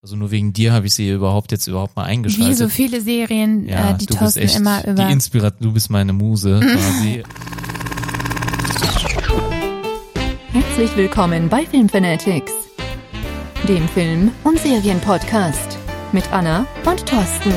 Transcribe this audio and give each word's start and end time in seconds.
Also 0.00 0.14
nur 0.14 0.30
wegen 0.30 0.52
dir 0.52 0.72
habe 0.72 0.86
ich 0.86 0.94
sie 0.94 1.10
überhaupt 1.10 1.50
jetzt 1.50 1.66
überhaupt 1.66 1.96
mal 1.96 2.04
eingeschaltet. 2.04 2.48
Wie 2.48 2.54
so 2.54 2.68
viele 2.68 3.00
Serien, 3.00 3.66
ja, 3.66 3.90
äh, 3.90 3.98
die 3.98 4.06
Thorsten 4.06 4.48
immer 4.48 4.86
über. 4.86 5.04
Die 5.06 5.12
Inspirat 5.12 5.56
du 5.58 5.72
bist 5.72 5.90
meine 5.90 6.12
Muse 6.12 6.60
quasi. 6.62 7.24
Herzlich 10.52 10.96
willkommen 10.96 11.48
bei 11.48 11.66
Filmfanatics, 11.66 12.52
dem 13.66 13.88
Film- 13.88 14.30
und 14.44 14.60
Serienpodcast 14.60 15.76
mit 16.12 16.32
Anna 16.32 16.64
und 16.86 17.04
Thorsten. 17.04 17.52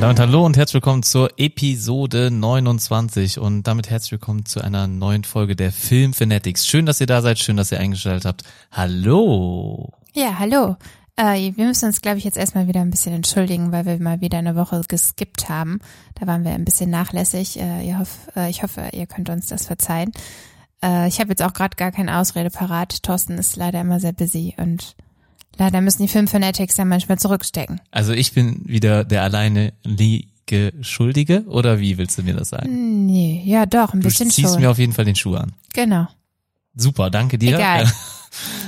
Damit 0.00 0.20
hallo 0.20 0.46
und 0.46 0.56
herzlich 0.56 0.74
willkommen 0.74 1.02
zur 1.02 1.30
Episode 1.38 2.30
29 2.30 3.38
und 3.38 3.64
damit 3.64 3.90
herzlich 3.90 4.12
willkommen 4.12 4.44
zu 4.44 4.60
einer 4.60 4.86
neuen 4.86 5.24
Folge 5.24 5.56
der 5.56 5.72
Film 5.72 6.12
Fanatics. 6.12 6.66
Schön, 6.66 6.86
dass 6.86 7.00
ihr 7.00 7.08
da 7.08 7.20
seid, 7.20 7.38
schön, 7.38 7.56
dass 7.56 7.72
ihr 7.72 7.80
eingeschaltet 7.80 8.24
habt. 8.24 8.42
Hallo. 8.70 9.92
Ja, 10.14 10.38
hallo. 10.38 10.76
Äh, 11.16 11.52
wir 11.56 11.66
müssen 11.66 11.86
uns, 11.86 12.00
glaube 12.00 12.18
ich, 12.18 12.24
jetzt 12.24 12.36
erstmal 12.36 12.68
wieder 12.68 12.80
ein 12.80 12.90
bisschen 12.90 13.12
entschuldigen, 13.12 13.72
weil 13.72 13.86
wir 13.86 13.98
mal 13.98 14.20
wieder 14.20 14.38
eine 14.38 14.54
Woche 14.54 14.80
geskippt 14.86 15.48
haben. 15.48 15.80
Da 16.14 16.28
waren 16.28 16.44
wir 16.44 16.52
ein 16.52 16.64
bisschen 16.64 16.90
nachlässig. 16.90 17.58
Äh, 17.58 17.94
hoff, 17.96 18.28
äh, 18.36 18.50
ich 18.50 18.62
hoffe, 18.62 18.90
ihr 18.92 19.06
könnt 19.06 19.30
uns 19.30 19.48
das 19.48 19.66
verzeihen. 19.66 20.12
Äh, 20.80 21.08
ich 21.08 21.18
habe 21.18 21.30
jetzt 21.30 21.42
auch 21.42 21.54
gerade 21.54 21.76
gar 21.76 21.90
keine 21.90 22.18
Ausrede 22.18 22.50
parat. 22.50 23.02
Thorsten 23.02 23.36
ist 23.36 23.56
leider 23.56 23.80
immer 23.80 23.98
sehr 23.98 24.12
busy 24.12 24.54
und 24.58 24.94
leider 25.58 25.80
müssen 25.80 26.02
die 26.02 26.08
Filmfanatics 26.08 26.76
dann 26.76 26.88
manchmal 26.88 27.18
zurückstecken. 27.18 27.80
Also 27.90 28.12
ich 28.12 28.32
bin 28.32 28.62
wieder 28.64 29.04
der 29.04 29.22
alleine 29.22 29.72
Liege 29.84 30.72
Schuldige 30.80 31.42
oder 31.46 31.78
wie 31.80 31.98
willst 31.98 32.16
du 32.18 32.22
mir 32.22 32.34
das 32.34 32.48
sagen? 32.50 33.04
Nee, 33.06 33.42
ja 33.44 33.66
doch, 33.66 33.92
ein 33.94 34.00
Du 34.00 34.08
bisschen 34.08 34.30
ziehst 34.30 34.52
schon. 34.52 34.60
mir 34.62 34.70
auf 34.70 34.78
jeden 34.78 34.92
Fall 34.92 35.04
den 35.04 35.16
Schuh 35.16 35.34
an. 35.36 35.52
genau. 35.74 36.06
Super, 36.80 37.10
danke 37.10 37.38
dir. 37.38 37.56
Egal. 37.56 37.84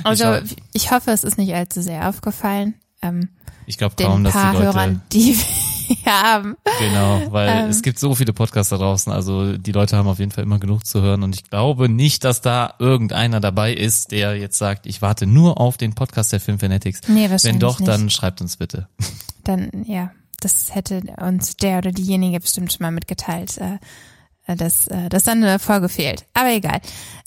Ja, 0.03 0.09
Also 0.09 0.39
ich 0.73 0.91
hoffe, 0.91 1.11
es 1.11 1.23
ist 1.23 1.37
nicht 1.37 1.53
allzu 1.53 1.81
sehr 1.81 2.09
aufgefallen. 2.09 2.73
Ähm, 3.01 3.29
Ich 3.67 3.77
glaube 3.77 3.95
kaum, 3.95 4.23
dass 4.25 4.33
die 4.33 4.39
Leute 4.39 4.59
Hörern, 4.63 5.01
die 5.13 5.37
haben. 6.05 6.55
Genau, 6.79 7.21
weil 7.31 7.49
Ähm. 7.49 7.69
es 7.69 7.81
gibt 7.81 7.99
so 7.99 8.15
viele 8.15 8.33
Podcasts 8.33 8.69
da 8.69 8.77
draußen, 8.77 9.11
also 9.11 9.57
die 9.57 9.71
Leute 9.71 9.97
haben 9.97 10.07
auf 10.07 10.19
jeden 10.19 10.31
Fall 10.31 10.43
immer 10.43 10.59
genug 10.59 10.85
zu 10.85 11.01
hören 11.01 11.23
und 11.23 11.35
ich 11.35 11.49
glaube 11.49 11.89
nicht, 11.89 12.23
dass 12.23 12.41
da 12.41 12.73
irgendeiner 12.79 13.39
dabei 13.39 13.73
ist, 13.73 14.11
der 14.11 14.35
jetzt 14.37 14.57
sagt, 14.57 14.85
ich 14.85 15.01
warte 15.01 15.25
nur 15.27 15.59
auf 15.59 15.77
den 15.77 15.93
Podcast 15.95 16.31
der 16.33 16.39
Film 16.39 16.59
Fanatics. 16.59 17.01
Nee, 17.07 17.29
wahrscheinlich 17.29 17.43
Wenn 17.45 17.59
doch, 17.59 17.79
nicht. 17.79 17.87
dann 17.89 18.09
schreibt 18.09 18.41
uns 18.41 18.57
bitte. 18.57 18.87
Dann, 19.43 19.71
ja, 19.87 20.11
das 20.39 20.75
hätte 20.75 21.01
uns 21.19 21.57
der 21.57 21.79
oder 21.79 21.91
diejenige 21.91 22.39
bestimmt 22.39 22.71
schon 22.71 22.83
mal 22.83 22.91
mitgeteilt, 22.91 23.57
äh, 23.57 24.55
dass, 24.55 24.87
äh, 24.87 25.09
dass 25.09 25.23
dann 25.23 25.43
eine 25.43 25.57
Folge 25.57 25.89
fehlt. 25.89 26.25
Aber 26.35 26.51
egal. 26.51 26.79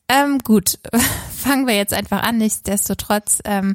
Ähm, 0.09 0.39
gut, 0.45 0.79
fangen 1.37 1.67
wir 1.67 1.75
jetzt 1.75 1.92
einfach 1.92 2.23
an. 2.23 2.39
Nichtsdestotrotz, 2.39 3.41
ähm, 3.45 3.75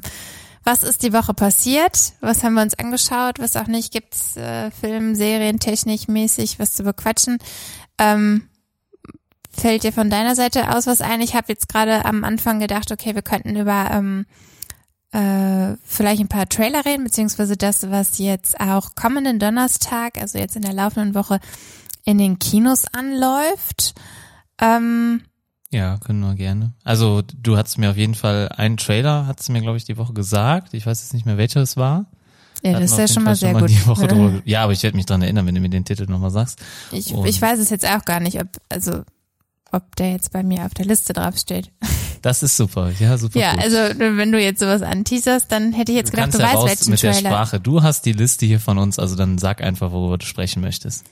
was 0.62 0.82
ist 0.82 1.02
die 1.02 1.12
Woche 1.12 1.34
passiert? 1.34 2.12
Was 2.20 2.44
haben 2.44 2.54
wir 2.54 2.62
uns 2.62 2.78
angeschaut? 2.78 3.38
Was 3.38 3.56
auch 3.56 3.66
nicht? 3.66 3.92
Gibt's 3.92 4.36
äh, 4.36 4.70
Film, 4.70 5.14
Serien, 5.14 5.58
technikmäßig 5.58 6.58
was 6.58 6.74
zu 6.74 6.82
bequatschen? 6.82 7.38
Ähm, 7.98 8.48
fällt 9.50 9.84
dir 9.84 9.92
von 9.92 10.10
deiner 10.10 10.36
Seite 10.36 10.74
aus 10.74 10.86
was 10.86 11.00
ein? 11.00 11.20
Ich 11.20 11.34
habe 11.34 11.46
jetzt 11.48 11.68
gerade 11.68 12.04
am 12.04 12.24
Anfang 12.24 12.60
gedacht, 12.60 12.92
okay, 12.92 13.14
wir 13.14 13.22
könnten 13.22 13.56
über 13.56 13.90
ähm, 13.90 14.26
äh, 15.12 15.76
vielleicht 15.84 16.20
ein 16.20 16.28
paar 16.28 16.48
Trailer 16.48 16.84
reden, 16.84 17.04
beziehungsweise 17.04 17.56
das, 17.56 17.90
was 17.90 18.18
jetzt 18.18 18.60
auch 18.60 18.94
kommenden 18.94 19.38
Donnerstag, 19.38 20.18
also 20.18 20.38
jetzt 20.38 20.56
in 20.56 20.62
der 20.62 20.72
laufenden 20.74 21.14
Woche, 21.14 21.40
in 22.04 22.18
den 22.18 22.38
Kinos 22.38 22.84
anläuft. 22.92 23.94
Ähm, 24.60 25.22
Ja, 25.72 25.98
können 25.98 26.20
wir 26.20 26.34
gerne. 26.34 26.72
Also 26.82 27.22
du 27.22 27.56
hast 27.56 27.78
mir 27.78 27.90
auf 27.90 27.96
jeden 27.96 28.14
Fall 28.16 28.48
einen 28.48 28.76
Trailer, 28.76 29.26
hast 29.26 29.48
du 29.48 29.52
mir 29.52 29.60
glaube 29.60 29.76
ich 29.76 29.84
die 29.84 29.96
Woche 29.96 30.12
gesagt. 30.12 30.74
Ich 30.74 30.84
weiß 30.86 31.00
jetzt 31.02 31.14
nicht 31.14 31.26
mehr 31.26 31.36
welcher 31.38 31.60
es 31.60 31.76
war. 31.76 32.06
ja, 32.62 32.80
das 32.80 32.92
ist 32.92 32.98
ja 32.98 33.08
schon 33.08 33.22
mal 33.24 33.36
sehr 33.36 33.52
schon 33.52 33.60
gut. 33.60 33.70
Die 33.70 33.86
Woche 33.86 34.08
drüber, 34.08 34.42
ja, 34.44 34.64
aber 34.64 34.72
ich 34.72 34.82
werde 34.82 34.96
mich 34.96 35.06
dran 35.06 35.22
erinnern, 35.22 35.46
wenn 35.46 35.54
du 35.54 35.60
mir 35.60 35.68
den 35.70 35.84
Titel 35.84 36.06
nochmal 36.06 36.30
sagst. 36.32 36.58
Ich, 36.90 37.14
Und- 37.14 37.26
ich 37.26 37.40
weiß 37.40 37.58
es 37.60 37.70
jetzt 37.70 37.86
auch 37.86 38.04
gar 38.04 38.18
nicht, 38.20 38.40
ob, 38.40 38.48
also, 38.68 39.02
ob 39.70 39.94
der 39.96 40.10
jetzt 40.12 40.32
bei 40.32 40.42
mir 40.42 40.64
auf 40.66 40.74
der 40.74 40.86
Liste 40.86 41.12
draufsteht. 41.12 41.70
Das 42.22 42.42
ist 42.42 42.54
super, 42.58 42.90
ja, 42.98 43.16
super. 43.16 43.38
Ja, 43.40 43.52
gut. 43.54 43.62
also 43.62 43.76
wenn 43.98 44.30
du 44.30 44.38
jetzt 44.38 44.60
sowas 44.60 44.82
anteaserst, 44.82 45.50
dann 45.50 45.72
hätte 45.72 45.92
ich 45.92 45.96
jetzt 45.96 46.08
du 46.12 46.16
gedacht, 46.16 46.34
du 46.34 46.38
ja 46.38 46.52
weißt, 46.52 46.66
welchen 46.66 46.90
mit 46.90 47.02
der 47.02 47.12
Trailer. 47.12 47.30
Sprache. 47.30 47.60
Du 47.60 47.82
hast 47.82 48.04
die 48.04 48.12
Liste 48.12 48.44
hier 48.44 48.60
von 48.60 48.76
uns, 48.76 48.98
also 48.98 49.16
dann 49.16 49.38
sag 49.38 49.62
einfach, 49.62 49.90
worüber 49.90 50.18
du 50.18 50.26
sprechen 50.26 50.60
möchtest. 50.60 51.06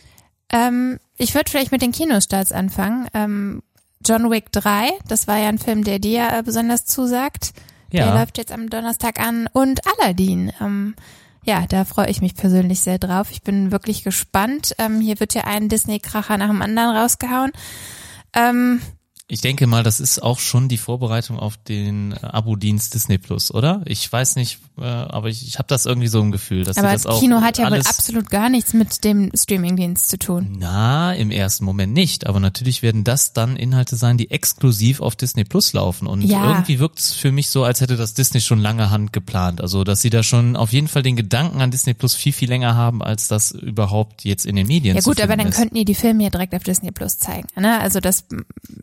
Ähm, 0.53 0.99
ich 1.17 1.35
würde 1.35 1.51
vielleicht 1.51 1.73
mit 1.73 1.81
den 1.81 1.93
Kinostarts 1.93 2.53
anfangen. 2.53 3.07
Ähm, 3.15 3.63
John 4.07 4.31
Wick 4.31 4.53
3, 4.53 4.91
das 5.09 5.27
war 5.27 5.39
ja 5.39 5.49
ein 5.49 5.59
Film, 5.59 5.85
der 5.85 5.99
dir 5.99 6.29
äh, 6.33 6.43
besonders 6.43 6.85
zusagt. 6.85 7.53
Der 7.93 8.07
Ja. 8.07 8.15
läuft 8.19 8.39
jetzt 8.39 8.53
am 8.53 8.69
Donnerstag 8.71 9.19
an. 9.21 9.49
Und 9.53 9.81
Aladdin. 9.87 10.53
Ähm, 10.61 10.95
ja, 11.45 11.65
da 11.69 11.85
freue 11.85 12.09
ich 12.11 12.21
mich 12.21 12.35
persönlich 12.35 12.81
sehr 12.81 12.99
drauf. 12.99 13.29
Ich 13.31 13.43
bin 13.43 13.71
wirklich 13.73 14.05
gespannt. 14.05 14.75
Ähm, 14.79 15.01
hier 15.01 15.19
wird 15.21 15.35
ja 15.35 15.45
ein 15.45 15.69
Disney-Kracher 15.69 16.37
nach 16.37 16.49
dem 16.49 16.61
anderen 16.63 16.95
rausgehauen. 16.97 17.53
Ähm, 18.35 18.83
Ich 19.31 19.43
denke 19.43 19.67
mal, 19.67 19.83
das 19.83 20.01
ist 20.01 20.23
auch 20.23 20.39
schon 20.39 20.69
die 20.69 20.79
Vorbereitung 20.79 21.39
auf 21.39 21.59
den 21.59 22.15
Abo-Dienst 22.15 22.95
Disney 22.95 23.19
Plus, 23.19 23.53
oder? 23.53 23.83
Ich 23.85 24.11
weiß 24.11 24.37
nicht, 24.37 24.59
äh, 24.81 24.85
aber 24.85 25.29
ich, 25.29 25.47
ich 25.47 25.59
habe 25.59 25.69
das 25.69 25.85
irgendwie 25.85 26.09
so 26.09 26.19
im 26.23 26.33
Gefühl, 26.33 26.65
dass 26.65 26.79
aber 26.79 26.93
das 26.93 27.05
auch 27.05 27.21
Kino 27.21 27.43
hat 27.43 27.59
ja 27.59 27.71
wohl 27.71 27.79
absolut 27.81 28.31
gar 28.31 28.49
nichts 28.49 28.73
mit 28.73 29.05
dem 29.05 29.31
Streamingdienst 29.37 30.09
zu 30.09 30.19
tun. 30.19 30.57
Na, 30.59 31.13
im 31.13 31.31
ersten 31.31 31.67
Moment 31.67 31.93
nicht, 31.93 32.27
aber 32.27 32.41
natürlich 32.41 32.81
werden 32.81 33.05
das 33.05 33.35
dann 33.35 33.57
Inhalte 33.57 33.97
sein, 33.97 34.17
die 34.17 34.31
exklusiv 34.31 35.03
auf 35.03 35.15
Disney 35.15 35.45
Plus 35.45 35.75
laufen 35.75 36.07
und 36.07 36.23
Ja. 36.23 36.49
irgendwie 36.49 36.79
wirkt 36.79 36.99
es 36.99 37.13
für 37.13 37.31
mich 37.31 37.51
so, 37.51 37.65
als 37.65 37.83
hätte 37.83 37.97
das 37.99 38.15
Disney 38.15 38.41
schon 38.41 38.61
lange 38.61 38.89
Hand 38.89 39.13
geplant, 39.13 39.61
also 39.61 39.85
dass 39.85 40.01
sie 40.01 40.09
da 40.09 40.23
schon 40.23 40.57
auf 40.57 40.73
jeden 40.73 40.89
Fall 40.89 41.03
den 41.03 41.17
Gedanken 41.17 41.61
an 41.61 41.71
Disney 41.71 41.93
Plus 41.93 42.15
viel 42.15 42.33
viel 42.33 42.49
länger 42.49 42.77
haben, 42.77 43.03
als 43.03 43.29
das 43.29 43.51
überhaupt 43.51 44.25
jetzt 44.25 44.47
in 44.47 44.57
den 44.57 44.67
Medien 44.69 44.97
Ja 44.97 45.03
gut, 45.03 45.21
aber 45.21 45.37
dann 45.37 45.49
ist. 45.49 45.57
könnten 45.57 45.75
die 45.75 45.85
die 45.85 45.95
Filme 45.95 46.25
ja 46.25 46.31
direkt 46.31 46.55
auf 46.55 46.63
Disney 46.63 46.93
Plus 46.93 47.19
zeigen. 47.19 47.47
Ne? 47.61 47.79
Also 47.79 48.01
das, 48.01 48.25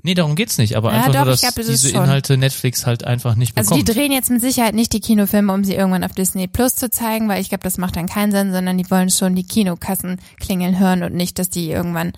Nee, 0.03 0.13
darum 0.13 0.34
geht's 0.35 0.57
nicht, 0.57 0.75
aber 0.75 0.91
Ja, 0.91 0.99
einfach 0.99 1.13
doch, 1.13 1.25
nur, 1.25 1.33
ich 1.33 1.41
dass 1.41 1.55
glaub, 1.55 1.65
diese 1.65 1.89
schon. 1.89 2.03
Inhalte 2.03 2.37
Netflix 2.37 2.85
halt 2.85 3.03
einfach 3.03 3.35
nicht 3.35 3.57
also 3.57 3.71
bekommt. 3.71 3.87
die 3.87 3.93
drehen 3.93 4.11
jetzt 4.11 4.29
mit 4.29 4.41
Sicherheit 4.41 4.75
nicht 4.75 4.93
die 4.93 4.99
Kinofilme, 4.99 5.51
um 5.53 5.63
sie 5.63 5.73
irgendwann 5.75 6.03
auf 6.03 6.13
Disney 6.13 6.47
Plus 6.47 6.75
zu 6.75 6.89
zeigen, 6.89 7.27
weil 7.27 7.41
ich 7.41 7.49
glaube, 7.49 7.63
das 7.63 7.77
macht 7.77 7.95
dann 7.95 8.07
keinen 8.07 8.31
Sinn, 8.31 8.51
sondern 8.53 8.77
die 8.77 8.89
wollen 8.91 9.09
schon 9.09 9.35
die 9.35 9.45
Kinokassen 9.45 10.19
klingeln 10.39 10.79
hören 10.79 11.03
und 11.03 11.13
nicht, 11.13 11.39
dass 11.39 11.49
die 11.49 11.69
irgendwann 11.69 12.13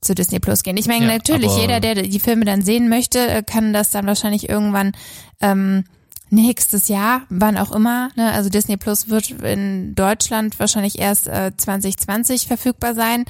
zu 0.00 0.14
Disney 0.14 0.38
Plus 0.38 0.62
gehen. 0.62 0.76
Ich 0.76 0.86
meine, 0.86 1.06
Ja, 1.06 1.12
natürlich, 1.12 1.56
jeder, 1.56 1.80
der 1.80 1.94
die 1.94 2.20
Filme 2.20 2.44
dann 2.44 2.62
sehen 2.62 2.88
möchte, 2.88 3.26
äh, 3.26 3.42
kann 3.42 3.72
das 3.72 3.90
dann 3.90 4.06
wahrscheinlich 4.06 4.48
irgendwann 4.48 4.92
ähm, 5.40 5.84
nächstes 6.30 6.88
Jahr, 6.88 7.22
wann 7.30 7.56
auch 7.56 7.72
immer. 7.72 8.10
Ne? 8.16 8.30
Also 8.32 8.50
Disney 8.50 8.76
Plus 8.76 9.08
wird 9.08 9.30
in 9.30 9.94
Deutschland 9.94 10.58
wahrscheinlich 10.58 10.98
erst 10.98 11.26
äh, 11.28 11.52
2020 11.56 12.46
verfügbar 12.46 12.94
sein. 12.94 13.24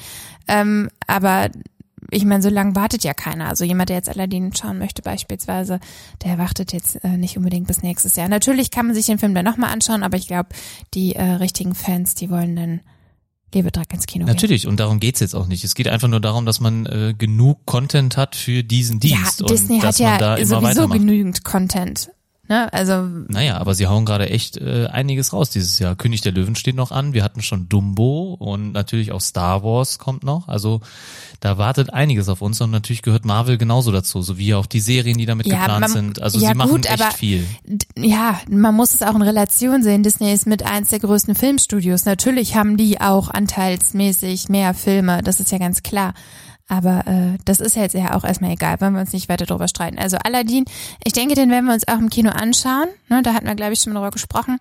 Ähm, 0.49 0.91
aber 1.07 1.49
ich 2.11 2.25
meine, 2.25 2.43
so 2.43 2.49
lange 2.49 2.77
wartet 2.77 3.05
ja 3.05 3.15
keiner. 3.15 3.49
Also 3.49 3.65
jemand, 3.65 3.89
der 3.89 3.97
jetzt 3.97 4.09
Aladdin 4.09 4.55
schauen 4.55 4.79
möchte 4.79 5.03
beispielsweise, 5.03 5.81
der 6.25 6.39
wartet 6.39 6.73
jetzt 6.73 7.03
äh, 7.05 7.17
nicht 7.17 7.37
unbedingt 7.37 7.67
bis 7.67 7.83
nächstes 7.83 8.17
Jahr. 8.17 8.29
Natürlich 8.29 8.71
kann 8.71 8.87
man 8.87 8.95
sich 8.95 9.07
den 9.07 9.19
Film 9.19 9.35
dann 9.35 9.45
nochmal 9.45 9.73
anschauen, 9.73 10.03
aber 10.03 10.17
ich 10.17 10.27
glaube, 10.27 10.51
die 10.95 11.15
äh, 11.15 11.23
richtigen 11.23 11.75
Fans, 11.75 12.15
die 12.15 12.31
wollen 12.31 12.57
dann 12.57 12.81
lieber 13.55 13.71
direkt 13.71 13.93
ins 13.93 14.07
Kino 14.07 14.27
Natürlich, 14.27 14.67
und 14.67 14.81
darum 14.81 15.01
geht's 15.01 15.21
jetzt 15.21 15.35
auch 15.35 15.47
nicht. 15.47 15.65
Es 15.65 15.75
geht 15.75 15.89
einfach 15.89 16.09
nur 16.09 16.21
darum, 16.21 16.45
dass 16.45 16.61
man 16.61 16.87
äh, 16.87 17.15
genug 17.17 17.65
Content 17.67 18.17
hat 18.17 18.35
für 18.37 18.65
diesen 18.65 19.01
gehen. 19.01 19.17
Dienst 19.17 19.41
Ja, 19.41 19.47
Disney 19.47 19.81
hat 19.81 19.99
ja 19.99 20.45
sowieso 20.45 20.89
genügend 20.89 21.45
Content. 21.45 22.11
Ne? 22.55 22.73
Also 22.73 23.03
Naja, 23.29 23.57
aber 23.59 23.75
sie 23.75 23.89
hauen 23.89 24.05
gerade 24.05 24.31
echt 24.31 24.59
äh, 24.59 24.87
einiges 24.87 25.33
raus 25.33 25.51
dieses 25.51 25.81
Jahr. 25.81 25.97
König 25.97 26.21
der 26.21 26.31
Löwen 26.31 26.55
steht 26.55 26.77
noch 26.77 26.93
an, 26.93 27.13
wir 27.13 27.25
hatten 27.25 27.43
schon 27.43 27.69
Dumbo 27.69 28.35
und 28.39 28.71
natürlich 28.71 29.11
auch 29.11 29.21
Star 29.21 29.65
Wars 29.65 29.99
kommt 29.99 30.23
noch. 30.23 30.47
Also 30.47 30.81
da 31.41 31.59
wartet 31.59 31.93
einiges 31.93 32.29
auf 32.29 32.43
uns 32.43 32.61
und 32.61 32.71
natürlich 32.71 33.03
gehört 33.03 33.25
Marvel 33.25 33.59
genauso 33.59 33.91
dazu, 33.91 34.23
sowie 34.23 34.55
auch 34.55 34.67
die 34.67 34.79
Serien, 34.79 35.19
die 35.19 35.27
damit 35.27 35.47
Ja, 35.47 35.59
geplant 35.59 35.81
man- 35.81 35.91
sind. 35.91 36.23
Also 36.23 36.39
ja, 36.39 36.51
sie 36.51 36.55
machen 36.55 36.71
gut, 36.71 36.87
echt 36.87 37.03
aber- 37.03 37.11
viel. 37.11 37.45
ja, 37.99 38.39
man 38.49 38.75
muss 38.77 38.95
es 38.95 39.03
auch 39.03 39.17
in 39.17 39.23
Relation 39.23 39.83
sehen. 39.83 40.05
Disney 40.05 40.33
ist 40.33 40.47
mit 40.47 40.65
eins 40.65 40.91
der 40.91 41.01
größten 41.01 41.35
Filmstudios. 41.35 42.05
Natürlich 42.05 42.55
haben 42.55 42.77
die 42.77 43.01
auch 43.01 43.31
anteilsmäßig 43.31 44.49
mehr 44.49 44.75
Filme, 44.75 45.23
das 45.25 45.41
ist 45.41 45.51
ja 45.51 45.59
ganz 45.59 45.83
klar. 45.83 46.15
Aber 46.69 47.07
äh, 47.07 47.39
das 47.45 47.61
ist 47.61 47.77
jetzt 47.77 47.95
ja 47.95 48.15
auch 48.17 48.25
erstmal 48.25 48.53
egal, 48.53 48.81
wollen 48.81 48.95
wir 48.95 49.01
uns 49.01 49.13
nicht 49.13 49.29
weiter 49.29 49.45
drüber 49.45 49.69
streiten. 49.69 49.99
Also 49.99 50.17
Aladdin, 50.17 50.65
ich 51.05 51.13
denke, 51.13 51.35
den 51.35 51.51
werden 51.51 51.67
wir 51.67 51.75
uns 51.75 51.87
auch 51.89 51.99
im 51.99 52.09
Kino 52.09 52.31
anschauen. 52.31 52.87
Ne, 53.11 53.23
da 53.23 53.35
hatten 53.35 53.47
wir, 53.47 53.55
glaube 53.55 53.75
ich, 53.75 53.81
schon 53.81 53.93
mal 53.93 54.01
drüber 54.01 54.11
gesprochen. 54.13 54.59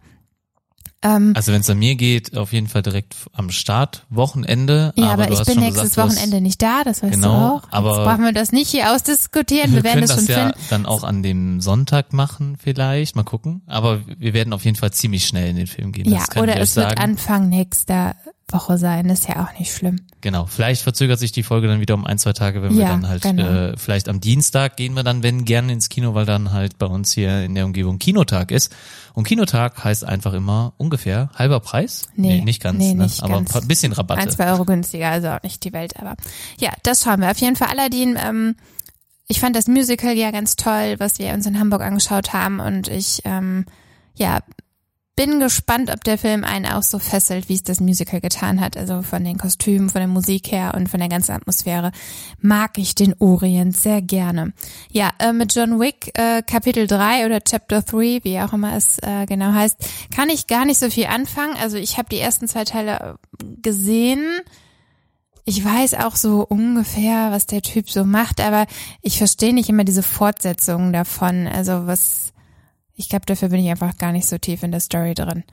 Ähm, 1.02 1.34
Also 1.36 1.52
wenn 1.52 1.62
es 1.62 1.70
an 1.70 1.80
mir 1.80 1.96
geht, 1.96 2.38
auf 2.38 2.54
jeden 2.54 2.68
Fall 2.68 2.82
direkt 2.82 3.16
am 3.34 3.50
Start, 3.52 4.06
Wochenende. 4.10 4.94
ja, 4.96 5.12
aber, 5.12 5.28
du 5.28 5.34
ich 5.34 5.44
bin 5.44 5.60
nächstes 5.60 5.90
gesagt, 5.92 6.12
Wochenende 6.12 6.40
nicht 6.42 6.62
da, 6.62 6.84
das 6.86 7.04
weißt 7.04 7.14
Genau, 7.14 7.30
du 7.30 7.56
auch. 7.56 7.64
aber- 7.72 7.98
Jetzt 7.98 8.06
brauchen 8.06 8.24
wir 8.26 8.32
das 8.34 8.52
nicht 8.54 8.70
hier 8.70 8.94
ausdiskutieren. 8.94 9.72
Wir 9.72 9.78
Wir 9.78 9.84
werden 9.84 9.94
können 10.06 10.08
das 10.08 10.16
das 10.18 10.26
schon 10.26 10.36
ja 10.36 10.44
finden. 10.52 10.60
dann 10.70 10.86
auch 10.86 11.04
an 11.04 11.22
dem 11.24 11.60
Sonntag 11.62 12.14
machen 12.14 12.58
vielleicht, 12.62 13.16
mal 13.18 13.24
gucken. 13.24 13.62
Aber 13.68 14.02
wir 14.18 14.34
werden 14.34 14.54
auf 14.54 14.64
jeden 14.66 14.78
Fall 14.78 14.92
ziemlich 14.92 15.26
schnell 15.26 15.50
in 15.50 15.56
den 15.58 15.68
Film 15.68 15.92
gehen. 15.92 16.10
Ja, 16.10 16.24
oder 16.38 16.58
es 16.60 16.76
wird. 16.78 16.98
Anfang 16.98 17.50
nächster 17.50 18.16
Woche 18.52 18.78
sein, 18.78 19.10
ist 19.10 19.28
ja 19.28 19.44
auch 19.44 19.58
nicht 19.60 19.74
schlimm. 19.74 20.02
Genau, 20.22 20.46
vielleicht 20.46 20.84
verzögert 20.84 21.20
sich 21.20 21.32
die 21.32 21.44
Folge 21.44 21.68
dann 21.68 21.80
wieder 21.80 21.96
um 21.96 22.06
ein, 22.06 22.18
zwei 22.18 22.34
Tage, 22.34 22.62
wenn 22.62 22.76
wir 22.76 22.84
Ja, 22.84 22.90
dann 22.90 23.08
halt, 23.08 23.24
genau. 23.24 23.44
äh, 23.44 23.78
vielleicht 23.78 24.08
am 24.10 24.20
Dienstag 24.20 24.78
gehen 24.78 24.94
wir 24.94 25.04
dann, 25.04 25.24
wenn 25.24 25.46
gerne 25.46 25.74
ins 25.74 25.90
Kino, 25.90 26.14
weil 26.14 26.26
dann 26.26 26.52
halt 26.52 26.78
bei 26.78 26.86
uns 26.86 27.14
hier 27.14 27.44
in 27.44 27.56
der 27.56 27.66
Umgebung 27.66 28.00
Kinotag 28.00 28.52
ist. 28.52 28.74
Und 29.14 29.26
Kinotag 29.28 29.84
heißt 29.84 30.06
einfach 30.06 30.34
immer 30.34 30.74
ungefähr 30.78 31.30
halber 31.36 31.60
Preis? 31.62 32.04
Nee, 32.16 32.42
nicht 32.42 32.62
ganz, 32.62 32.78
nee, 32.78 32.94
ne? 32.94 33.04
nicht 33.04 33.24
aber 33.24 33.36
ganz. 33.36 33.56
ein 33.56 33.68
bisschen 33.68 33.94
Ein, 33.94 33.98
Rabatte. 33.98 34.30
zwei 34.30 34.52
Euro 34.52 34.66
günstiger, 34.66 35.10
also 35.10 35.30
auch 35.30 35.44
nicht 35.44 35.64
die 35.64 35.74
Welt, 35.74 35.98
aber 36.00 36.16
ja, 36.60 36.72
das 36.84 37.04
schauen 37.04 37.22
wir. 37.22 37.32
Auf 37.32 37.38
jeden 37.40 37.56
Fall 37.56 37.70
Aladdin, 37.70 38.18
ähm, 38.24 38.56
ich 39.28 39.40
fand 39.40 39.56
das 39.56 39.68
Musical 39.68 40.14
ja 40.16 40.32
ganz 40.32 40.56
toll, 40.58 40.96
was 41.00 41.18
wir 41.18 41.34
uns 41.34 41.46
in 41.46 41.60
Hamburg 41.60 41.82
angeschaut 41.82 42.34
haben 42.34 42.60
und 42.60 42.88
ich, 42.88 43.22
ähm, 43.26 43.66
ja, 44.16 44.40
bin 45.16 45.40
gespannt, 45.40 45.92
ob 45.92 46.04
der 46.04 46.18
Film 46.18 46.44
einen 46.44 46.66
auch 46.66 46.82
so 46.82 46.98
fesselt, 46.98 47.48
wie 47.48 47.54
es 47.54 47.64
das 47.64 47.80
Musical 47.80 48.20
getan 48.20 48.60
hat. 48.60 48.76
Also 48.78 49.04
von 49.04 49.24
den 49.24 49.38
Kostümen, 49.38 49.90
von 49.90 50.00
der 50.00 50.08
Musik 50.08 50.52
her 50.52 50.74
und 50.76 50.90
von 50.90 51.00
der 51.00 51.10
ganzen 51.10 51.34
Atmosphäre 51.34 51.92
mag 52.42 52.78
ich 52.78 52.96
den 52.96 53.14
Orient 53.20 53.78
sehr 53.78 54.02
gerne. 54.02 54.54
Ja, 54.90 55.12
äh, 55.20 55.32
mit 55.32 55.54
John 55.54 55.80
Wick 55.80 56.12
äh, 56.18 56.42
Kapitel 56.42 56.88
3 56.88 57.26
oder 57.28 57.42
Chapter 57.42 57.84
3, 57.84 58.22
wie 58.24 58.40
auch 58.40 58.54
immer 58.54 58.76
es 58.76 58.98
äh, 59.00 59.26
genau 59.28 59.54
heißt, 59.54 59.78
kann 60.16 60.30
ich 60.30 60.48
gar 60.48 60.66
nicht 60.66 60.80
so 60.80 60.90
viel 60.90 61.06
anfangen. 61.06 61.56
Also 61.62 61.78
ich 61.78 61.98
habe 61.98 62.10
die 62.10 62.20
ersten 62.20 62.48
zwei 62.48 62.64
Teile 62.64 63.18
äh, 63.40 63.46
gesehen. 63.62 64.26
Ich 65.46 65.64
weiß 65.64 65.96
auch 65.96 66.16
so 66.16 66.46
ungefähr, 66.48 67.32
was 67.32 67.46
der 67.46 67.62
Typ 67.62 67.90
so 67.90 68.06
macht, 68.06 68.40
aber 68.40 68.66
ich 69.02 69.18
verstehe 69.18 69.54
nicht 69.54 69.70
immer 69.70 69.84
diese 69.84 70.04
Fortsetzungen 70.04 70.94
davon. 70.94 71.48
Also 71.48 71.86
was, 71.86 72.33
ich 72.96 73.10
glaube, 73.10 73.26
dafür 73.26 73.50
bin 73.50 73.60
ich 73.64 73.70
einfach 73.70 73.98
gar 73.98 74.12
nicht 74.12 74.28
so 74.28 74.38
tief 74.38 74.64
in 74.64 74.72
der 74.72 74.80
Story 74.80 75.14
drin. 75.14 75.44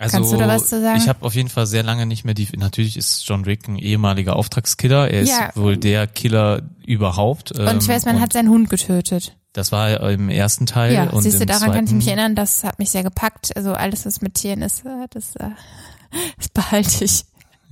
Also, 0.00 0.16
Kannst 0.18 0.32
du 0.32 0.36
da 0.36 0.46
was 0.46 0.66
zu 0.66 0.80
sagen? 0.80 0.96
Ich 0.98 1.08
habe 1.08 1.24
auf 1.26 1.34
jeden 1.34 1.48
Fall 1.48 1.66
sehr 1.66 1.82
lange 1.82 2.06
nicht 2.06 2.24
mehr 2.24 2.34
die. 2.34 2.46
Natürlich 2.56 2.96
ist 2.96 3.26
John 3.26 3.46
Wick 3.46 3.66
ein 3.66 3.76
ehemaliger 3.76 4.36
Auftragskiller. 4.36 5.10
Er 5.10 5.22
ist 5.22 5.30
Ja. 5.30 5.50
wohl 5.56 5.76
der 5.76 6.06
Killer 6.06 6.62
überhaupt. 6.86 7.50
Und 7.58 7.82
ich 7.82 7.88
weiß, 7.88 8.04
man 8.04 8.16
ähm, 8.16 8.22
hat 8.22 8.32
seinen 8.32 8.48
Hund 8.48 8.70
getötet. 8.70 9.36
Das 9.52 9.72
war 9.72 10.08
im 10.08 10.28
ersten 10.28 10.66
Teil. 10.66 10.94
Ja, 10.94 11.10
und 11.10 11.22
siehst 11.22 11.40
du, 11.40 11.46
daran 11.46 11.72
kann 11.72 11.84
ich 11.86 11.90
mich 11.90 12.06
erinnern, 12.06 12.36
das 12.36 12.62
hat 12.62 12.78
mich 12.78 12.90
sehr 12.90 13.02
gepackt. 13.02 13.56
Also 13.56 13.72
alles, 13.72 14.06
was 14.06 14.20
mit 14.20 14.34
Tieren 14.34 14.62
ist, 14.62 14.84
äh, 14.84 15.06
das, 15.10 15.34
äh, 15.34 15.50
das 16.36 16.48
behalte 16.50 17.04
ich. 17.04 17.24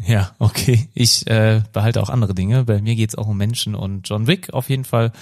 Ja, 0.05 0.33
okay. 0.41 0.89
Ich 0.95 1.29
äh, 1.29 1.63
behalte 1.73 2.03
auch 2.03 2.11
andere 2.11 2.35
Dinge. 2.35 2.65
Bei 2.65 2.83
mir 2.83 2.97
geht's 2.97 3.15
auch 3.15 3.29
um 3.29 3.37
Menschen 3.37 3.77
und 3.77 4.09
John 4.09 4.27
Wick 4.27 4.53
auf 4.53 4.69
jeden 4.69 4.85
Fall 4.85 5.13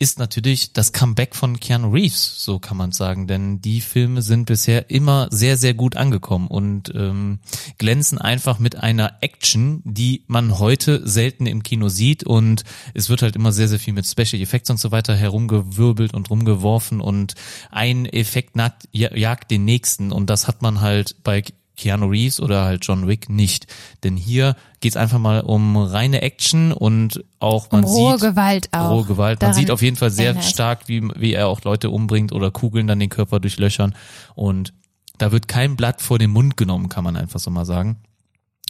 ist 0.00 0.18
natürlich 0.18 0.72
das 0.72 0.92
Comeback 0.92 1.36
von 1.36 1.60
Keanu 1.60 1.90
Reeves, 1.90 2.42
so 2.42 2.58
kann 2.58 2.78
man 2.78 2.90
sagen, 2.90 3.26
denn 3.26 3.60
die 3.60 3.82
Filme 3.82 4.22
sind 4.22 4.46
bisher 4.46 4.88
immer 4.88 5.28
sehr, 5.30 5.58
sehr 5.58 5.74
gut 5.74 5.94
angekommen 5.94 6.48
und 6.48 6.90
ähm, 6.94 7.38
glänzen 7.76 8.16
einfach 8.16 8.58
mit 8.58 8.76
einer 8.76 9.18
Action, 9.20 9.82
die 9.84 10.24
man 10.26 10.58
heute 10.58 11.06
selten 11.06 11.44
im 11.44 11.62
Kino 11.62 11.90
sieht 11.90 12.24
und 12.24 12.64
es 12.94 13.10
wird 13.10 13.20
halt 13.20 13.36
immer 13.36 13.52
sehr, 13.52 13.68
sehr 13.68 13.78
viel 13.78 13.92
mit 13.92 14.06
Special 14.06 14.40
Effects 14.40 14.70
und 14.70 14.80
so 14.80 14.90
weiter 14.90 15.14
herumgewirbelt 15.14 16.14
und 16.14 16.30
rumgeworfen 16.30 17.02
und 17.02 17.34
ein 17.70 18.06
Effekt 18.06 18.56
jagt 18.92 19.50
den 19.50 19.66
nächsten 19.66 20.12
und 20.12 20.30
das 20.30 20.48
hat 20.48 20.62
man 20.62 20.80
halt 20.80 21.16
bei 21.24 21.44
Keanu 21.76 22.06
Reeves 22.06 22.40
oder 22.40 22.64
halt 22.64 22.84
John 22.84 23.08
Wick 23.08 23.28
nicht. 23.28 23.66
Denn 24.04 24.16
hier 24.16 24.56
geht's 24.80 24.96
einfach 24.96 25.18
mal 25.18 25.40
um 25.40 25.76
reine 25.76 26.22
Action 26.22 26.72
und 26.72 27.24
auch 27.38 27.70
man 27.70 27.84
Um 27.84 27.90
rohe 27.90 28.18
sieht 28.18 28.30
Gewalt 28.30 28.68
auch. 28.72 28.90
rohe 28.90 29.04
Gewalt. 29.04 29.40
Man 29.40 29.50
Daran 29.50 29.54
sieht 29.54 29.70
auf 29.70 29.82
jeden 29.82 29.96
Fall 29.96 30.10
sehr 30.10 30.40
stark, 30.42 30.88
wie, 30.88 31.02
wie 31.16 31.32
er 31.32 31.48
auch 31.48 31.62
Leute 31.62 31.90
umbringt 31.90 32.32
oder 32.32 32.50
Kugeln 32.50 32.86
dann 32.86 33.00
den 33.00 33.08
Körper 33.08 33.40
durchlöchern. 33.40 33.94
Und 34.34 34.72
da 35.18 35.32
wird 35.32 35.48
kein 35.48 35.76
Blatt 35.76 36.02
vor 36.02 36.18
den 36.18 36.30
Mund 36.30 36.56
genommen, 36.56 36.88
kann 36.88 37.04
man 37.04 37.16
einfach 37.16 37.40
so 37.40 37.50
mal 37.50 37.64
sagen. 37.66 37.98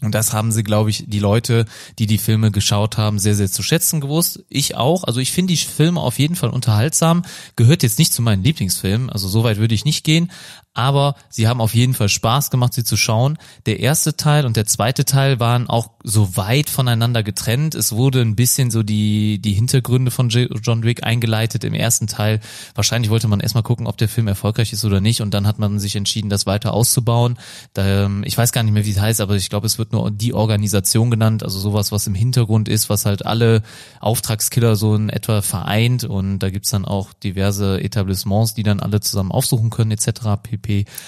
Und 0.02 0.14
das 0.14 0.32
haben 0.32 0.50
sie, 0.50 0.62
glaube 0.62 0.90
ich, 0.90 1.04
die 1.06 1.18
Leute, 1.18 1.66
die 1.98 2.06
die 2.06 2.18
Filme 2.18 2.50
geschaut 2.50 2.96
haben, 2.96 3.18
sehr, 3.18 3.34
sehr 3.34 3.50
zu 3.50 3.62
schätzen 3.62 4.00
gewusst. 4.00 4.44
Ich 4.48 4.76
auch. 4.76 5.04
Also 5.04 5.20
ich 5.20 5.30
finde 5.30 5.52
die 5.52 5.58
Filme 5.58 6.00
auf 6.00 6.18
jeden 6.18 6.36
Fall 6.36 6.50
unterhaltsam. 6.50 7.22
Gehört 7.56 7.82
jetzt 7.82 7.98
nicht 7.98 8.12
zu 8.12 8.22
meinen 8.22 8.42
Lieblingsfilmen. 8.42 9.10
Also 9.10 9.28
so 9.28 9.44
weit 9.44 9.58
würde 9.58 9.74
ich 9.74 9.84
nicht 9.84 10.02
gehen. 10.02 10.30
Aber 10.72 11.16
sie 11.28 11.48
haben 11.48 11.60
auf 11.60 11.74
jeden 11.74 11.94
Fall 11.94 12.08
Spaß 12.08 12.50
gemacht, 12.50 12.74
sie 12.74 12.84
zu 12.84 12.96
schauen. 12.96 13.38
Der 13.66 13.80
erste 13.80 14.16
Teil 14.16 14.46
und 14.46 14.56
der 14.56 14.66
zweite 14.66 15.04
Teil 15.04 15.40
waren 15.40 15.68
auch 15.68 15.90
so 16.04 16.36
weit 16.36 16.70
voneinander 16.70 17.24
getrennt. 17.24 17.74
Es 17.74 17.90
wurde 17.90 18.20
ein 18.20 18.36
bisschen 18.36 18.70
so 18.70 18.84
die, 18.84 19.40
die 19.40 19.52
Hintergründe 19.52 20.12
von 20.12 20.28
John 20.28 20.84
Wick 20.84 21.04
eingeleitet 21.04 21.64
im 21.64 21.74
ersten 21.74 22.06
Teil. 22.06 22.38
Wahrscheinlich 22.76 23.10
wollte 23.10 23.26
man 23.26 23.40
erstmal 23.40 23.64
gucken, 23.64 23.88
ob 23.88 23.96
der 23.96 24.08
Film 24.08 24.28
erfolgreich 24.28 24.72
ist 24.72 24.84
oder 24.84 25.00
nicht. 25.00 25.22
Und 25.22 25.34
dann 25.34 25.44
hat 25.44 25.58
man 25.58 25.80
sich 25.80 25.96
entschieden, 25.96 26.30
das 26.30 26.46
weiter 26.46 26.72
auszubauen. 26.72 27.36
Ähm, 27.76 28.22
ich 28.24 28.38
weiß 28.38 28.52
gar 28.52 28.62
nicht 28.62 28.72
mehr, 28.72 28.86
wie 28.86 28.92
es 28.92 29.00
heißt, 29.00 29.20
aber 29.20 29.34
ich 29.34 29.50
glaube, 29.50 29.66
es 29.66 29.76
wird 29.76 29.92
nur 29.92 30.12
die 30.12 30.34
Organisation 30.34 31.10
genannt. 31.10 31.42
Also 31.42 31.58
sowas, 31.58 31.90
was 31.90 32.06
im 32.06 32.14
Hintergrund 32.14 32.68
ist, 32.68 32.88
was 32.88 33.06
halt 33.06 33.26
alle 33.26 33.62
Auftragskiller 33.98 34.76
so 34.76 34.94
in 34.94 35.08
etwa 35.08 35.42
vereint. 35.42 36.04
Und 36.04 36.38
da 36.38 36.48
gibt's 36.48 36.70
dann 36.70 36.84
auch 36.84 37.12
diverse 37.12 37.80
Etablissements, 37.80 38.54
die 38.54 38.62
dann 38.62 38.78
alle 38.78 39.00
zusammen 39.00 39.32
aufsuchen 39.32 39.70
können, 39.70 39.90
etc. 39.90 40.20
pp. 40.40 40.59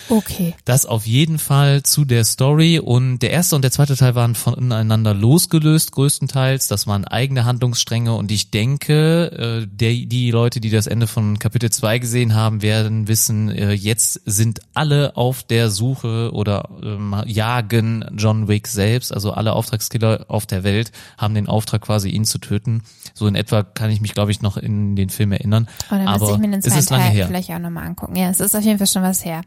Okay. 0.08 0.54
Das 0.64 0.87
auf 0.87 1.06
jeden 1.06 1.38
Fall 1.38 1.82
zu 1.82 2.04
der 2.04 2.25
Story 2.25 2.78
und 2.78 3.20
der 3.20 3.31
erste 3.31 3.56
und 3.56 3.62
der 3.62 3.70
zweite 3.70 3.96
Teil 3.96 4.14
waren 4.14 4.34
voneinander 4.34 5.14
losgelöst 5.14 5.93
größtenteils. 5.93 6.69
Das 6.69 6.87
waren 6.87 7.04
eigene 7.04 7.44
Handlungsstränge 7.44 8.14
und 8.14 8.31
ich 8.32 8.50
denke, 8.50 9.62
äh, 9.62 9.66
der, 9.66 9.93
die 10.06 10.31
Leute, 10.31 10.60
die 10.60 10.70
das 10.70 10.87
Ende 10.87 11.06
von 11.06 11.38
Kapitel 11.38 11.70
2 11.70 11.99
gesehen 11.99 12.34
haben, 12.34 12.62
werden 12.62 13.08
wissen, 13.08 13.50
äh, 13.50 13.72
jetzt 13.72 14.20
sind 14.25 14.60
alle 14.75 15.16
auf 15.16 15.43
der 15.43 15.70
Suche 15.70 16.31
oder 16.32 16.69
ähm, 16.82 17.16
jagen 17.26 18.05
John 18.16 18.48
Wick 18.48 18.66
selbst, 18.66 19.12
also 19.12 19.32
alle 19.32 19.52
Auftragskiller 19.52 20.26
auf 20.28 20.46
der 20.46 20.64
Welt 20.64 20.93
haben 21.19 21.34
den 21.34 21.46
Auftrag 21.46 21.82
quasi 21.82 22.08
ihn 22.08 22.25
zu 22.25 22.38
töten. 22.38 22.82
So 23.14 23.26
in 23.26 23.34
etwa 23.34 23.62
kann 23.62 23.90
ich 23.90 24.00
mich, 24.00 24.14
glaube 24.14 24.31
ich, 24.31 24.43
noch 24.43 24.56
in 24.56 24.96
den 24.96 25.10
Film 25.10 25.32
erinnern. 25.32 25.69
Und 25.90 25.98
dann 25.98 26.08
Aber 26.08 26.32
ich 26.32 26.38
mir 26.38 26.50
den 26.50 26.55
es 26.55 26.64
zweiten 26.64 26.78
ist 26.78 26.90
lange 26.90 27.05
Teil 27.05 27.12
her. 27.12 27.26
vielleicht 27.26 27.50
auch 27.50 27.58
nochmal 27.58 27.87
angucken. 27.87 28.16
Ja, 28.16 28.31
es 28.31 28.40
ist 28.40 28.56
auf 28.56 28.62
jeden 28.62 28.78
Fall 28.78 28.87
schon 28.87 29.02
was 29.02 29.25
her. 29.25 29.41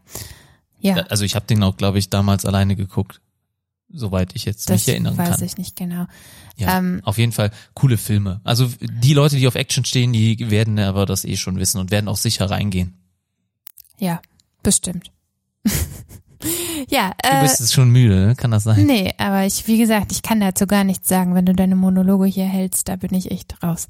Ja, 0.79 0.95
Also 1.09 1.23
ich 1.23 1.35
habe 1.35 1.45
den 1.47 1.63
auch, 1.63 1.77
glaube 1.77 1.97
ich, 1.99 2.09
damals 2.09 2.45
alleine 2.45 2.75
geguckt, 2.75 3.21
soweit 3.89 4.35
ich 4.35 4.45
jetzt 4.45 4.69
das 4.69 4.81
mich 4.81 4.89
erinnern 4.89 5.17
weiß 5.17 5.29
kann. 5.37 5.43
ich 5.43 5.57
nicht 5.57 5.75
genau. 5.75 6.05
Ja, 6.57 6.77
Ähm, 6.77 7.01
auf 7.03 7.17
jeden 7.17 7.31
Fall 7.31 7.51
coole 7.73 7.97
Filme. 7.97 8.39
Also 8.43 8.69
die 8.81 9.13
Leute, 9.13 9.35
die 9.37 9.47
auf 9.47 9.55
Action 9.55 9.83
stehen, 9.85 10.13
die 10.13 10.51
werden 10.51 10.77
aber 10.79 11.05
das 11.05 11.25
eh 11.25 11.37
schon 11.37 11.57
wissen 11.57 11.79
und 11.79 11.91
werden 11.91 12.07
auch 12.07 12.17
sicher 12.17 12.49
reingehen. 12.49 12.93
Ja, 13.97 14.21
bestimmt. 14.63 15.11
ja, 16.89 17.11
Du 17.23 17.29
äh, 17.37 17.41
bist 17.41 17.59
jetzt 17.59 17.73
schon 17.73 17.89
müde, 17.89 18.27
ne? 18.27 18.35
kann 18.35 18.51
das 18.51 18.63
sein? 18.63 18.85
nee, 18.85 19.13
aber 19.17 19.45
ich, 19.45 19.67
wie 19.67 19.77
gesagt, 19.77 20.11
ich 20.11 20.21
kann 20.21 20.39
dazu 20.39 20.67
gar 20.67 20.83
nichts 20.83 21.07
sagen. 21.07 21.33
Wenn 21.35 21.45
du 21.45 21.53
deine 21.53 21.75
Monologe 21.75 22.25
hier 22.25 22.45
hältst, 22.45 22.87
da 22.87 22.95
bin 22.95 23.13
ich 23.13 23.31
echt 23.31 23.61
raus. 23.63 23.87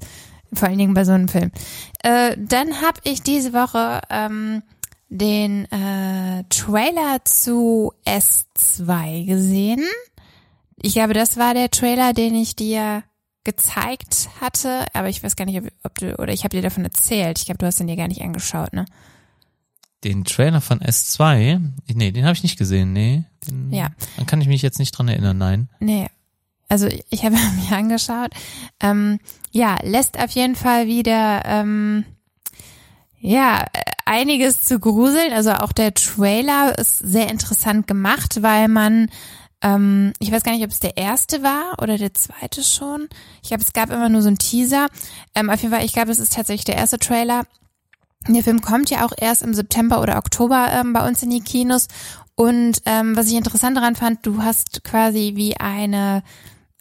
Vor 0.52 0.68
allen 0.68 0.78
Dingen 0.78 0.94
bei 0.94 1.04
so 1.04 1.12
einem 1.12 1.28
Film. 1.28 1.50
Äh, 2.02 2.36
dann 2.38 2.80
habe 2.80 3.00
ich 3.04 3.22
diese 3.22 3.52
Woche 3.52 4.00
ähm, 4.10 4.62
den 5.08 5.70
äh, 5.70 6.44
Trailer 6.48 7.24
zu 7.24 7.92
S2 8.04 9.26
gesehen. 9.26 9.82
Ich 10.82 10.94
glaube, 10.94 11.14
das 11.14 11.36
war 11.36 11.54
der 11.54 11.70
Trailer, 11.70 12.12
den 12.12 12.34
ich 12.34 12.56
dir 12.56 13.02
gezeigt 13.44 14.28
hatte, 14.40 14.86
aber 14.92 15.08
ich 15.08 15.22
weiß 15.22 15.36
gar 15.36 15.44
nicht, 15.44 15.58
ob, 15.58 15.68
ob 15.84 15.94
du, 15.98 16.16
oder 16.18 16.32
ich 16.32 16.42
habe 16.42 16.56
dir 16.56 16.62
davon 16.62 16.84
erzählt. 16.84 17.38
Ich 17.38 17.46
glaube, 17.46 17.58
du 17.58 17.66
hast 17.66 17.78
den 17.78 17.86
dir 17.86 17.96
gar 17.96 18.08
nicht 18.08 18.22
angeschaut, 18.22 18.72
ne? 18.72 18.84
Den 20.04 20.24
Trailer 20.24 20.60
von 20.60 20.80
S2, 20.80 21.60
nee, 21.94 22.10
den 22.10 22.24
habe 22.24 22.34
ich 22.34 22.42
nicht 22.42 22.58
gesehen, 22.58 22.92
nee. 22.92 23.24
Den, 23.46 23.72
Ja. 23.72 23.90
Dann 24.16 24.26
kann 24.26 24.40
ich 24.40 24.48
mich 24.48 24.62
jetzt 24.62 24.78
nicht 24.78 24.92
dran 24.92 25.08
erinnern, 25.08 25.38
nein. 25.38 25.68
Nee. 25.78 26.08
Also 26.68 26.88
ich 27.10 27.24
habe 27.24 27.36
mir 27.36 27.76
angeschaut. 27.76 28.32
Ähm, 28.80 29.20
ja, 29.52 29.78
lässt 29.82 30.18
auf 30.18 30.30
jeden 30.32 30.56
Fall 30.56 30.88
wieder 30.88 31.42
ähm, 31.44 32.04
ja 33.20 33.64
einiges 34.06 34.62
zu 34.62 34.80
gruseln. 34.80 35.32
Also 35.32 35.52
auch 35.52 35.72
der 35.72 35.92
Trailer 35.94 36.78
ist 36.78 36.98
sehr 36.98 37.28
interessant 37.28 37.86
gemacht, 37.86 38.42
weil 38.42 38.68
man 38.68 39.08
ähm, 39.62 40.12
ich 40.18 40.30
weiß 40.30 40.42
gar 40.42 40.52
nicht, 40.52 40.64
ob 40.64 40.70
es 40.70 40.80
der 40.80 40.96
erste 40.96 41.42
war 41.42 41.82
oder 41.82 41.96
der 41.98 42.14
zweite 42.14 42.62
schon. 42.62 43.08
Ich 43.42 43.48
glaube, 43.48 43.62
es 43.62 43.72
gab 43.72 43.90
immer 43.90 44.08
nur 44.08 44.22
so 44.22 44.28
einen 44.28 44.38
Teaser. 44.38 44.88
Ähm, 45.34 45.50
auf 45.50 45.60
jeden 45.60 45.74
Fall, 45.74 45.84
ich 45.84 45.92
glaube, 45.92 46.10
es 46.10 46.18
ist 46.18 46.34
tatsächlich 46.34 46.64
der 46.64 46.76
erste 46.76 46.98
Trailer. 46.98 47.44
Der 48.28 48.42
Film 48.42 48.60
kommt 48.60 48.90
ja 48.90 49.04
auch 49.06 49.12
erst 49.16 49.42
im 49.42 49.54
September 49.54 50.00
oder 50.00 50.18
Oktober 50.18 50.68
ähm, 50.72 50.92
bei 50.92 51.06
uns 51.06 51.22
in 51.22 51.30
die 51.30 51.40
Kinos. 51.40 51.88
Und 52.34 52.82
ähm, 52.84 53.16
was 53.16 53.28
ich 53.28 53.34
interessant 53.34 53.76
daran 53.76 53.96
fand, 53.96 54.26
du 54.26 54.42
hast 54.42 54.84
quasi 54.84 55.32
wie 55.36 55.56
eine 55.56 56.22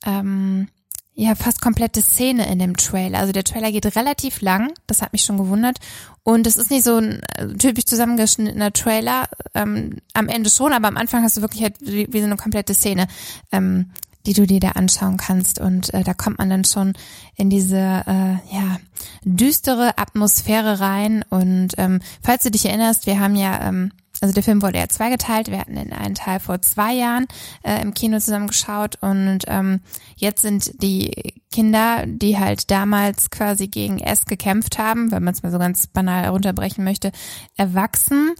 ähm, 0.06 0.68
ja 1.16 1.34
fast 1.34 1.62
komplette 1.62 2.02
Szene 2.02 2.46
in 2.52 2.60
dem 2.60 2.76
Trailer. 2.76 3.20
Also 3.20 3.32
der 3.32 3.46
Trailer 3.46 3.72
geht 3.72 3.96
relativ 3.96 4.42
lang, 4.42 4.74
das 4.86 5.02
hat 5.02 5.14
mich 5.14 5.24
schon 5.24 5.38
gewundert. 5.38 5.80
Und 6.24 6.46
es 6.46 6.58
ist 6.58 6.72
nicht 6.72 6.84
so 6.84 6.98
ein 6.98 7.22
äh, 7.38 7.48
typisch 7.58 7.86
zusammengeschnittener 7.86 8.74
Trailer, 8.74 9.30
ähm, 9.54 9.98
am 10.14 10.28
Ende 10.28 10.50
schon, 10.50 10.74
aber 10.74 10.88
am 10.88 10.98
Anfang 10.98 11.24
hast 11.24 11.38
du 11.38 11.42
wirklich 11.42 11.64
halt 11.64 11.76
wie, 11.80 12.08
wie 12.12 12.20
so 12.20 12.26
eine 12.26 12.38
komplette 12.38 12.74
Szene. 12.74 13.08
Ähm, 13.52 13.92
die 14.26 14.34
du 14.34 14.48
dir 14.48 14.60
da 14.60 14.70
anschauen 14.70 15.18
kannst. 15.18 15.60
Und 15.60 15.94
äh, 15.94 16.04
da 16.04 16.16
kommt 16.16 16.40
man 16.40 16.50
dann 16.50 16.64
schon 16.64 16.94
in 17.36 17.52
diese 17.52 17.78
äh, 17.78 18.56
ja, 18.56 18.80
düstere 19.24 19.98
Atmosphäre 19.98 20.80
rein. 20.80 21.24
Und 21.30 21.70
ähm, 21.78 22.02
falls 22.24 22.42
du 22.42 22.50
dich 22.50 22.66
erinnerst, 22.66 23.06
wir 23.06 23.20
haben 23.20 23.36
ja 23.36 23.68
ähm, 23.68 23.92
also 24.22 24.34
der 24.34 24.44
Film 24.44 24.62
wurde 24.62 24.80
ja 24.80 24.88
zweigeteilt. 24.88 25.52
Wir 25.52 25.60
hatten 25.60 25.76
den 25.76 25.94
einen 25.94 26.16
Teil 26.16 26.40
vor 26.40 26.62
zwei 26.62 26.94
Jahren 26.94 27.28
äh, 27.64 27.82
im 27.82 27.94
Kino 27.94 28.20
zusammen 28.20 28.48
geschaut 28.48 28.98
und 29.02 29.40
ähm, 29.48 29.82
jetzt 30.16 30.42
sind 30.42 30.82
die 30.82 31.34
Kinder, 31.52 32.04
die 32.06 32.38
halt 32.38 32.72
damals 32.72 33.30
quasi 33.30 33.68
gegen 33.68 34.00
S 34.00 34.26
gekämpft 34.26 34.78
haben, 34.78 35.12
wenn 35.12 35.24
man 35.24 35.34
es 35.34 35.44
mal 35.44 35.52
so 35.52 35.60
ganz 35.60 35.88
banal 35.88 36.24
herunterbrechen 36.24 36.84
möchte, 36.84 37.12
erwachsen 37.58 38.34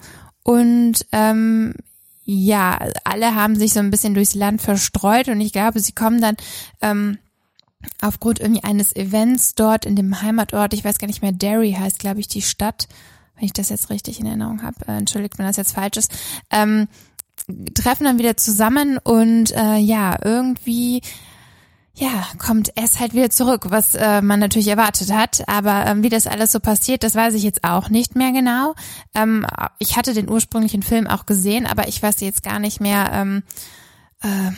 und 0.44 1.06
ähm, 1.12 1.74
ja, 2.24 2.80
alle 3.04 3.36
haben 3.36 3.56
sich 3.56 3.74
so 3.74 3.80
ein 3.80 3.92
bisschen 3.92 4.16
durchs 4.16 4.34
Land 4.34 4.62
verstreut 4.62 5.28
und 5.28 5.40
ich 5.42 5.54
glaube, 5.54 5.80
sie 5.80 5.92
kommen 5.92 6.22
dann 6.22 6.36
ähm, 6.82 7.20
aufgrund 8.02 8.40
irgendwie 8.40 8.64
eines 8.64 8.96
Events 8.96 9.56
dort 9.56 9.86
in 9.86 9.96
dem 9.96 10.22
Heimatort, 10.22 10.74
ich 10.74 10.84
weiß 10.84 10.98
gar 10.98 11.08
nicht 11.08 11.22
mehr, 11.22 11.32
Derry 11.32 11.74
heißt, 11.74 12.00
glaube 12.00 12.20
ich, 12.20 12.28
die 12.28 12.42
Stadt, 12.42 12.88
wenn 13.36 13.46
ich 13.46 13.54
das 13.54 13.70
jetzt 13.70 13.90
richtig 13.90 14.20
in 14.20 14.26
Erinnerung 14.26 14.64
habe, 14.64 14.88
äh, 14.88 14.98
entschuldigt, 14.98 15.38
wenn 15.38 15.46
das 15.46 15.58
jetzt 15.58 15.74
falsch 15.74 15.98
ist, 15.98 16.12
ähm, 16.52 16.88
treffen 17.74 18.06
dann 18.06 18.18
wieder 18.18 18.38
zusammen 18.38 18.98
und 18.98 19.52
äh, 19.52 19.78
ja, 19.78 20.18
irgendwie 20.24 21.02
ja, 21.98 22.26
kommt 22.38 22.74
es 22.76 23.00
halt 23.00 23.14
wieder 23.14 23.30
zurück, 23.30 23.68
was 23.70 23.96
äh, 23.96 24.22
man 24.22 24.42
natürlich 24.42 24.68
erwartet 24.68 25.14
hat. 25.14 25.48
Aber 25.48 25.86
ähm, 25.86 26.04
wie 26.04 26.10
das 26.10 26.28
alles 26.28 26.52
so 26.52 26.60
passiert, 26.60 27.04
das 27.04 27.16
weiß 27.16 27.34
ich 27.36 27.44
jetzt 27.44 27.64
auch 27.64 27.90
nicht 27.90 28.16
mehr 28.16 28.34
genau. 28.34 28.76
Ähm, 29.14 29.48
ich 29.80 29.96
hatte 29.96 30.14
den 30.14 30.30
ursprünglichen 30.30 30.84
Film 30.84 31.08
auch 31.08 31.26
gesehen, 31.26 31.66
aber 31.66 31.88
ich 31.88 32.04
weiß 32.04 32.20
jetzt 32.20 32.44
gar 32.44 32.60
nicht 32.60 32.82
mehr. 32.82 33.12
Ähm, 33.14 33.44
äh, 34.22 34.52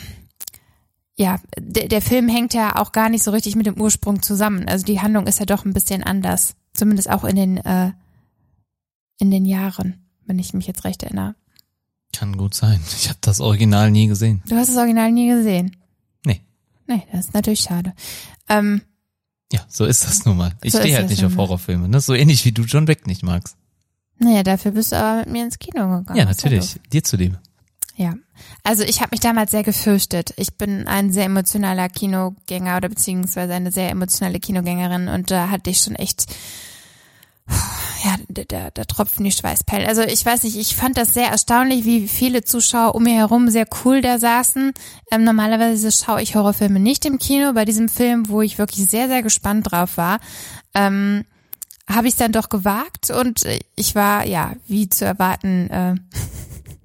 ja, 1.14 1.38
der, 1.56 1.86
der 1.86 2.02
Film 2.02 2.28
hängt 2.28 2.54
ja 2.54 2.76
auch 2.76 2.90
gar 2.90 3.08
nicht 3.08 3.22
so 3.22 3.30
richtig 3.30 3.54
mit 3.54 3.66
dem 3.66 3.80
Ursprung 3.80 4.20
zusammen. 4.20 4.68
Also 4.68 4.84
die 4.84 5.00
Handlung 5.00 5.28
ist 5.28 5.38
ja 5.38 5.46
doch 5.46 5.64
ein 5.64 5.72
bisschen 5.72 6.02
anders, 6.02 6.54
zumindest 6.74 7.08
auch 7.08 7.24
in 7.24 7.36
den 7.36 7.56
äh, 7.58 7.92
in 9.18 9.30
den 9.30 9.44
Jahren, 9.44 9.94
wenn 10.26 10.38
ich 10.38 10.54
mich 10.54 10.66
jetzt 10.66 10.84
recht 10.84 11.02
erinnere. 11.02 11.34
Kann 12.12 12.36
gut 12.36 12.54
sein. 12.54 12.80
Ich 12.96 13.08
habe 13.08 13.18
das 13.20 13.40
Original 13.40 13.90
nie 13.90 14.06
gesehen. 14.06 14.42
Du 14.48 14.56
hast 14.56 14.68
das 14.68 14.76
Original 14.76 15.12
nie 15.12 15.28
gesehen. 15.28 15.76
Nee. 16.24 16.40
Nee, 16.86 17.02
das 17.12 17.26
ist 17.26 17.34
natürlich 17.34 17.60
schade. 17.60 17.92
Ähm, 18.48 18.80
Ja, 19.52 19.60
so 19.68 19.84
ist 19.84 20.04
das 20.04 20.24
nun 20.24 20.36
mal. 20.36 20.52
Ich 20.62 20.72
So 20.72 20.78
stehe 20.80 20.96
halt 20.96 21.10
nicht 21.10 21.24
auf. 21.24 21.36
Horrorfilme. 21.36 21.88
Ne? 21.88 22.00
So 22.00 22.14
ähnlich 22.14 22.44
wie 22.44 22.52
du 22.52 22.62
John 22.62 22.88
Wick 22.88 23.06
nicht 23.06 23.22
magst. 23.22 23.56
naja, 24.18 24.42
dafür 24.42 24.72
bist 24.72 24.92
du 24.92 24.96
aber 24.96 25.20
mit 25.20 25.28
mir 25.30 25.44
ins 25.44 25.58
Kino 25.58 25.98
gegangen. 25.98 26.18
ja, 26.18 26.24
natürlich. 26.24 26.80
Dir 26.92 27.04
zudem. 27.04 27.36
Ja, 27.96 28.14
also 28.62 28.84
ich 28.84 29.00
habe 29.00 29.10
mich 29.10 29.20
damals 29.20 29.50
sehr 29.50 29.64
gefürchtet. 29.64 30.32
Ich 30.36 30.54
bin 30.54 30.86
ein 30.86 31.10
sehr 31.12 31.24
emotionaler 31.24 31.88
Kinogänger 31.88 32.76
oder 32.76 32.88
beziehungsweise 32.88 33.52
eine 33.54 33.72
sehr 33.72 33.90
emotionale 33.90 34.38
Kinogängerin 34.38 35.08
und 35.08 35.30
da 35.32 35.50
hatte 35.50 35.70
ich 35.70 35.80
schon 35.80 35.96
echt, 35.96 36.26
ja, 38.04 38.16
da, 38.48 38.70
da, 38.70 38.84
tropfen 38.84 39.24
die 39.24 39.32
Schweißperlen. 39.32 39.88
Also 39.88 40.02
ich 40.02 40.24
weiß 40.24 40.44
nicht, 40.44 40.56
ich 40.56 40.76
fand 40.76 40.96
das 40.96 41.14
sehr 41.14 41.28
erstaunlich, 41.28 41.84
wie 41.84 42.08
viele 42.08 42.44
Zuschauer 42.44 42.94
um 42.94 43.04
mir 43.04 43.14
herum 43.14 43.48
sehr 43.48 43.66
cool 43.84 44.00
da 44.00 44.18
saßen. 44.18 44.72
Ähm, 45.10 45.24
normalerweise 45.24 45.90
schaue 45.90 46.22
ich 46.22 46.34
Horrorfilme 46.34 46.80
nicht 46.80 47.04
im 47.06 47.18
Kino. 47.18 47.52
Bei 47.54 47.64
diesem 47.64 47.88
Film, 47.88 48.28
wo 48.28 48.42
ich 48.42 48.58
wirklich 48.58 48.86
sehr, 48.86 49.08
sehr 49.08 49.22
gespannt 49.22 49.70
drauf 49.70 49.96
war, 49.96 50.20
ähm, 50.74 51.24
habe 51.88 52.06
ich 52.06 52.14
es 52.14 52.18
dann 52.18 52.32
doch 52.32 52.50
gewagt 52.50 53.10
und 53.10 53.44
ich 53.74 53.94
war, 53.94 54.26
ja, 54.26 54.54
wie 54.66 54.90
zu 54.90 55.06
erwarten, 55.06 55.70
äh, 55.70 55.94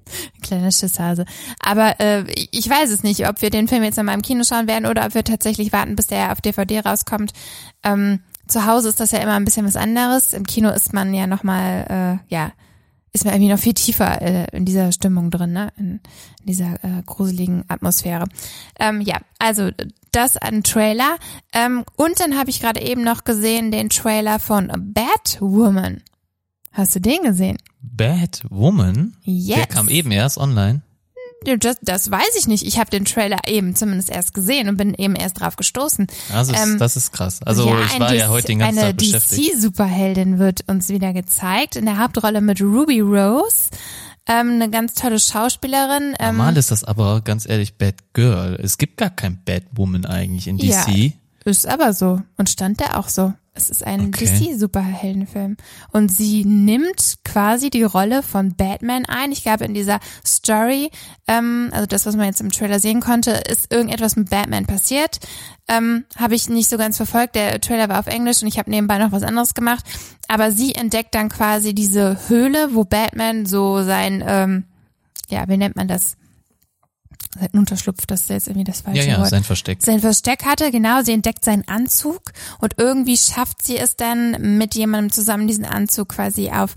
Kleiner 0.42 0.70
Schisshase. 0.70 1.24
Aber 1.60 1.98
äh, 2.00 2.24
ich 2.50 2.68
weiß 2.68 2.90
es 2.90 3.02
nicht, 3.02 3.28
ob 3.28 3.42
wir 3.42 3.50
den 3.50 3.68
Film 3.68 3.82
jetzt 3.82 3.96
nochmal 3.96 4.14
im 4.14 4.22
Kino 4.22 4.44
schauen 4.44 4.66
werden 4.66 4.86
oder 4.86 5.06
ob 5.06 5.14
wir 5.14 5.24
tatsächlich 5.24 5.72
warten, 5.72 5.96
bis 5.96 6.06
der 6.06 6.32
auf 6.32 6.40
DVD 6.40 6.80
rauskommt. 6.80 7.32
Ähm, 7.82 8.20
zu 8.46 8.66
Hause 8.66 8.88
ist 8.88 9.00
das 9.00 9.10
ja 9.12 9.18
immer 9.20 9.34
ein 9.34 9.44
bisschen 9.44 9.66
was 9.66 9.76
anderes. 9.76 10.32
Im 10.32 10.44
Kino 10.44 10.70
ist 10.70 10.92
man 10.92 11.14
ja 11.14 11.26
nochmal, 11.26 12.20
äh, 12.28 12.34
ja, 12.34 12.52
ist 13.12 13.24
man 13.24 13.34
irgendwie 13.34 13.52
noch 13.52 13.58
viel 13.58 13.74
tiefer 13.74 14.20
äh, 14.20 14.46
in 14.52 14.64
dieser 14.64 14.90
Stimmung 14.92 15.30
drin, 15.30 15.52
ne? 15.52 15.72
In, 15.76 16.00
in 16.40 16.46
dieser 16.46 16.74
äh, 16.82 17.02
gruseligen 17.06 17.64
Atmosphäre. 17.68 18.26
Ähm, 18.78 19.00
ja, 19.00 19.18
also 19.38 19.70
das 20.10 20.36
ein 20.36 20.62
Trailer. 20.62 21.16
Ähm, 21.52 21.84
und 21.96 22.18
dann 22.20 22.36
habe 22.36 22.50
ich 22.50 22.60
gerade 22.60 22.82
eben 22.82 23.02
noch 23.02 23.24
gesehen 23.24 23.70
den 23.70 23.88
Trailer 23.88 24.38
von 24.38 24.70
Batwoman. 24.76 26.02
Hast 26.72 26.96
du 26.96 27.00
den 27.00 27.22
gesehen? 27.22 27.58
Bad 27.80 28.42
Woman? 28.50 29.16
Yes. 29.22 29.56
Der 29.56 29.66
kam 29.66 29.88
eben 29.88 30.10
erst 30.10 30.38
online. 30.38 30.82
Ja, 31.46 31.56
Das, 31.56 31.76
das 31.82 32.10
weiß 32.10 32.36
ich 32.38 32.46
nicht. 32.46 32.66
Ich 32.66 32.78
habe 32.78 32.90
den 32.90 33.04
Trailer 33.04 33.38
eben 33.46 33.74
zumindest 33.74 34.10
erst 34.10 34.34
gesehen 34.34 34.68
und 34.68 34.76
bin 34.76 34.94
eben 34.94 35.14
erst 35.16 35.40
drauf 35.40 35.56
gestoßen. 35.56 36.06
Also 36.32 36.52
Ähm, 36.54 36.78
das 36.78 36.96
ist 36.96 37.12
krass. 37.12 37.40
Also 37.44 37.68
ja, 37.68 37.84
ich 37.84 38.00
war 38.00 38.14
ja 38.14 38.26
DC 38.26 38.30
heute 38.30 38.46
den 38.48 38.58
ganzen 38.60 38.78
eine 38.78 38.88
Tag 38.88 38.96
beschäftigt. 38.98 39.54
DC-Superheldin 39.54 40.38
wird 40.38 40.64
uns 40.68 40.88
wieder 40.88 41.12
gezeigt. 41.12 41.76
In 41.76 41.86
der 41.86 41.98
Hauptrolle 41.98 42.40
mit 42.40 42.60
Ruby 42.60 43.00
Rose. 43.00 43.70
Ähm, 44.26 44.52
eine 44.52 44.70
ganz 44.70 44.94
tolle 44.94 45.18
Schauspielerin. 45.18 46.14
Ähm, 46.18 46.36
Normal 46.36 46.56
ist 46.56 46.70
das 46.70 46.82
aber, 46.82 47.20
ganz 47.20 47.46
ehrlich, 47.46 47.76
Bad 47.76 47.96
Girl. 48.14 48.58
Es 48.62 48.78
gibt 48.78 48.96
gar 48.96 49.10
kein 49.10 49.42
Bad 49.44 49.64
Woman 49.72 50.06
eigentlich 50.06 50.48
in 50.48 50.56
DC. 50.56 50.88
Ja. 50.88 51.10
Ist 51.44 51.66
aber 51.66 51.92
so. 51.92 52.22
Und 52.38 52.48
stand 52.48 52.80
da 52.80 52.96
auch 52.96 53.08
so. 53.08 53.34
Es 53.56 53.70
ist 53.70 53.86
ein 53.86 54.08
Okay. 54.08 54.24
DC-Superheldenfilm. 54.26 55.56
Und 55.92 56.10
sie 56.10 56.44
nimmt 56.44 57.18
quasi 57.24 57.70
die 57.70 57.84
Rolle 57.84 58.24
von 58.24 58.56
Batman 58.56 59.04
ein. 59.06 59.30
Ich 59.30 59.44
glaube, 59.44 59.64
in 59.64 59.74
dieser 59.74 60.00
Story, 60.26 60.90
ähm, 61.28 61.70
also 61.72 61.86
das, 61.86 62.04
was 62.04 62.16
man 62.16 62.26
jetzt 62.26 62.40
im 62.40 62.50
Trailer 62.50 62.80
sehen 62.80 63.00
konnte, 63.00 63.30
ist 63.30 63.72
irgendetwas 63.72 64.16
mit 64.16 64.28
Batman 64.28 64.66
passiert. 64.66 65.20
Ähm, 65.68 66.04
habe 66.16 66.34
ich 66.34 66.48
nicht 66.48 66.68
so 66.68 66.76
ganz 66.76 66.96
verfolgt. 66.96 67.36
Der 67.36 67.60
Trailer 67.60 67.88
war 67.88 68.00
auf 68.00 68.08
Englisch 68.08 68.42
und 68.42 68.48
ich 68.48 68.58
habe 68.58 68.70
nebenbei 68.70 68.98
noch 68.98 69.12
was 69.12 69.22
anderes 69.22 69.54
gemacht. 69.54 69.84
Aber 70.26 70.50
sie 70.50 70.74
entdeckt 70.74 71.14
dann 71.14 71.28
quasi 71.28 71.74
diese 71.74 72.28
Höhle, 72.28 72.74
wo 72.74 72.84
Batman 72.84 73.46
so 73.46 73.84
sein, 73.84 74.24
ähm, 74.26 74.64
ja, 75.30 75.48
wie 75.48 75.56
nennt 75.56 75.76
man 75.76 75.86
das? 75.86 76.16
Sein 77.38 77.48
Unterschlupf, 77.52 78.06
das 78.06 78.22
ist 78.22 78.30
jetzt 78.30 78.46
irgendwie 78.48 78.64
das 78.64 78.82
falsche 78.82 79.02
Ja, 79.02 79.14
ja, 79.14 79.18
Wort 79.20 79.30
sein 79.30 79.44
Versteck. 79.44 79.78
sein 79.82 80.00
Versteck 80.00 80.44
hatte, 80.44 80.70
genau, 80.70 81.02
sie 81.02 81.12
entdeckt 81.12 81.44
seinen 81.44 81.66
Anzug 81.68 82.20
und 82.60 82.74
irgendwie 82.78 83.16
schafft 83.16 83.62
sie 83.62 83.76
es 83.76 83.96
dann 83.96 84.56
mit 84.58 84.74
jemandem 84.74 85.12
zusammen 85.12 85.46
diesen 85.46 85.64
Anzug 85.64 86.10
quasi 86.10 86.50
auf 86.50 86.74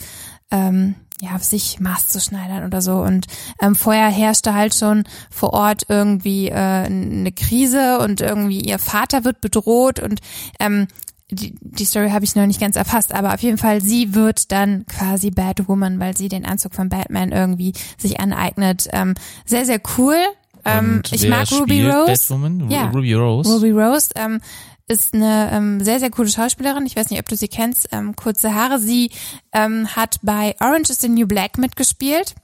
ähm, 0.52 0.96
ja, 1.20 1.36
auf 1.36 1.44
sich 1.44 1.80
maßzuschneidern 1.80 2.64
oder 2.64 2.82
so. 2.82 2.98
Und 2.98 3.26
ähm, 3.60 3.76
vorher 3.76 4.10
herrschte 4.10 4.54
halt 4.54 4.76
schon 4.76 5.04
vor 5.32 5.54
Ort 5.54 5.84
irgendwie 5.90 6.50
äh, 6.50 6.54
eine 6.54 7.32
Krise 7.32 7.98
und 8.00 8.22
irgendwie 8.22 8.62
ihr 8.62 8.78
Vater 8.78 9.24
wird 9.24 9.42
bedroht 9.42 10.00
und 10.00 10.20
ähm, 10.60 10.88
die, 11.30 11.56
die 11.60 11.86
Story 11.86 12.12
habe 12.12 12.24
ich 12.24 12.36
noch 12.36 12.46
nicht 12.46 12.62
ganz 12.62 12.76
erfasst, 12.76 13.14
aber 13.14 13.34
auf 13.34 13.42
jeden 13.42 13.58
Fall, 13.58 13.82
sie 13.82 14.16
wird 14.16 14.52
dann 14.52 14.86
quasi 14.86 15.30
Batwoman, 15.30 16.00
weil 16.00 16.16
sie 16.16 16.30
den 16.30 16.46
Anzug 16.46 16.74
von 16.74 16.90
Batman 16.90 17.32
irgendwie 17.32 17.74
sich 17.98 18.20
aneignet. 18.20 18.88
Ähm, 18.94 19.16
sehr, 19.46 19.66
sehr 19.66 19.82
cool. 19.98 20.16
Ähm, 20.64 21.02
ich 21.12 21.28
mag 21.28 21.52
Ruby 21.52 21.86
Rose. 21.90 22.12
Batwoman? 22.12 22.70
Ja. 22.70 22.90
Ruby 22.90 23.14
Rose. 23.14 23.54
Ruby 23.54 23.72
Rose 23.72 24.10
ähm, 24.16 24.40
ist 24.88 25.14
eine 25.14 25.50
ähm, 25.52 25.84
sehr, 25.84 26.00
sehr 26.00 26.10
coole 26.10 26.30
Schauspielerin. 26.30 26.86
Ich 26.86 26.96
weiß 26.96 27.10
nicht, 27.10 27.20
ob 27.20 27.28
du 27.28 27.36
sie 27.36 27.50
kennst. 27.50 27.90
Ähm, 27.92 28.16
kurze 28.16 28.54
Haare. 28.54 28.80
Sie 28.80 29.12
ähm, 29.52 29.88
hat 29.96 30.20
bei 30.22 30.56
Orange 30.62 30.92
is 30.92 31.02
the 31.02 31.10
New 31.10 31.28
Black 31.28 31.58
mitgespielt. 31.58 32.36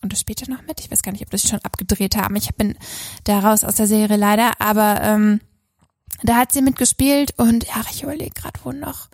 Und 0.00 0.12
das 0.12 0.20
später 0.20 0.50
noch 0.50 0.62
mit. 0.62 0.80
Ich 0.80 0.90
weiß 0.90 1.02
gar 1.02 1.12
nicht, 1.12 1.22
ob 1.22 1.30
das 1.30 1.42
sie 1.42 1.48
schon 1.48 1.60
abgedreht 1.60 2.16
haben. 2.16 2.34
Ich 2.36 2.48
bin 2.56 2.76
da 3.24 3.40
raus 3.40 3.62
aus 3.62 3.76
der 3.76 3.86
Serie 3.86 4.16
leider. 4.16 4.52
Aber 4.58 5.00
ähm, 5.02 5.40
da 6.22 6.36
hat 6.36 6.52
sie 6.52 6.62
mitgespielt 6.62 7.34
und 7.38 7.64
ja, 7.66 7.82
ich 7.90 8.02
überlege 8.02 8.30
gerade, 8.30 8.58
wo 8.64 8.72
noch. 8.72 9.08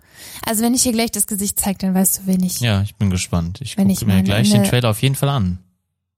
Also 0.45 0.63
wenn 0.63 0.73
ich 0.73 0.83
hier 0.83 0.91
gleich 0.91 1.11
das 1.11 1.27
Gesicht 1.27 1.59
zeige, 1.59 1.77
dann 1.79 1.93
weißt 1.95 2.19
du, 2.19 2.21
wen 2.27 2.43
ich. 2.43 2.59
Ja, 2.59 2.81
ich 2.81 2.95
bin 2.95 3.09
gespannt. 3.09 3.59
Ich 3.61 3.75
gucke 3.75 4.05
mir 4.05 4.23
gleich 4.23 4.51
eine- 4.53 4.63
den 4.63 4.69
Trailer 4.69 4.89
auf 4.89 5.01
jeden 5.01 5.15
Fall 5.15 5.29
an. 5.29 5.59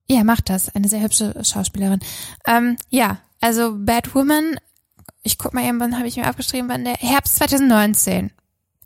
Ja, 0.10 0.24
macht 0.24 0.50
das. 0.50 0.70
Eine 0.76 0.88
sehr 0.90 1.02
hübsche 1.02 1.34
Schauspielerin. 1.44 2.00
Ähm, 2.48 2.76
ja, 2.90 3.20
also 3.40 3.76
Batwoman, 3.78 4.58
ich 5.24 5.38
guck 5.38 5.54
mal 5.54 5.64
eben, 5.64 5.80
wann 5.80 5.98
habe 5.98 6.08
ich 6.08 6.18
mir 6.18 6.30
aufgeschrieben, 6.30 6.68
wann 6.70 6.84
der 6.84 6.96
Herbst 6.96 7.36
2019. 7.38 8.32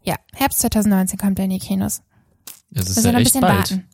Ja, 0.04 0.16
Herbst 0.34 0.60
2019 0.60 1.18
kommt 1.18 1.40
er 1.40 1.46
in 1.46 1.52
die 1.52 1.60
Kinos. 1.60 2.02
Es 2.72 2.82
ist 2.82 2.96
Müssen 2.98 3.06
ja 3.06 3.12
noch 3.14 3.18
ein 3.20 3.24
bisschen 3.24 3.42
bald. 3.42 3.58
warten. 3.58 3.88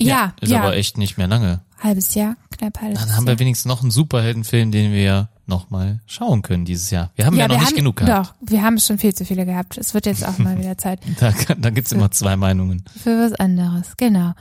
Ja, 0.00 0.34
Ist 0.40 0.50
ja, 0.50 0.60
aber 0.62 0.76
echt 0.76 0.96
nicht 0.98 1.18
mehr 1.18 1.26
lange. 1.28 1.60
halbes 1.82 2.14
Jahr, 2.14 2.36
knapp 2.56 2.80
halbes 2.80 2.98
Dann 3.00 3.14
haben 3.14 3.26
wir 3.26 3.32
Jahr. 3.34 3.40
wenigstens 3.40 3.66
noch 3.66 3.82
einen 3.82 3.90
Superheldenfilm, 3.90 4.70
den 4.72 4.92
wir 4.92 5.28
nochmal 5.48 6.00
schauen 6.06 6.42
können 6.42 6.64
dieses 6.64 6.90
Jahr. 6.90 7.10
Wir 7.16 7.26
haben 7.26 7.36
ja, 7.36 7.48
noch 7.48 7.54
wir 7.54 7.58
nicht 7.58 7.68
haben, 7.70 7.76
genug 7.76 7.96
gehabt. 7.96 8.28
Doch, 8.28 8.34
wir 8.40 8.62
haben 8.62 8.78
schon 8.78 8.98
viel 8.98 9.14
zu 9.14 9.24
viele 9.24 9.44
gehabt. 9.46 9.76
Es 9.78 9.94
wird 9.94 10.06
jetzt 10.06 10.26
auch 10.26 10.38
mal 10.38 10.58
wieder 10.58 10.76
Zeit 10.78 11.00
Da, 11.20 11.32
da 11.58 11.70
gibt's 11.70 11.92
immer 11.92 12.10
zwei 12.10 12.36
Meinungen. 12.36 12.84
für 13.02 13.18
was 13.20 13.32
anderes. 13.38 13.96
Genau. 13.96 14.32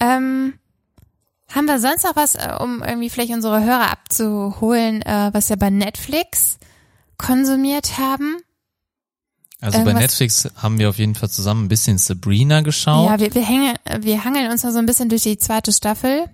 Ähm, 0.00 0.54
haben 1.48 1.64
wir 1.66 1.78
sonst 1.80 2.04
noch 2.04 2.14
was, 2.16 2.34
äh, 2.34 2.52
um 2.60 2.82
irgendwie 2.82 3.08
vielleicht 3.10 3.32
unsere 3.32 3.62
Hörer 3.64 3.90
abzuholen, 3.90 5.02
äh, 5.02 5.30
was 5.32 5.48
wir 5.48 5.56
bei 5.56 5.70
Netflix 5.70 6.58
konsumiert 7.16 7.98
haben? 7.98 8.36
Also 9.60 9.78
bei 9.78 9.84
Irgendwas- 9.84 10.02
Netflix 10.02 10.48
haben 10.56 10.78
wir 10.78 10.88
auf 10.88 10.98
jeden 10.98 11.14
Fall 11.16 11.30
zusammen 11.30 11.64
ein 11.64 11.68
bisschen 11.68 11.98
Sabrina 11.98 12.60
geschaut. 12.60 13.08
Ja, 13.10 13.18
wir, 13.18 13.34
wir, 13.34 13.44
hängen, 13.44 13.74
wir 14.00 14.24
hangeln 14.24 14.50
uns 14.52 14.62
noch 14.62 14.70
so 14.70 14.78
ein 14.78 14.86
bisschen 14.86 15.08
durch 15.08 15.22
die 15.22 15.38
zweite 15.38 15.72
Staffel. 15.72 16.26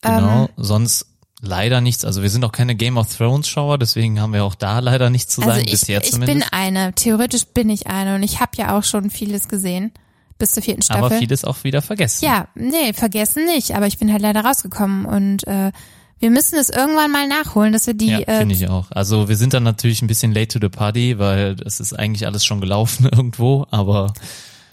genau. 0.00 0.44
Ähm, 0.44 0.48
Sonst 0.56 1.06
leider 1.40 1.80
nichts. 1.80 2.04
Also 2.04 2.22
wir 2.22 2.30
sind 2.30 2.44
auch 2.44 2.52
keine 2.52 2.74
Game 2.74 2.96
of 2.96 3.16
Thrones 3.16 3.48
Schauer, 3.48 3.78
deswegen 3.78 4.20
haben 4.20 4.32
wir 4.32 4.44
auch 4.44 4.54
da 4.54 4.78
leider 4.78 5.10
nichts 5.10 5.34
zu 5.34 5.40
sagen, 5.40 5.52
also 5.52 5.64
ich, 5.64 5.70
bisher 5.72 6.02
ich 6.02 6.10
zumindest. 6.10 6.50
bin 6.50 6.58
eine, 6.58 6.92
theoretisch 6.94 7.46
bin 7.46 7.70
ich 7.70 7.86
eine 7.86 8.14
und 8.14 8.22
ich 8.22 8.40
habe 8.40 8.52
ja 8.56 8.76
auch 8.78 8.84
schon 8.84 9.10
vieles 9.10 9.48
gesehen. 9.48 9.92
bis 10.38 10.52
zur 10.52 10.62
vierten 10.62 10.82
Staffel. 10.82 11.04
Aber 11.04 11.16
vieles 11.16 11.44
auch 11.44 11.64
wieder 11.64 11.82
vergessen. 11.82 12.24
Ja, 12.24 12.48
nee, 12.54 12.92
vergessen 12.92 13.44
nicht, 13.44 13.74
aber 13.74 13.86
ich 13.86 13.98
bin 13.98 14.12
halt 14.12 14.22
leider 14.22 14.44
rausgekommen 14.44 15.04
und 15.04 15.46
äh, 15.46 15.70
wir 16.18 16.30
müssen 16.30 16.58
es 16.58 16.68
irgendwann 16.68 17.10
mal 17.10 17.26
nachholen, 17.26 17.72
dass 17.72 17.86
wir 17.86 17.94
die. 17.94 18.08
Ja, 18.08 18.18
äh, 18.20 18.38
finde 18.38 18.54
ich 18.54 18.68
auch. 18.68 18.90
Also 18.90 19.28
wir 19.28 19.36
sind 19.36 19.54
dann 19.54 19.62
natürlich 19.62 20.02
ein 20.02 20.06
bisschen 20.06 20.32
late 20.32 20.48
to 20.48 20.58
the 20.60 20.68
party, 20.68 21.18
weil 21.18 21.56
es 21.64 21.80
ist 21.80 21.98
eigentlich 21.98 22.26
alles 22.26 22.44
schon 22.44 22.60
gelaufen 22.60 23.06
irgendwo, 23.10 23.66
aber 23.70 24.12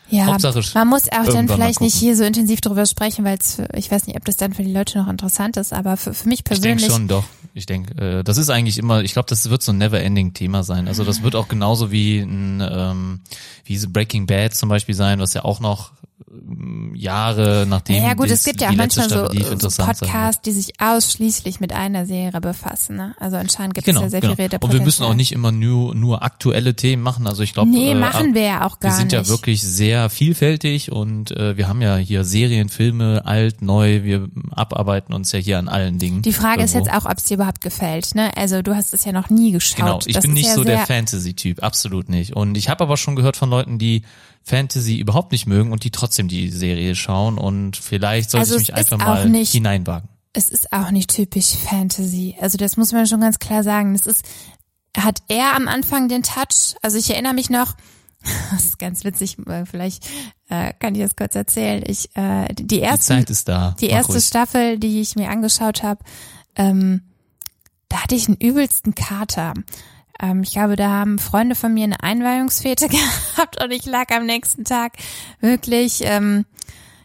ja, 0.10 0.26
Hauptsache 0.26 0.62
man 0.74 0.88
muss 0.88 1.04
auch 1.12 1.26
dann 1.32 1.48
vielleicht 1.48 1.82
nicht 1.82 1.96
hier 1.96 2.16
so 2.16 2.24
intensiv 2.24 2.62
drüber 2.62 2.86
sprechen, 2.86 3.26
weil 3.26 3.38
es, 3.40 3.62
ich 3.76 3.92
weiß 3.92 4.08
nicht, 4.08 4.16
ob 4.18 4.26
das 4.26 4.38
dann 4.38 4.54
für 4.54 4.64
die 4.64 4.72
Leute 4.72 4.98
noch 5.00 5.08
interessant 5.08 5.58
ist, 5.58 5.74
aber 5.74 5.98
für, 5.98 6.14
für 6.14 6.28
mich 6.30 6.40
ich 6.40 6.44
denke 6.46 6.62
persönlich. 6.62 6.92
schon, 6.92 7.08
doch. 7.08 7.24
Ich 7.54 7.66
denke, 7.66 8.20
äh, 8.20 8.24
das 8.24 8.38
ist 8.38 8.50
eigentlich 8.52 8.78
immer, 8.78 9.02
ich 9.02 9.14
glaube, 9.14 9.28
das 9.30 9.50
wird 9.50 9.64
so 9.64 9.72
ein 9.72 9.80
Never-Ending-Thema 9.80 10.64
sein. 10.64 10.88
Also 10.88 11.04
das 11.04 11.24
wird 11.24 11.36
auch 11.36 11.48
genauso 11.48 11.92
wie 11.92 12.20
ein, 12.20 12.62
ähm, 12.62 13.22
wie 13.66 13.78
Breaking 13.88 14.28
Bad 14.28 14.54
zum 14.54 14.70
Beispiel 14.70 14.94
sein, 14.94 15.20
was 15.20 15.34
ja 15.34 15.44
auch 15.44 15.60
noch 15.60 15.92
ähm, 16.32 16.94
Jahre 16.96 17.66
nachdem 17.68 18.04
ja 18.04 18.14
gut, 18.14 18.30
es 18.30 18.44
gibt 18.44 18.62
ja 18.62 18.70
auch 18.70 18.74
manchmal 18.76 19.10
so, 19.10 19.28
so. 19.70 19.84
Podcasts, 19.84 20.42
die 20.44 20.52
sich 20.52 20.80
ausschließlich 20.80 21.60
mit 21.60 21.74
einer 21.74 22.06
Serie 22.06 22.40
befassen. 22.42 22.96
Ne? 22.96 23.16
Also 23.20 23.38
anscheinend 23.38 23.74
gibt 23.76 23.86
Genau, 23.86 24.00
es 24.02 24.04
ja 24.06 24.10
sehr 24.10 24.22
genau. 24.22 24.36
viel 24.36 24.50
Und 24.62 24.74
wir 24.74 24.82
müssen 24.82 25.04
auch 25.04 25.14
nicht 25.14 25.32
immer 25.32 25.52
nur, 25.52 25.96
nur 25.96 26.24
aktuelle 26.24 26.76
Themen 26.76 27.02
machen. 27.04 27.26
Also 27.28 27.44
ich 27.44 27.54
glaube, 27.54 27.70
Nee, 27.72 27.92
äh, 27.92 27.96
machen 27.96 28.34
wir 28.34 28.42
ja 28.44 28.66
auch 28.68 28.80
gar 28.80 28.92
wir 28.92 28.96
sind 28.98 29.12
nicht. 29.12 29.14
ja 29.14 29.28
wirklich 29.28 29.62
sehr 29.62 29.97
vielfältig 30.10 30.92
und 30.92 31.32
äh, 31.32 31.58
wir 31.58 31.68
haben 31.68 31.82
ja 31.82 31.98
hier 31.98 32.24
Serien, 32.24 32.70
Filme, 32.70 33.24
alt, 33.26 33.62
neu. 33.62 34.04
Wir 34.04 34.28
abarbeiten 34.52 35.14
uns 35.14 35.32
ja 35.32 35.40
hier 35.40 35.58
an 35.60 35.68
allen 35.68 35.98
Dingen. 36.00 36.22
Die 36.22 36.34
Frage 36.34 36.64
ist 36.64 36.74
irgendwo. 36.76 36.94
jetzt 36.94 37.06
auch, 37.06 37.10
ob 37.10 37.18
es 37.18 37.26
dir 37.26 37.36
überhaupt 37.36 37.62
gefällt. 37.62 38.16
Ne? 38.16 38.36
Also 38.38 38.62
du 38.62 38.76
hast 38.76 38.94
es 38.94 39.04
ja 39.06 39.12
noch 39.12 39.30
nie 39.30 39.52
geschaut. 39.52 39.78
Genau, 39.78 40.00
ich 40.06 40.14
das 40.16 40.22
bin 40.22 40.34
nicht 40.34 40.48
ja 40.48 40.54
so 40.56 40.64
der 40.64 40.78
sehr, 40.78 40.88
Fantasy-Typ, 40.88 41.64
absolut 41.64 42.10
nicht. 42.10 42.36
Und 42.36 42.56
ich 42.58 42.70
habe 42.70 42.84
aber 42.84 42.98
schon 42.98 43.16
gehört 43.16 43.36
von 43.38 43.50
Leuten, 43.50 43.80
die 43.80 44.04
Fantasy 44.44 44.98
überhaupt 44.98 45.32
nicht 45.34 45.46
mögen 45.48 45.72
und 45.72 45.84
die 45.84 45.92
trotzdem 45.92 46.28
die 46.28 46.50
Serie 46.50 46.96
schauen 46.96 47.38
und 47.38 47.76
vielleicht 47.76 48.30
sollte 48.32 48.42
Also 48.44 48.56
ich 48.56 48.68
mich 48.70 48.74
einfach 48.76 48.98
mal 48.98 49.28
nicht- 49.30 49.52
hineinwagen. 49.52 50.08
Es 50.34 50.50
ist 50.50 50.72
auch 50.72 50.92
nicht 50.92 51.10
typisch 51.10 51.56
Fantasy. 51.56 52.36
Also 52.40 52.58
das 52.58 52.78
muss 52.78 52.92
man 52.92 53.08
schon 53.08 53.22
ganz 53.22 53.40
klar 53.40 53.64
sagen. 53.64 53.94
Das 53.94 54.06
ist, 54.06 54.24
hat 54.96 55.20
er 55.30 55.56
am 55.56 55.68
Anfang 55.68 56.10
den 56.10 56.22
Touch. 56.22 56.76
Also 56.84 56.98
ich 56.98 57.10
erinnere 57.10 57.34
mich 57.34 57.50
noch, 57.50 57.76
das 58.52 58.66
ist 58.66 58.80
ganz 58.80 59.04
witzig, 59.04 59.38
vielleicht 59.70 60.08
äh, 60.50 60.74
kann 60.80 60.96
ich 60.96 61.02
das 61.02 61.16
kurz 61.16 61.36
erzählen. 61.36 61.84
Ich, 61.86 62.16
äh, 62.16 62.48
die 62.54 62.68
Die 62.68 62.82
ersten 62.82 63.06
Zeit 63.06 63.30
ist 63.30 63.48
da. 63.48 63.76
Die 63.80 63.88
Mach 63.88 63.94
erste 63.96 64.14
ruhig. 64.14 64.26
Staffel, 64.26 64.78
die 64.80 65.02
ich 65.02 65.16
mir 65.16 65.30
angeschaut 65.30 65.84
habe, 65.84 66.04
ähm, 66.56 67.02
da 67.90 68.04
hatte 68.04 68.16
ich 68.16 68.28
einen 68.28 68.38
übelsten 68.38 68.96
Kater. 68.96 69.54
Ähm, 70.20 70.44
ich 70.44 70.52
glaube, 70.52 70.76
da 70.76 70.90
haben 70.90 71.20
Freunde 71.20 71.56
von 71.56 71.74
mir 71.74 71.84
eine 71.86 72.02
Einweihungsfete 72.04 72.88
gehabt 73.36 73.62
und 73.64 73.72
ich 73.72 73.86
lag 73.86 74.10
am 74.12 74.26
nächsten 74.26 74.64
Tag 74.64 74.94
wirklich 75.40 76.00
ähm, 76.04 76.46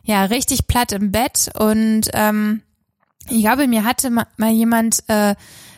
ja 0.04 0.24
richtig 0.24 0.66
platt 0.66 0.92
im 0.92 1.12
Bett 1.12 1.50
und 1.58 2.02
ähm, 2.14 2.62
ich 3.28 3.42
glaube, 3.42 3.68
mir 3.68 3.84
hatte 3.84 4.10
ma- 4.10 4.26
mal 4.36 4.50
jemand, 4.50 5.04
äh, 5.08 5.36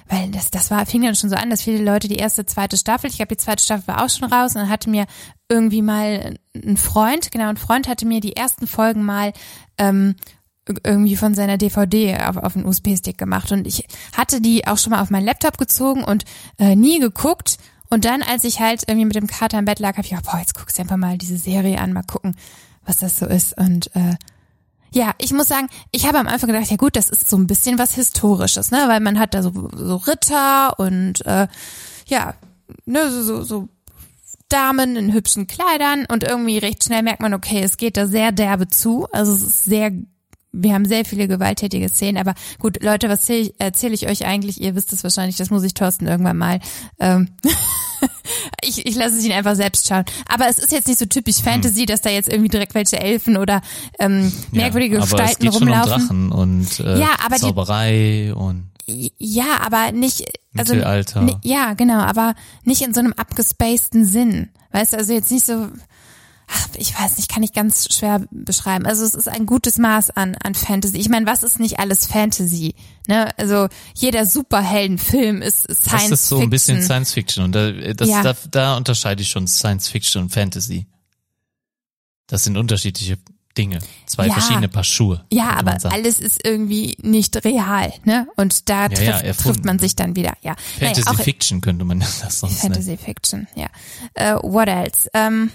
weil 0.08 0.30
das, 0.30 0.50
das 0.50 0.70
war, 0.70 0.84
fing 0.86 1.02
dann 1.02 1.14
schon 1.14 1.30
so 1.30 1.36
an, 1.36 1.50
dass 1.50 1.62
viele 1.62 1.82
Leute 1.82 2.08
die 2.08 2.16
erste, 2.16 2.44
zweite 2.46 2.76
Staffel, 2.76 3.08
ich 3.10 3.16
glaube, 3.16 3.34
die 3.34 3.42
zweite 3.42 3.62
Staffel 3.62 3.86
war 3.88 4.04
auch 4.04 4.10
schon 4.10 4.30
raus 4.30 4.54
und 4.54 4.60
dann 4.62 4.70
hatte 4.70 4.90
mir 4.90 5.06
irgendwie 5.48 5.82
mal 5.82 6.36
ein 6.54 6.76
Freund, 6.76 7.30
genau, 7.30 7.48
ein 7.48 7.56
Freund 7.56 7.88
hatte 7.88 8.06
mir 8.06 8.20
die 8.20 8.36
ersten 8.36 8.66
Folgen 8.66 9.02
mal 9.04 9.32
ähm, 9.78 10.16
ir- 10.68 10.80
irgendwie 10.84 11.16
von 11.16 11.34
seiner 11.34 11.56
DVD 11.58 12.18
auf, 12.18 12.36
auf 12.36 12.56
einen 12.56 12.66
USB-Stick 12.66 13.18
gemacht. 13.18 13.50
Und 13.52 13.66
ich 13.66 13.86
hatte 14.16 14.40
die 14.40 14.66
auch 14.66 14.78
schon 14.78 14.90
mal 14.92 15.02
auf 15.02 15.10
meinen 15.10 15.26
Laptop 15.26 15.58
gezogen 15.58 16.04
und 16.04 16.24
äh, 16.58 16.76
nie 16.76 16.98
geguckt. 17.00 17.58
Und 17.90 18.04
dann, 18.04 18.22
als 18.22 18.44
ich 18.44 18.60
halt 18.60 18.82
irgendwie 18.86 19.04
mit 19.06 19.14
dem 19.16 19.26
Kater 19.26 19.58
im 19.58 19.66
Bett 19.66 19.78
lag, 19.78 19.92
habe 19.96 20.02
ich 20.02 20.10
gedacht, 20.10 20.26
boah, 20.30 20.38
jetzt 20.38 20.54
guckst 20.54 20.78
du 20.78 20.82
einfach 20.82 20.96
mal 20.96 21.18
diese 21.18 21.36
Serie 21.36 21.80
an, 21.80 21.92
mal 21.92 22.02
gucken, 22.02 22.34
was 22.84 22.98
das 22.98 23.18
so 23.18 23.26
ist. 23.26 23.56
Und 23.56 23.94
äh, 23.94 24.16
ja, 24.94 25.12
ich 25.18 25.32
muss 25.32 25.48
sagen, 25.48 25.68
ich 25.90 26.06
habe 26.06 26.18
am 26.18 26.28
Anfang 26.28 26.50
gedacht, 26.50 26.70
ja 26.70 26.76
gut, 26.76 26.94
das 26.94 27.10
ist 27.10 27.28
so 27.28 27.36
ein 27.36 27.48
bisschen 27.48 27.78
was 27.78 27.94
Historisches, 27.94 28.70
ne, 28.70 28.84
weil 28.86 29.00
man 29.00 29.18
hat 29.18 29.34
da 29.34 29.42
so, 29.42 29.50
so 29.74 29.96
Ritter 29.96 30.78
und 30.78 31.26
äh, 31.26 31.48
ja, 32.06 32.34
ne, 32.86 33.10
so, 33.10 33.22
so, 33.22 33.42
so 33.42 33.68
Damen 34.48 34.94
in 34.94 35.12
hübschen 35.12 35.48
Kleidern 35.48 36.06
und 36.06 36.22
irgendwie 36.22 36.58
recht 36.58 36.84
schnell 36.84 37.02
merkt 37.02 37.20
man, 37.20 37.34
okay, 37.34 37.60
es 37.62 37.76
geht 37.76 37.96
da 37.96 38.06
sehr 38.06 38.30
derbe 38.30 38.68
zu, 38.68 39.08
also 39.10 39.32
es 39.32 39.42
ist 39.42 39.64
sehr 39.64 39.90
wir 40.54 40.72
haben 40.74 40.84
sehr 40.86 41.04
viele 41.04 41.26
gewalttätige 41.28 41.88
Szenen, 41.88 42.16
aber 42.18 42.34
gut, 42.58 42.82
Leute, 42.82 43.08
was 43.08 43.20
erzähle 43.20 43.40
ich, 43.40 43.54
erzähl 43.58 43.92
ich 43.92 44.08
euch 44.08 44.24
eigentlich? 44.26 44.60
Ihr 44.60 44.74
wisst 44.74 44.92
es 44.92 45.02
wahrscheinlich, 45.02 45.36
das 45.36 45.50
muss 45.50 45.62
ich 45.64 45.74
Thorsten 45.74 46.06
irgendwann 46.06 46.38
mal. 46.38 46.60
Ähm, 47.00 47.28
ich, 48.62 48.86
ich 48.86 48.94
lasse 48.94 49.16
es 49.18 49.24
ihn 49.24 49.32
einfach 49.32 49.56
selbst 49.56 49.88
schauen. 49.88 50.04
Aber 50.28 50.48
es 50.48 50.58
ist 50.58 50.72
jetzt 50.72 50.86
nicht 50.88 50.98
so 50.98 51.06
typisch 51.06 51.36
Fantasy, 51.42 51.86
dass 51.86 52.00
da 52.02 52.10
jetzt 52.10 52.28
irgendwie 52.28 52.48
direkt 52.48 52.74
welche 52.74 52.98
Elfen 53.00 53.36
oder 53.36 53.62
ähm, 53.98 54.32
merkwürdige 54.52 54.96
ja, 54.96 55.02
aber 55.02 55.06
es 55.06 55.10
Gestalten 55.16 55.42
geht 55.42 55.52
schon 55.54 55.62
um 55.62 55.68
rumlaufen. 55.68 55.90
Drachen 56.06 56.32
und 56.32 56.80
äh, 56.80 56.98
Ja, 57.00 57.10
aber 57.24 57.36
die- 57.36 57.40
Zauberei 57.42 58.34
und 58.34 58.70
Ja, 58.86 59.58
aber 59.64 59.92
nicht, 59.92 60.24
also, 60.56 60.74
Mittelalter. 60.74 61.40
ja, 61.42 61.72
genau, 61.74 61.98
aber 62.00 62.34
nicht 62.64 62.82
in 62.82 62.94
so 62.94 63.00
einem 63.00 63.14
abgespaceden 63.14 64.04
Sinn. 64.04 64.50
Weißt 64.72 64.92
du, 64.92 64.96
also 64.98 65.12
jetzt 65.12 65.30
nicht 65.30 65.46
so, 65.46 65.68
ach, 66.48 66.68
ich 66.76 66.98
weiß 66.98 67.16
nicht, 67.16 67.28
kann 67.30 67.42
ich 67.42 67.52
ganz 67.52 67.92
schwer 67.94 68.22
beschreiben. 68.30 68.86
Also 68.86 69.04
es 69.04 69.14
ist 69.14 69.28
ein 69.28 69.46
gutes 69.46 69.78
Maß 69.78 70.10
an, 70.10 70.36
an 70.42 70.54
Fantasy. 70.54 70.98
Ich 70.98 71.08
meine, 71.08 71.26
was 71.26 71.42
ist 71.42 71.60
nicht 71.60 71.78
alles 71.78 72.06
Fantasy? 72.06 72.74
Ne? 73.06 73.36
Also 73.38 73.68
jeder 73.94 74.26
Superheldenfilm 74.26 75.42
ist 75.42 75.62
Science 75.62 76.10
das 76.10 76.20
ist 76.22 76.28
so 76.28 76.40
ein 76.40 76.50
bisschen 76.50 76.76
Fiction. 76.76 76.86
Science 76.86 77.12
Fiction 77.12 77.44
und 77.44 77.52
da, 77.52 77.70
das, 77.72 78.08
Ja. 78.08 78.22
da, 78.22 78.34
da 78.50 78.76
unterscheide 78.76 79.22
ich 79.22 79.28
schon 79.28 79.46
Science 79.46 79.88
Fiction 79.88 80.22
und 80.22 80.30
Fantasy. 80.30 80.86
Das 82.26 82.44
sind 82.44 82.56
unterschiedliche 82.56 83.18
Dinge, 83.56 83.78
zwei 84.06 84.26
Ja. 84.26 84.32
verschiedene 84.32 84.68
Paar 84.68 84.82
Schuhe. 84.82 85.24
Ja, 85.32 85.50
aber 85.50 85.78
alles 85.92 86.18
ist 86.18 86.40
irgendwie 86.44 86.96
nicht 87.00 87.36
real, 87.44 87.92
ne? 88.04 88.26
Und 88.36 88.68
da 88.68 88.86
Ja, 88.88 89.00
ja, 89.02 89.18
trifft, 89.20 89.40
trifft 89.42 89.64
man 89.64 89.76
ne? 89.76 89.82
sich 89.82 89.94
dann 89.94 90.16
wieder, 90.16 90.32
ja. 90.42 90.56
Fantasy 90.80 91.02
naja, 91.08 91.22
Fiction 91.22 91.60
könnte 91.60 91.84
man 91.84 92.00
das 92.20 92.40
sonst 92.40 92.64
nennen. 92.64 92.74
Fantasy 92.74 92.96
Fiction, 92.96 93.46
ja. 93.54 93.68
Äh, 94.14 94.34
what 94.42 94.66
else? 94.68 95.08
Ähm, 95.14 95.50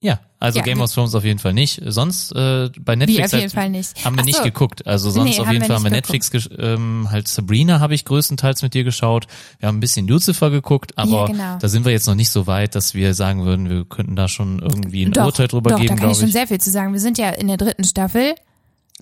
Ja, 0.00 0.20
also 0.38 0.60
Ja, 0.60 0.64
Game 0.64 0.78
wie- 0.78 0.82
of 0.82 0.92
Thrones 0.94 1.14
auf 1.16 1.24
jeden 1.24 1.40
Fall 1.40 1.52
nicht. 1.52 1.82
Sonst 1.86 2.30
äh, 2.30 2.70
bei 2.80 2.94
Netflix 2.94 3.34
auf 3.34 3.40
jeden 3.40 3.50
halt, 3.50 3.52
Fall 3.52 3.70
nicht. 3.70 4.04
haben 4.04 4.14
wir 4.14 4.20
Ach 4.22 4.26
nicht 4.26 4.42
geguckt. 4.44 4.86
Also 4.86 5.10
sonst 5.10 5.30
Nee, 5.36 5.40
auf 5.40 5.48
jeden 5.50 5.62
wir 5.62 5.66
Fall 5.66 5.76
haben 5.76 5.82
wir 5.82 5.90
Netflix 5.90 6.30
ähm, 6.56 7.08
halt 7.10 7.26
Sabrina 7.26 7.80
habe 7.80 7.94
ich 7.94 8.04
größtenteils 8.04 8.62
mit 8.62 8.74
dir 8.74 8.84
geschaut. 8.84 9.26
Wir 9.58 9.66
haben 9.66 9.78
ein 9.78 9.80
bisschen 9.80 10.06
Lucifer 10.06 10.50
geguckt, 10.50 10.96
aber 10.96 11.26
genau. 11.26 11.58
da 11.58 11.68
sind 11.68 11.84
wir 11.84 11.90
jetzt 11.90 12.06
noch 12.06 12.14
nicht 12.14 12.30
so 12.30 12.46
weit, 12.46 12.76
dass 12.76 12.94
wir 12.94 13.12
sagen 13.14 13.44
würden, 13.44 13.68
wir 13.68 13.84
könnten 13.86 14.14
da 14.14 14.28
schon 14.28 14.60
irgendwie 14.60 15.04
ein 15.04 15.10
Doch, 15.12 15.24
Urteil 15.26 15.48
drüber 15.48 15.70
doch, 15.70 15.76
geben, 15.78 15.88
da 15.88 15.94
kann 15.94 15.98
glaube 15.98 16.12
ich 16.12 16.18
schon 16.18 16.28
ich. 16.28 16.32
sehr 16.32 16.46
viel 16.46 16.60
zu 16.60 16.70
sagen. 16.70 16.92
Wir 16.92 17.00
sind 17.00 17.18
ja 17.18 17.30
in 17.30 17.48
der 17.48 17.56
dritten 17.56 17.82
Staffel. 17.82 18.34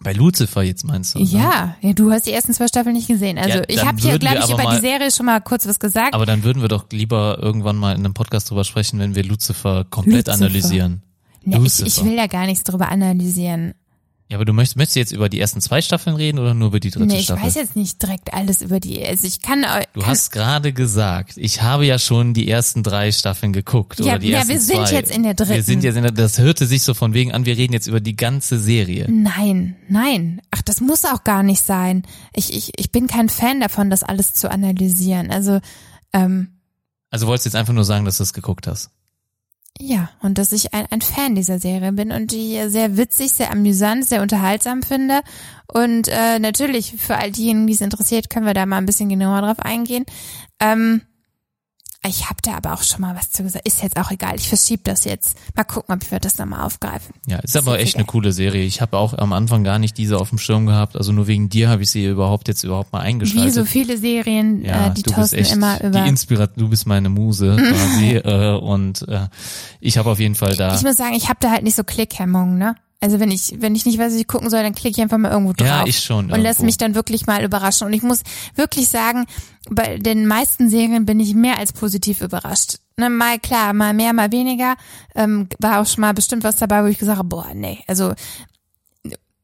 Bei 0.01 0.13
Lucifer 0.13 0.63
jetzt 0.63 0.85
meinst 0.85 1.15
du? 1.15 1.21
ne? 1.21 1.25
Ja, 1.25 1.77
ja, 1.81 1.93
du 1.95 2.11
hast 2.13 2.27
die 2.27 2.33
ersten 2.33 2.53
zwei 2.53 2.69
Staffeln 2.69 2.95
nicht 2.95 3.09
gesehen. 3.09 3.39
Also 3.39 3.59
Ja, 3.59 3.65
ich 3.67 3.85
habe 3.85 3.99
hier, 3.99 4.19
glaube 4.19 4.39
ich, 4.45 4.51
über 4.53 4.63
mal- 4.63 4.75
die 4.77 4.87
Serie 4.87 5.11
schon 5.11 5.27
mal 5.27 5.41
kurz 5.41 5.67
was 5.67 5.79
gesagt. 5.81 6.13
Aber 6.15 6.27
dann 6.27 6.45
würden 6.45 6.61
wir 6.61 6.69
doch 6.69 6.85
lieber 6.93 7.39
irgendwann 7.41 7.77
mal 7.77 7.93
in 7.93 8.05
einem 8.05 8.13
Podcast 8.15 8.51
drüber 8.51 8.65
sprechen, 8.65 8.99
wenn 8.99 9.15
wir 9.15 9.25
Lucifer 9.25 9.85
komplett 9.89 10.27
Lucifer. 10.29 10.45
analysieren. 10.47 11.03
Ne, 11.45 11.63
ich, 11.65 11.81
ich 11.81 12.05
will 12.05 12.15
ja 12.15 12.27
gar 12.27 12.47
nichts 12.47 12.65
drüber 12.65 12.89
analysieren. 12.91 13.75
Ja, 14.29 14.39
aber 14.39 14.45
du 14.45 14.53
möchtest, 14.53 14.77
möchtest 14.77 14.97
du 14.97 15.01
jetzt 15.01 15.13
über 15.13 15.29
die 15.29 15.39
ersten 15.39 15.61
zwei 15.61 15.81
Staffeln 15.81 16.17
reden 16.17 16.41
oder 16.41 16.53
nur 16.53 16.69
über 16.69 16.81
die 16.81 16.91
dritte 16.91 17.07
Nee, 17.07 17.19
ich 17.21 17.27
Staffel? 17.27 17.45
weiß 17.45 17.55
jetzt 17.55 17.77
nicht 17.77 18.03
direkt 18.03 18.35
alles 18.35 18.61
über 18.61 18.81
die. 18.81 19.05
Also 19.07 19.25
ich 19.25 19.41
kann 19.41 19.63
eu- 19.65 19.85
Du 19.93 20.01
kann, 20.01 20.11
hast 20.11 20.33
gerade 20.33 20.73
gesagt, 20.73 21.35
ich 21.37 21.63
habe 21.63 21.87
ja 21.87 21.97
schon 22.01 22.35
die 22.35 22.49
ersten 22.51 22.83
drei 22.83 23.13
Staffeln 23.13 23.53
geguckt 23.53 24.01
Ja, 24.01 24.07
oder 24.15 24.19
die 24.19 24.31
ja, 24.31 24.39
ersten 24.39 24.53
wir 24.53 24.61
sind 24.61 24.87
zwei. 24.89 24.95
jetzt 24.97 25.15
in 25.15 25.23
der 25.23 25.35
dritten. 25.35 25.53
Wir 25.55 25.63
sind 25.63 25.85
jetzt 25.85 25.95
in 25.95 26.03
der, 26.03 26.11
das 26.11 26.39
hörte 26.39 26.67
sich 26.67 26.83
so 26.83 26.93
von 26.95 27.15
wegen 27.15 27.31
an, 27.31 27.47
wir 27.47 27.57
reden 27.57 27.73
jetzt 27.73 27.87
über 27.87 28.01
die 28.01 28.17
ganze 28.17 28.59
Serie. 28.59 29.07
Nein, 29.09 29.77
nein. 29.89 30.41
Ach, 30.51 30.63
das 30.63 30.81
muss 30.81 31.05
auch 31.05 31.23
gar 31.23 31.45
nicht 31.45 31.63
sein. 31.65 32.03
Ich, 32.35 32.53
ich, 32.53 32.73
ich 32.81 32.91
bin 32.91 33.07
kein 33.07 33.29
Fan 33.29 33.61
davon, 33.61 33.91
das 33.91 34.03
alles 34.03 34.35
zu 34.35 34.51
analysieren. 34.51 35.31
Also, 35.31 35.61
ähm, 36.13 36.49
Also 37.11 37.29
wolltest 37.29 37.47
du 37.47 37.51
jetzt 37.51 37.57
einfach 37.57 37.75
nur 37.75 37.85
sagen, 37.85 38.05
dass 38.05 38.17
du 38.17 38.25
es 38.25 38.33
geguckt 38.33 38.67
hast. 38.67 38.91
Ja, 39.79 40.11
und 40.23 40.39
dass 40.39 40.53
ich 40.53 40.73
ein, 40.73 40.87
ein 40.91 41.01
Fan 41.01 41.35
dieser 41.35 41.59
Serie 41.59 41.93
bin 41.93 42.11
und 42.11 42.33
die 42.33 42.69
sehr 42.69 42.97
witzig, 42.97 43.33
sehr 43.33 43.51
amüsant, 43.51 44.07
sehr 44.07 44.23
unterhaltsam 44.23 44.83
finde. 44.83 45.21
Und 45.67 46.09
äh, 46.09 46.39
natürlich, 46.39 46.95
für 46.97 47.19
all 47.19 47.31
diejenigen, 47.31 47.67
die 47.67 47.75
es 47.75 47.81
interessiert, 47.81 48.31
können 48.31 48.47
wir 48.47 48.55
da 48.55 48.65
mal 48.67 48.79
ein 48.79 48.87
bisschen 48.87 49.09
genauer 49.09 49.43
drauf 49.43 49.61
eingehen. 49.61 50.07
Ähm, 50.61 51.03
ich 52.09 52.25
habe 52.27 52.37
da 52.43 52.57
aber 52.57 52.73
auch 52.75 52.83
schon 52.83 53.01
mal 53.01 53.15
was 53.17 53.31
zu 53.31 53.43
gesagt. 53.43 53.67
Ist 53.67 53.83
jetzt 53.83 53.97
auch 53.99 54.11
egal. 54.11 54.35
Ich 54.37 54.49
verschiebe 54.49 54.83
das 54.85 55.05
jetzt. 55.05 55.37
Mal 55.55 55.65
gucken, 55.65 55.95
ob 55.95 56.11
wir 56.11 56.19
das 56.21 56.39
nochmal 56.39 56.65
aufgreifen. 56.65 57.15
Ja, 57.27 57.39
ist 57.39 57.55
Ist 57.55 57.57
aber 57.57 57.79
echt 57.79 57.95
eine 57.97 58.05
egal. 58.05 58.13
coole 58.13 58.33
Serie. 58.33 58.65
Ich 58.65 58.81
habe 58.81 58.97
auch 58.97 59.15
am 59.15 59.33
Anfang 59.33 59.65
gar 59.65 59.79
nicht 59.79 59.97
diese 59.99 60.19
auf 60.19 60.29
dem 60.31 60.39
Schirm 60.39 60.67
gehabt. 60.67 60.97
Also 60.97 61.13
nur 61.13 61.27
wegen 61.27 61.49
dir 61.49 61.69
habe 61.69 61.83
ich 61.83 61.91
sie 61.91 62.07
überhaupt 62.07 62.49
jetzt 62.49 62.65
überhaupt 62.65 62.93
mal 62.93 63.01
eingeschaltet. 63.01 63.47
Wie 63.47 63.51
so 63.51 63.65
viele 63.65 63.99
Serien, 63.99 64.65
Ja, 64.65 64.87
äh, 64.89 64.95
die 64.95 65.03
du 65.03 65.13
bist 65.15 65.33
Thorsten 65.35 65.53
immer 65.55 65.83
über. 65.83 66.01
die 66.03 66.09
Inspirat 66.09 66.53
du 66.57 66.69
bist 66.69 66.87
meine 66.87 67.09
Muse 67.09 67.57
quasi 67.57 68.17
äh, 68.25 68.57
und 68.57 69.07
äh, 69.09 69.29
ich 69.81 69.99
habe 69.99 70.11
auf 70.11 70.19
jeden 70.21 70.35
Fall 70.35 70.57
da 70.57 70.75
Ich 70.75 70.83
muss 70.83 70.97
sagen, 70.97 71.15
ich 71.15 71.29
habe 71.29 71.39
da 71.41 71.51
halt 71.51 71.63
nicht 71.63 71.77
so 71.77 71.85
Klickhemmungen, 71.85 72.59
ne? 72.59 72.75
Also 73.07 73.21
wenn 73.21 73.31
ich, 73.31 73.55
wenn 73.61 73.77
ich 73.77 73.87
nicht 73.87 73.99
weiß, 73.99 74.13
was 74.13 74.21
ich 74.21 74.27
gucken 74.27 74.51
soll, 74.51 74.65
dann 74.65 74.75
klicke 74.75 74.97
ich 74.97 75.01
einfach 75.01 75.17
mal 75.17 75.31
irgendwo 75.31 75.53
drauf. 75.53 75.69
Ja, 75.69 75.87
ich 75.87 76.01
schon. 76.01 76.25
Und 76.25 76.41
lass 76.41 76.57
irgendwo. 76.57 76.65
mich 76.65 76.77
dann 76.77 76.97
wirklich 76.97 77.25
mal 77.29 77.45
überraschen. 77.45 77.87
Und 77.87 77.93
ich 77.93 78.03
muss 78.03 78.23
wirklich 78.57 78.89
sagen, 78.89 79.27
bei 79.71 79.99
den 79.99 80.27
meisten 80.27 80.69
Serien 80.69 81.07
bin 81.07 81.21
ich 81.21 81.33
mehr 81.33 81.57
als 81.57 81.73
positiv 81.73 82.21
überrascht. 82.21 82.79
Ne, 82.97 83.09
mal 83.09 83.39
klar, 83.39 83.75
mal 83.75 83.95
mehr, 83.95 84.13
mal 84.13 84.33
weniger. 84.33 84.75
Ähm, 85.15 85.49
war 85.61 85.81
auch 85.81 85.87
schon 85.87 86.01
mal 86.01 86.15
bestimmt 86.15 86.43
was 86.43 86.57
dabei, 86.57 86.83
wo 86.83 86.89
ich 86.89 86.99
gesagt 86.99 87.19
habe, 87.19 87.29
boah, 87.29 87.47
nee, 87.55 87.79
also 87.87 88.13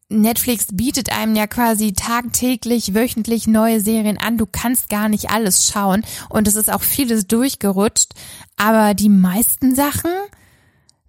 Netflix 0.08 0.66
bietet 0.72 1.16
einem 1.16 1.36
ja 1.36 1.46
quasi 1.46 1.92
tagtäglich, 1.92 2.94
wöchentlich 2.94 3.46
neue 3.46 3.80
Serien 3.80 4.18
an. 4.18 4.38
Du 4.38 4.46
kannst 4.50 4.88
gar 4.88 5.08
nicht 5.08 5.30
alles 5.30 5.68
schauen 5.68 6.02
und 6.30 6.48
es 6.48 6.56
ist 6.56 6.68
auch 6.68 6.82
vieles 6.82 7.28
durchgerutscht. 7.28 8.14
Aber 8.56 8.94
die 8.94 9.08
meisten 9.08 9.76
Sachen, 9.76 10.10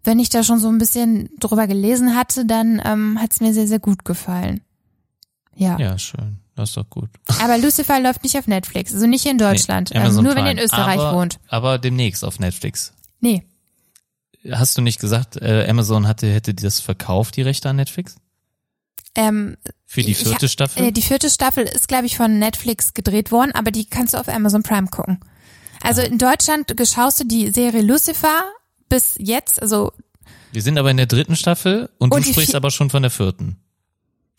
wenn 0.03 0.19
ich 0.19 0.29
da 0.29 0.43
schon 0.43 0.59
so 0.59 0.67
ein 0.69 0.77
bisschen 0.77 1.29
drüber 1.39 1.67
gelesen 1.67 2.15
hatte, 2.15 2.45
dann 2.45 2.81
ähm, 2.83 3.19
hat 3.21 3.31
es 3.31 3.39
mir 3.41 3.53
sehr, 3.53 3.67
sehr 3.67 3.79
gut 3.79 4.05
gefallen. 4.05 4.61
Ja. 5.55 5.77
Ja, 5.79 5.97
schön. 5.97 6.37
Das 6.55 6.69
ist 6.69 6.77
doch 6.77 6.89
gut. 6.89 7.09
Aber 7.41 7.57
Lucifer 7.57 7.99
läuft 7.99 8.23
nicht 8.23 8.37
auf 8.37 8.47
Netflix, 8.47 8.93
also 8.93 9.07
nicht 9.07 9.23
hier 9.23 9.31
in 9.31 9.37
Deutschland. 9.37 9.91
Nee, 9.91 9.99
Amazon 9.99 10.23
nur 10.23 10.35
wenn 10.35 10.45
ihr 10.45 10.51
in 10.51 10.57
Prime. 10.57 10.65
Österreich 10.65 10.99
aber, 10.99 11.17
wohnt. 11.17 11.39
Aber 11.47 11.79
demnächst 11.79 12.23
auf 12.23 12.39
Netflix. 12.39 12.93
Nee. 13.21 13.43
Hast 14.51 14.77
du 14.77 14.81
nicht 14.81 14.99
gesagt, 14.99 15.37
äh, 15.37 15.65
Amazon 15.69 16.05
hatte, 16.07 16.27
hätte 16.31 16.53
das 16.53 16.79
verkauft, 16.79 17.37
die 17.37 17.41
Rechte 17.43 17.69
an 17.69 17.77
Netflix? 17.77 18.17
Ähm, 19.15 19.57
Für 19.85 20.01
die 20.01 20.11
Ich- 20.11 20.17
vierte 20.17 20.49
Staffel? 20.49 20.83
Äh, 20.85 20.91
die 20.91 21.01
vierte 21.01 21.29
Staffel 21.29 21.63
ist, 21.63 21.87
glaube 21.87 22.05
ich, 22.07 22.17
von 22.17 22.39
Netflix 22.39 22.93
gedreht 22.93 23.31
worden, 23.31 23.51
aber 23.53 23.71
die 23.71 23.85
kannst 23.85 24.13
du 24.13 24.17
auf 24.17 24.27
Amazon 24.27 24.63
Prime 24.63 24.87
gucken. 24.87 25.19
Also 25.81 26.01
Ah. 26.01 26.05
in 26.05 26.17
Deutschland 26.17 26.73
schaust 26.87 27.19
du 27.19 27.23
die 27.25 27.51
Serie 27.51 27.81
Lucifer 27.83 28.43
bis 28.89 29.15
jetzt, 29.17 29.61
also 29.61 29.91
Wir 30.51 30.61
sind 30.61 30.77
aber 30.77 30.91
in 30.91 30.97
der 30.97 31.05
dritten 31.05 31.35
Staffel 31.35 31.89
und, 31.97 32.13
Und 32.13 32.25
du 32.25 32.31
sprichst 32.31 32.55
aber 32.55 32.71
schon 32.71 32.89
von 32.89 33.01
der 33.03 33.11
vierten. 33.11 33.57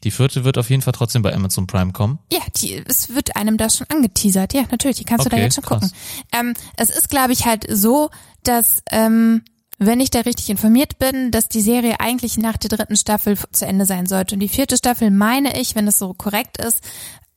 Die 0.03 0.11
vierte 0.11 0.45
wird 0.45 0.59
auf 0.59 0.69
jeden 0.69 0.83
Fall 0.83 0.93
trotzdem 0.93 1.23
bei 1.23 1.33
Amazon 1.35 1.67
Prime 1.67 1.93
kommen. 1.93 2.19
ja, 2.31 2.41
die, 2.57 2.75
es 2.87 3.15
wird 3.15 3.37
einem 3.37 3.57
da 3.57 3.71
schon 3.71 3.87
angeteasert. 3.89 4.53
Ja, 4.53 4.65
natürlich, 4.71 4.99
die 4.99 5.05
kannst 5.05 5.25
du 5.25 5.31
da 5.31 5.37
Okay, 5.37 5.45
jetzt 5.45 5.55
schon 5.55 5.65
krass. 5.65 5.81
gucken. 5.81 5.97
Ähm, 6.33 6.55
es 6.77 6.91
ist, 6.91 7.09
glaube 7.09 7.33
ich, 7.33 7.47
halt 7.47 7.67
so, 7.71 8.11
dass 8.43 8.83
ähm, 8.91 9.43
wenn 9.79 10.01
ich 10.01 10.11
da 10.11 10.21
richtig 10.21 10.51
informiert 10.51 10.99
bin, 10.99 11.31
dass 11.31 11.49
die 11.49 11.63
Serie 11.63 12.01
eigentlich 12.01 12.37
nach 12.37 12.59
der 12.59 12.69
dritten 12.77 12.97
Staffel 12.97 13.39
zu 13.53 13.67
Ende 13.67 13.87
sein 13.87 14.07
sollte. 14.07 14.35
Und 14.35 14.41
die 14.41 14.49
vierte 14.49 14.77
Staffel, 14.77 15.11
meine 15.11 15.59
ich, 15.61 15.75
wenn 15.75 15.87
das 15.87 15.99
so 15.99 16.13
korrekt 16.13 16.59
ist, 16.59 16.81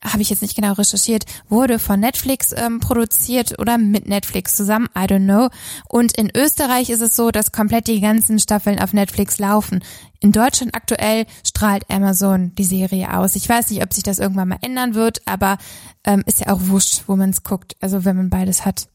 habe 0.07 0.21
ich 0.21 0.29
jetzt 0.29 0.41
nicht 0.41 0.55
genau 0.55 0.73
recherchiert, 0.73 1.25
wurde 1.49 1.79
von 1.79 1.99
Netflix 1.99 2.53
ähm, 2.55 2.79
produziert 2.79 3.59
oder 3.59 3.77
mit 3.77 4.07
Netflix 4.07 4.55
zusammen, 4.55 4.87
I 4.95 5.01
don't 5.01 5.25
know. 5.25 5.49
Und 5.89 6.17
in 6.17 6.29
Österreich 6.35 6.89
ist 6.89 7.01
es 7.01 7.15
so, 7.15 7.31
dass 7.31 7.51
komplett 7.51 7.87
die 7.87 8.01
ganzen 8.01 8.39
Staffeln 8.39 8.79
auf 8.79 8.93
Netflix 8.93 9.37
laufen. 9.39 9.83
In 10.19 10.31
Deutschland 10.31 10.73
aktuell 10.75 11.25
strahlt 11.45 11.89
Amazon 11.89 12.53
die 12.55 12.63
Serie 12.63 13.15
aus. 13.17 13.35
Ich 13.35 13.47
weiß 13.47 13.69
nicht, 13.69 13.83
ob 13.83 13.93
sich 13.93 14.03
das 14.03 14.19
irgendwann 14.19 14.47
mal 14.47 14.57
ändern 14.61 14.95
wird, 14.95 15.21
aber 15.27 15.57
ähm, 16.03 16.23
ist 16.25 16.39
ja 16.39 16.53
auch 16.53 16.59
wurscht, 16.63 17.03
wo 17.07 17.15
man 17.15 17.29
es 17.29 17.43
guckt. 17.43 17.75
Also 17.81 18.03
wenn 18.05 18.15
man 18.17 18.29
beides 18.29 18.65
hat. 18.65 18.87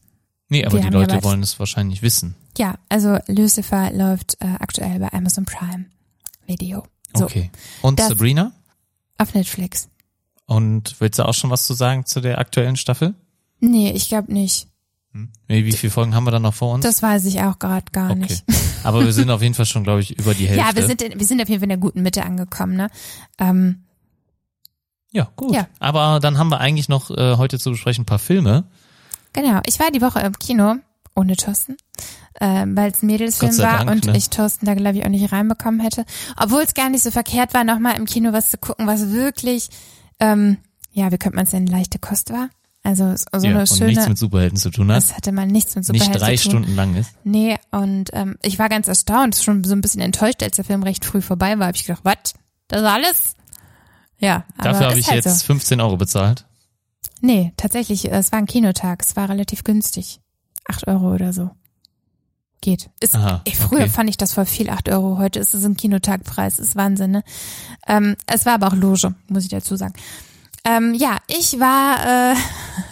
Nee, 0.49 0.65
aber 0.65 0.75
Wir 0.75 0.81
die 0.81 0.87
ja 0.89 0.93
Leute 0.93 1.09
beides. 1.15 1.25
wollen 1.25 1.43
es 1.43 1.59
wahrscheinlich 1.59 2.03
wissen. 2.03 2.35
Ja, 2.59 2.75
also 2.89 3.19
Lucifer 3.29 3.91
läuft 3.93 4.37
äh, 4.41 4.47
aktuell 4.59 4.99
bei 4.99 5.13
Amazon 5.13 5.45
Prime 5.47 5.87
Video. 6.47 6.85
So, 7.17 7.25
Okay. 7.25 7.51
Und 7.83 7.99
Das- 7.99 8.09
Sabrina? 8.09 8.53
auf 9.19 9.35
Netflix. 9.35 9.89
Und 10.53 11.01
willst 11.01 11.19
du 11.19 11.27
auch 11.27 11.35
schon 11.35 11.51
was 11.51 11.67
zu 11.67 11.73
sagen 11.73 12.05
zu 12.05 12.21
der 12.21 12.39
aktuellen 12.39 12.77
Staffel? 12.77 13.15
Nee, 13.61 13.93
ich 13.93 14.09
glaube 14.09 14.33
nicht. 14.33 14.69
Wie 15.47 15.67
wie 15.67 15.73
viele 15.73 15.91
Folgen 15.91 16.15
haben 16.15 16.25
wir 16.25 16.31
da 16.31 16.39
noch 16.39 16.55
vor 16.55 16.75
uns? 16.75 16.85
Das 16.85 17.03
weiß 17.03 17.27
ich 17.27 17.41
auch 17.43 17.59
gerade 17.59 17.85
gar 17.93 18.11
okay. 18.11 18.21
nicht. 18.21 18.45
Aber 18.83 19.05
wir 19.05 19.13
sind 19.13 19.31
auf 19.31 19.43
jeden 19.43 19.55
Fall 19.55 19.67
schon, 19.67 19.85
glaube 19.85 20.01
ich, 20.01 20.19
über 20.19 20.35
die 20.35 20.47
Hälfte. 20.47 20.65
Ja, 20.65 20.75
wir 20.75 20.87
sind, 20.87 21.03
in, 21.03 21.19
wir 21.19 21.27
sind 21.27 21.41
auf 21.41 21.49
jeden 21.49 21.61
Fall 21.61 21.67
in 21.67 21.71
der 21.71 21.79
guten 21.79 22.03
Mitte 22.03 22.25
angekommen, 22.25 22.77
ne? 22.77 22.89
Ähm, 23.39 23.85
Ja, 25.11 25.31
gut. 25.37 25.55
Ja. 25.55 25.69
Aber 25.79 26.19
dann 26.21 26.39
haben 26.39 26.49
wir 26.49 26.61
eigentlich 26.61 26.89
noch 26.89 27.11
äh, 27.11 27.37
heute 27.37 27.59
zu 27.59 27.71
besprechen 27.71 28.03
ein 28.03 28.07
paar 28.07 28.19
Filme. 28.19 28.65
genau. 29.33 29.61
Ich 29.67 29.79
war 29.79 29.91
die 29.91 30.01
Woche 30.01 30.21
im 30.21 30.39
Kino 30.39 30.77
ohne 31.15 31.37
Thorsten, 31.37 31.77
ähm, 32.41 32.75
weil 32.75 32.91
es 32.91 33.03
ein 33.03 33.07
Mädelsfilm 33.07 33.57
war 33.59 33.85
Dank, 33.85 33.91
und 33.91 34.07
ne? 34.07 34.17
ich 34.17 34.31
Thorsten 34.31 34.65
da 34.65 34.75
glaube 34.75 34.97
ich 34.97 35.05
auch 35.05 35.11
nicht 35.11 35.31
reinbekommen 35.31 35.81
hätte. 35.81 36.07
Obwohl 36.39 36.63
es 36.63 36.73
gar 36.73 36.89
nicht 36.89 37.03
so 37.03 37.11
verkehrt 37.11 37.53
war, 37.53 37.65
nochmal 37.65 37.97
im 37.97 38.07
Kino 38.07 38.33
was 38.33 38.51
zu 38.51 38.57
gucken, 38.57 38.87
was 38.87 39.11
wirklich, 39.11 39.69
ähm, 40.23 40.59
ja, 40.93 41.11
wie 41.11 41.19
könnte 41.19 41.37
man 41.37 41.47
es 41.47 41.53
nennen, 41.53 41.67
leichte 41.67 41.99
Kost 41.99 42.33
war. 42.33 42.49
Also 42.85 43.15
so 43.17 43.25
ja, 43.47 43.51
eine 43.51 43.61
und 43.61 43.69
schöne. 43.69 43.91
nichts 43.91 44.09
mit 44.09 44.19
Superhelden 44.19 44.59
zu 44.59 44.71
tun 44.71 44.91
hat. 44.91 44.97
das 44.97 45.17
hatte 45.17 45.31
mal 45.31 45.47
nichts 45.47 45.77
mit 45.77 45.89
Nicht 45.89 46.03
Superhelden 46.03 46.21
drei 46.21 46.37
zu 46.37 46.43
tun. 46.49 46.51
Stunden 46.63 46.75
lang 46.77 46.97
ist. 46.97 47.11
Nee, 47.25 47.57
und 47.71 48.11
ähm, 48.13 48.37
ich 48.43 48.59
war 48.59 48.69
ganz 48.69 48.89
erstaunt, 48.89 49.37
schon 49.37 49.63
so 49.63 49.73
ein 49.75 49.81
bisschen 49.81 50.01
enttäuscht, 50.01 50.43
als 50.43 50.57
der 50.57 50.65
Film 50.65 50.83
recht 50.83 51.05
früh 51.05 51.23
vorbei 51.23 51.59
war. 51.59 51.69
Hab 51.69 51.77
ich 51.77 51.85
gedacht, 51.87 52.05
was? 52.05 52.35
Das 52.69 52.81
ist 52.81 52.87
alles? 52.87 53.35
Ja, 54.19 54.45
aber 54.57 54.71
Dafür 54.71 54.87
habe 54.91 54.99
ich 54.99 55.09
halt 55.09 55.25
jetzt 55.25 55.41
So. 55.41 55.47
15 55.47 55.81
Euro 55.81 55.97
bezahlt. 55.97 56.45
Nee, 57.21 57.53
tatsächlich, 57.57 58.07
äh, 58.11 58.17
es 58.17 58.33
war 58.33 58.39
ein 58.41 58.47
Kinotag. 58.47 59.03
Es 59.03 59.15
war 59.17 59.29
relativ 59.29 59.63
günstig. 59.65 60.21
Acht 60.67 60.87
Euro 60.89 61.15
oder 61.15 61.33
so. 61.33 61.51
Geht. 62.63 62.91
Ist, 63.01 63.17
Aha, 63.17 63.43
ey, 63.45 63.55
früher 63.55 63.81
okay. 63.81 63.89
fand 63.89 64.09
ich 64.09 64.17
das 64.17 64.35
voll 64.35 64.47
viel, 64.47 64.71
acht 64.71 64.89
Euro. 64.89 65.19
Heute 65.19 65.41
ist 65.41 65.53
es 65.53 65.65
ein 65.65 65.77
Kinotagpreis. 65.77 66.61
Ist 66.61 66.77
Wahnsinn, 66.77 67.11
ne? 67.11 67.25
Ähm, 67.89 68.17
es 68.29 68.47
war 68.47 68.55
aber 68.55 68.69
auch 68.69 68.77
Loge, 68.77 69.17
muss 69.27 69.43
ich 69.43 69.51
dazu 69.51 69.75
sagen. 69.75 69.95
Ähm, 70.65 70.95
ja, 70.95 71.17
ich 71.27 71.59
war, 71.59 72.33
äh, 72.33 72.37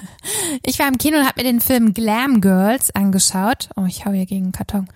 ich 0.67 0.81
war 0.81 0.89
im 0.89 0.99
Kino 0.99 1.19
und 1.19 1.25
habe 1.25 1.41
mir 1.41 1.45
den 1.45 1.61
Film 1.61 1.95
Glam 1.95 2.41
Girls 2.41 2.93
angeschaut. 2.97 3.71
Oh, 3.77 3.85
ich 3.87 4.05
hau 4.05 4.11
hier 4.11 4.27
gegen 4.27 4.47
den 4.47 4.53
Karton. 4.53 4.89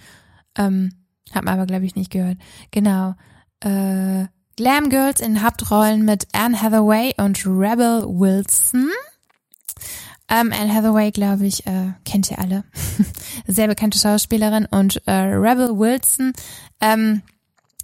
Ähm, 0.58 0.92
hab 1.32 1.44
mir 1.44 1.52
aber, 1.52 1.66
glaube 1.66 1.86
ich, 1.86 1.94
nicht 1.94 2.10
gehört. 2.10 2.38
Genau. 2.72 3.14
Äh, 3.60 4.26
Glam 4.56 4.88
Girls 4.88 5.20
in 5.20 5.44
Hauptrollen 5.44 6.04
mit 6.04 6.26
Anne 6.32 6.60
Hathaway 6.60 7.14
und 7.16 7.46
Rebel 7.46 8.02
Wilson. 8.08 8.90
Ähm, 10.28 10.52
Anne 10.58 10.74
Hathaway, 10.74 11.10
glaube 11.10 11.46
ich, 11.46 11.66
äh, 11.66 11.92
kennt 12.04 12.30
ihr 12.30 12.38
alle. 12.38 12.64
Sehr 13.46 13.68
bekannte 13.68 13.98
Schauspielerin 13.98 14.66
und 14.70 15.02
äh, 15.06 15.12
Rebel 15.12 15.78
Wilson. 15.78 16.32
Ähm, 16.80 17.22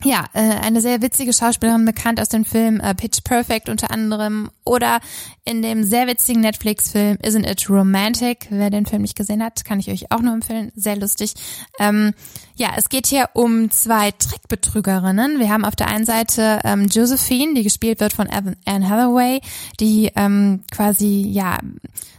ja, 0.03 0.25
äh, 0.33 0.41
eine 0.41 0.81
sehr 0.81 1.03
witzige 1.03 1.35
Schauspielerin, 1.35 1.85
bekannt 1.85 2.21
aus 2.21 2.31
dem 2.31 2.47
Film 2.47 2.81
äh, 2.81 2.95
Pitch 2.95 3.23
Perfect 3.23 3.69
unter 3.69 3.91
anderem 3.91 4.51
oder 4.65 5.01
in 5.45 5.61
dem 5.61 5.85
sehr 5.85 6.07
witzigen 6.07 6.41
Netflix-Film 6.41 7.19
Isn't 7.19 7.47
It 7.47 7.69
Romantic? 7.69 8.47
Wer 8.49 8.71
den 8.71 8.87
Film 8.87 9.03
nicht 9.03 9.17
gesehen 9.17 9.43
hat, 9.45 9.63
kann 9.67 9.79
ich 9.79 9.91
euch 9.91 10.11
auch 10.11 10.21
nur 10.21 10.33
empfehlen. 10.33 10.73
Sehr 10.75 10.97
lustig. 10.97 11.35
Ähm, 11.79 12.15
ja, 12.55 12.71
es 12.77 12.89
geht 12.89 13.09
hier 13.09 13.29
um 13.35 13.71
zwei 13.71 14.11
Trickbetrügerinnen. 14.13 15.39
Wir 15.39 15.51
haben 15.51 15.67
auf 15.67 15.77
der 15.77 15.89
einen 15.89 16.07
Seite 16.07 16.61
ähm, 16.65 16.87
Josephine, 16.87 17.53
die 17.53 17.63
gespielt 17.63 18.01
wird 18.01 18.15
von 18.15 18.27
Anne 18.31 18.89
Hathaway, 18.89 19.43
die 19.81 20.11
ähm, 20.17 20.63
quasi 20.71 21.27
ja 21.31 21.59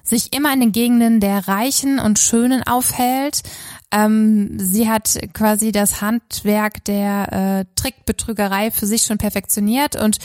sich 0.04 0.34
immer 0.34 0.54
in 0.54 0.60
den 0.60 0.72
Gegenden 0.72 1.20
der 1.20 1.48
Reichen 1.48 2.00
und 2.00 2.20
Schönen 2.20 2.64
aufhält. 2.64 3.42
Ähm, 3.92 4.58
sie 4.58 4.90
hat 4.90 5.20
quasi 5.34 5.72
das 5.72 6.02
Handwerk 6.02 6.84
der 6.86 7.32
äh, 7.32 7.66
Trickbetrügerei 7.76 8.72
für 8.72 8.86
sich 8.86 9.04
schon 9.04 9.18
perfektioniert 9.18 9.96
und 9.96 10.18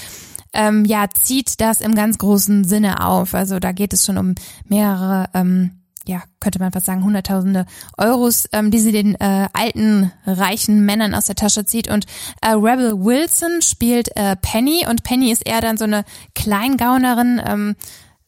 ähm, 0.53 0.85
ja 0.85 1.07
zieht 1.11 1.61
das 1.61 1.81
im 1.81 1.95
ganz 1.95 2.19
großen 2.19 2.65
Sinne 2.65 3.05
auf. 3.05 3.35
Also 3.35 3.59
da 3.59 3.73
geht 3.73 3.93
es 3.93 4.05
schon 4.07 4.19
um 4.19 4.35
mehrere, 4.69 5.29
ähm, 5.35 5.73
ja 6.07 6.23
könnte 6.41 6.61
man 6.61 6.71
fast 6.71 6.87
sagen 6.87 7.05
Hunderttausende 7.05 7.67
Euros, 7.99 8.49
ähm, 8.53 8.71
die 8.71 8.79
sie 8.79 8.93
den 8.93 9.17
äh, 9.17 9.49
alten 9.53 10.13
reichen 10.25 10.85
Männern 10.87 11.15
aus 11.15 11.27
der 11.27 11.35
Tasche 11.35 11.65
zieht. 11.65 11.91
Und 11.91 12.07
äh, 12.41 12.51
Rebel 12.51 12.93
Wilson 13.05 13.63
spielt 13.63 14.17
äh, 14.17 14.37
Penny 14.37 14.87
und 14.89 15.03
Penny 15.03 15.33
ist 15.33 15.47
eher 15.47 15.61
dann 15.61 15.77
so 15.77 15.85
eine 15.85 16.05
Kleingaunerin. 16.35 17.43
Ähm, 17.45 17.77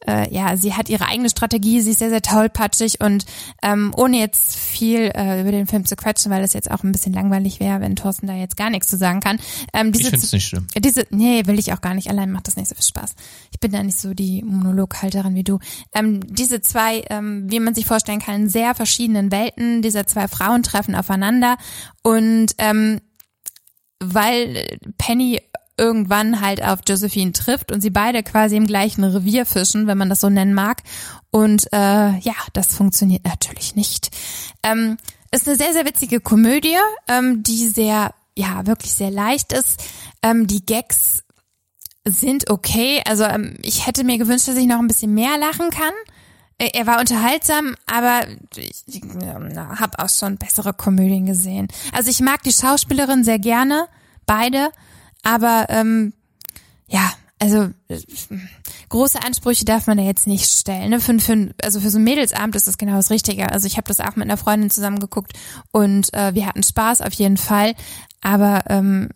äh, 0.07 0.33
ja, 0.33 0.55
sie 0.55 0.73
hat 0.73 0.89
ihre 0.89 1.07
eigene 1.07 1.29
Strategie, 1.29 1.81
sie 1.81 1.91
ist 1.91 1.99
sehr, 1.99 2.09
sehr 2.09 2.21
tollpatschig 2.21 3.01
und 3.01 3.25
ähm, 3.61 3.91
ohne 3.95 4.17
jetzt 4.17 4.55
viel 4.55 5.11
äh, 5.13 5.41
über 5.41 5.51
den 5.51 5.67
Film 5.67 5.85
zu 5.85 5.95
quatschen, 5.95 6.31
weil 6.31 6.41
das 6.41 6.53
jetzt 6.53 6.71
auch 6.71 6.83
ein 6.83 6.91
bisschen 6.91 7.13
langweilig 7.13 7.59
wäre, 7.59 7.81
wenn 7.81 7.95
Thorsten 7.95 8.27
da 8.27 8.33
jetzt 8.33 8.55
gar 8.57 8.69
nichts 8.69 8.87
zu 8.87 8.97
sagen 8.97 9.19
kann. 9.19 9.39
Ähm, 9.73 9.87
Ich 9.87 9.97
diese, 9.97 10.11
finde 10.11 10.25
es 10.25 10.31
nicht 10.31 10.47
schlimm. 10.47 10.67
diese, 10.77 11.05
nee, 11.09 11.45
will 11.45 11.59
ich 11.59 11.73
auch 11.73 11.81
gar 11.81 11.93
nicht. 11.93 12.09
Allein 12.09 12.31
macht 12.31 12.47
das 12.47 12.55
nicht 12.55 12.69
so 12.69 12.75
viel 12.75 12.85
Spaß. 12.85 13.15
Ich 13.51 13.59
bin 13.59 13.71
da 13.71 13.83
nicht 13.83 13.99
so 13.99 14.13
die 14.13 14.41
Monologhalterin 14.43 15.35
wie 15.35 15.43
du. 15.43 15.59
Ähm, 15.93 16.21
diese 16.27 16.61
zwei, 16.61 17.03
ähm, 17.09 17.51
wie 17.51 17.59
man 17.59 17.75
sich 17.75 17.85
vorstellen 17.85 18.19
kann, 18.19 18.35
in 18.35 18.49
sehr 18.49 18.75
verschiedenen 18.75 19.31
Welten 19.31 19.81
dieser 19.81 20.07
zwei 20.07 20.27
Frauen 20.27 20.63
treffen 20.63 20.95
aufeinander 20.95 21.57
und 22.03 22.53
ähm, 22.57 23.01
weil 23.99 24.65
Penny 24.97 25.41
irgendwann 25.79 26.41
halt 26.41 26.61
auf 26.61 26.79
Josephine 26.87 27.31
trifft 27.31 27.71
und 27.71 27.81
sie 27.81 27.89
beide 27.89 28.21
quasi 28.21 28.57
im 28.57 28.67
gleichen 28.67 29.03
Revier 29.03 29.45
fischen, 29.45 29.87
wenn 29.87 29.97
man 29.97 30.09
das 30.09 30.21
so 30.21 30.29
nennen 30.29 30.53
mag. 30.53 30.83
Und 31.31 31.71
äh, 31.73 32.17
ja, 32.19 32.35
das 32.53 32.75
funktioniert 32.75 33.23
natürlich 33.25 33.75
nicht. 33.75 34.11
Ähm, 34.61 34.97
ist 35.31 35.47
eine 35.47 35.57
sehr, 35.57 35.73
sehr 35.73 35.85
witzige 35.85 36.19
Komödie, 36.19 36.77
ähm, 37.07 37.43
die 37.43 37.67
sehr, 37.67 38.13
ja, 38.35 38.65
wirklich 38.67 38.93
sehr 38.93 39.11
leicht 39.11 39.53
ist. 39.53 39.81
Ähm, 40.21 40.47
die 40.47 40.65
Gags 40.65 41.23
sind 42.05 42.49
okay. 42.49 43.01
Also 43.07 43.23
ähm, 43.23 43.55
ich 43.61 43.85
hätte 43.87 44.03
mir 44.03 44.17
gewünscht, 44.17 44.47
dass 44.47 44.55
ich 44.57 44.67
noch 44.67 44.79
ein 44.79 44.87
bisschen 44.87 45.13
mehr 45.13 45.37
lachen 45.37 45.69
kann. 45.69 45.93
Äh, 46.57 46.71
Er 46.73 46.87
war 46.87 46.99
unterhaltsam, 46.99 47.75
aber 47.85 48.21
ich, 48.55 48.83
ich 48.87 49.01
habe 49.01 49.99
auch 49.99 50.09
schon 50.09 50.37
bessere 50.37 50.73
Komödien 50.73 51.25
gesehen. 51.25 51.67
Also 51.93 52.09
ich 52.09 52.19
mag 52.21 52.43
die 52.43 52.53
Schauspielerin 52.53 53.23
sehr 53.23 53.39
gerne, 53.39 53.87
beide. 54.25 54.71
Aber 55.23 55.65
ähm, 55.69 56.13
ja, 56.87 57.11
also 57.39 57.69
große 58.89 59.23
Ansprüche 59.23 59.63
darf 59.63 59.87
man 59.87 59.97
da 59.97 60.03
jetzt 60.03 60.27
nicht 60.27 60.45
stellen. 60.45 60.89
Ne? 60.89 60.99
Für, 60.99 61.17
für, 61.19 61.53
also 61.63 61.79
für 61.79 61.89
so 61.89 61.97
ein 61.97 62.03
Mädelsabend 62.03 62.55
ist 62.55 62.67
das 62.67 62.77
genau 62.77 62.95
das 62.95 63.09
Richtige. 63.09 63.51
Also 63.51 63.65
ich 63.65 63.77
habe 63.77 63.87
das 63.87 64.01
auch 64.01 64.15
mit 64.15 64.25
einer 64.25 64.37
Freundin 64.37 64.69
zusammen 64.69 64.99
geguckt 64.99 65.33
und 65.71 66.13
äh, 66.13 66.33
wir 66.33 66.45
hatten 66.45 66.63
Spaß 66.63 67.01
auf 67.01 67.13
jeden 67.13 67.37
Fall. 67.37 67.75
Aber 68.21 68.63
ähm, 68.67 69.09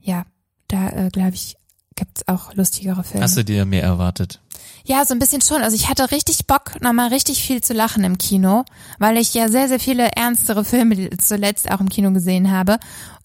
ja, 0.00 0.26
da 0.68 0.90
äh, 0.90 1.08
glaube 1.10 1.34
ich, 1.34 1.56
gibt's 1.96 2.26
auch 2.28 2.54
lustigere 2.54 3.02
Filme. 3.02 3.24
Hast 3.24 3.36
du 3.36 3.44
dir 3.44 3.64
mehr 3.64 3.82
erwartet? 3.82 4.40
Ja, 4.88 5.04
so 5.04 5.12
ein 5.12 5.18
bisschen 5.18 5.42
schon. 5.42 5.60
Also 5.60 5.76
ich 5.76 5.90
hatte 5.90 6.10
richtig 6.12 6.46
Bock, 6.46 6.80
nochmal 6.80 7.08
richtig 7.08 7.42
viel 7.42 7.62
zu 7.62 7.74
lachen 7.74 8.04
im 8.04 8.16
Kino, 8.16 8.64
weil 8.98 9.18
ich 9.18 9.34
ja 9.34 9.50
sehr, 9.50 9.68
sehr 9.68 9.78
viele 9.78 10.08
ernstere 10.12 10.64
Filme 10.64 11.10
zuletzt 11.18 11.70
auch 11.70 11.80
im 11.80 11.90
Kino 11.90 12.10
gesehen 12.12 12.50
habe. 12.50 12.78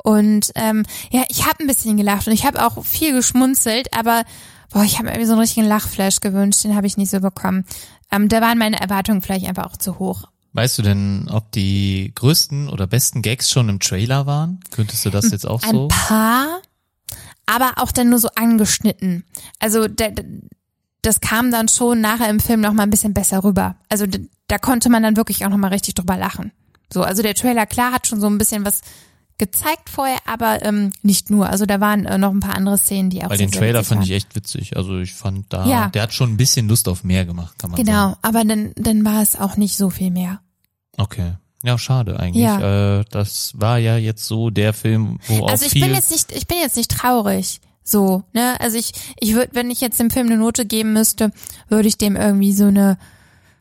Und 0.03 0.51
ähm, 0.55 0.83
ja, 1.09 1.23
ich 1.29 1.45
habe 1.45 1.61
ein 1.61 1.67
bisschen 1.67 1.95
gelacht 1.95 2.27
und 2.27 2.33
ich 2.33 2.45
habe 2.45 2.65
auch 2.65 2.83
viel 2.83 3.13
geschmunzelt, 3.13 3.87
aber 3.97 4.23
boah, 4.73 4.83
ich 4.83 4.95
habe 4.95 5.05
mir 5.05 5.11
irgendwie 5.11 5.27
so 5.27 5.31
einen 5.31 5.39
richtigen 5.39 5.65
Lachflash 5.65 6.19
gewünscht, 6.19 6.65
den 6.65 6.75
habe 6.75 6.85
ich 6.85 6.97
nicht 6.97 7.11
so 7.11 7.21
bekommen. 7.21 7.63
Ähm, 8.11 8.27
da 8.27 8.41
waren 8.41 8.57
meine 8.57 8.81
Erwartungen 8.81 9.21
vielleicht 9.21 9.47
einfach 9.47 9.67
auch 9.67 9.77
zu 9.77 9.99
hoch. 9.99 10.25
Weißt 10.51 10.77
du 10.79 10.81
denn, 10.81 11.29
ob 11.31 11.49
die 11.53 12.11
größten 12.13 12.67
oder 12.67 12.87
besten 12.87 13.21
Gags 13.21 13.49
schon 13.49 13.69
im 13.69 13.79
Trailer 13.79 14.25
waren? 14.25 14.59
Könntest 14.71 15.05
du 15.05 15.11
das 15.11 15.31
jetzt 15.31 15.47
auch 15.47 15.61
so? 15.61 15.83
Ein 15.83 15.87
paar, 15.87 16.61
aber 17.45 17.71
auch 17.77 17.93
dann 17.93 18.09
nur 18.09 18.19
so 18.19 18.27
angeschnitten. 18.35 19.23
Also 19.59 19.87
der, 19.87 20.13
das 21.03 21.21
kam 21.21 21.51
dann 21.51 21.67
schon 21.67 22.01
nachher 22.01 22.29
im 22.29 22.39
Film 22.39 22.61
noch 22.61 22.73
mal 22.73 22.83
ein 22.83 22.89
bisschen 22.89 23.13
besser 23.13 23.43
rüber. 23.43 23.75
Also 23.89 24.05
da, 24.47 24.57
konnte 24.57 24.89
man 24.89 25.03
dann 25.03 25.15
wirklich 25.17 25.45
auch 25.45 25.49
noch 25.49 25.57
mal 25.57 25.67
richtig 25.67 25.93
drüber 25.95 26.17
lachen. 26.17 26.51
So, 26.91 27.03
also 27.03 27.21
der 27.21 27.35
Trailer 27.35 27.65
klar 27.65 27.91
hat 27.91 28.07
schon 28.07 28.19
so 28.19 28.27
ein 28.27 28.37
bisschen 28.37 28.65
was 28.65 28.81
gezeigt 29.37 29.89
vorher, 29.89 30.17
aber 30.25 30.63
ähm, 30.63 30.91
nicht 31.01 31.29
nur. 31.29 31.49
Also 31.49 31.65
da 31.65 31.79
waren 31.79 32.05
äh, 32.05 32.17
noch 32.17 32.31
ein 32.31 32.39
paar 32.39 32.55
andere 32.55 32.77
Szenen, 32.77 33.09
die 33.09 33.23
auch 33.23 33.29
Bei 33.29 33.37
den 33.37 33.51
Trailer 33.51 33.83
fand 33.83 34.03
ich 34.05 34.11
echt 34.11 34.35
witzig. 34.35 34.77
Also 34.77 34.99
ich 34.99 35.13
fand 35.13 35.51
da, 35.51 35.65
Ja. 35.67 35.87
der 35.89 36.03
hat 36.03 36.13
schon 36.13 36.31
ein 36.33 36.37
bisschen 36.37 36.67
Lust 36.67 36.87
auf 36.87 37.03
mehr 37.03 37.25
gemacht, 37.25 37.57
kann 37.57 37.71
man 37.71 37.77
sagen. 37.77 37.87
Genau, 37.87 38.15
aber 38.21 38.45
dann, 38.45 38.73
dann 38.75 39.03
war 39.05 39.21
es 39.21 39.35
auch 39.35 39.57
nicht 39.57 39.75
so 39.75 39.89
viel 39.89 40.11
mehr. 40.11 40.39
Okay. 40.97 41.33
Ja, 41.63 41.77
schade 41.77 42.19
eigentlich. 42.19 42.43
Ja. 42.43 42.99
Äh, 42.99 43.05
das 43.09 43.53
war 43.55 43.77
ja 43.79 43.97
jetzt 43.97 44.25
so 44.25 44.49
der 44.49 44.73
Film, 44.73 45.17
wo 45.27 45.45
Also 45.45 45.63
auch 45.63 45.67
ich 45.67 45.73
viel. 45.73 45.85
bin 45.85 45.95
jetzt 45.95 46.11
nicht, 46.11 46.31
ich 46.31 46.45
bin 46.45 46.57
jetzt 46.59 46.75
nicht 46.77 46.91
traurig. 46.91 47.59
So, 47.83 48.23
ne? 48.33 48.59
Also 48.61 48.77
ich, 48.77 48.91
ich 49.19 49.33
würde, 49.33 49.49
wenn 49.53 49.69
ich 49.69 49.81
jetzt 49.81 49.99
dem 49.99 50.09
Film 50.09 50.27
eine 50.27 50.37
Note 50.37 50.65
geben 50.65 50.93
müsste, 50.93 51.31
würde 51.69 51.87
ich 51.87 51.97
dem 51.97 52.15
irgendwie 52.15 52.53
so 52.53 52.65
eine, 52.65 52.97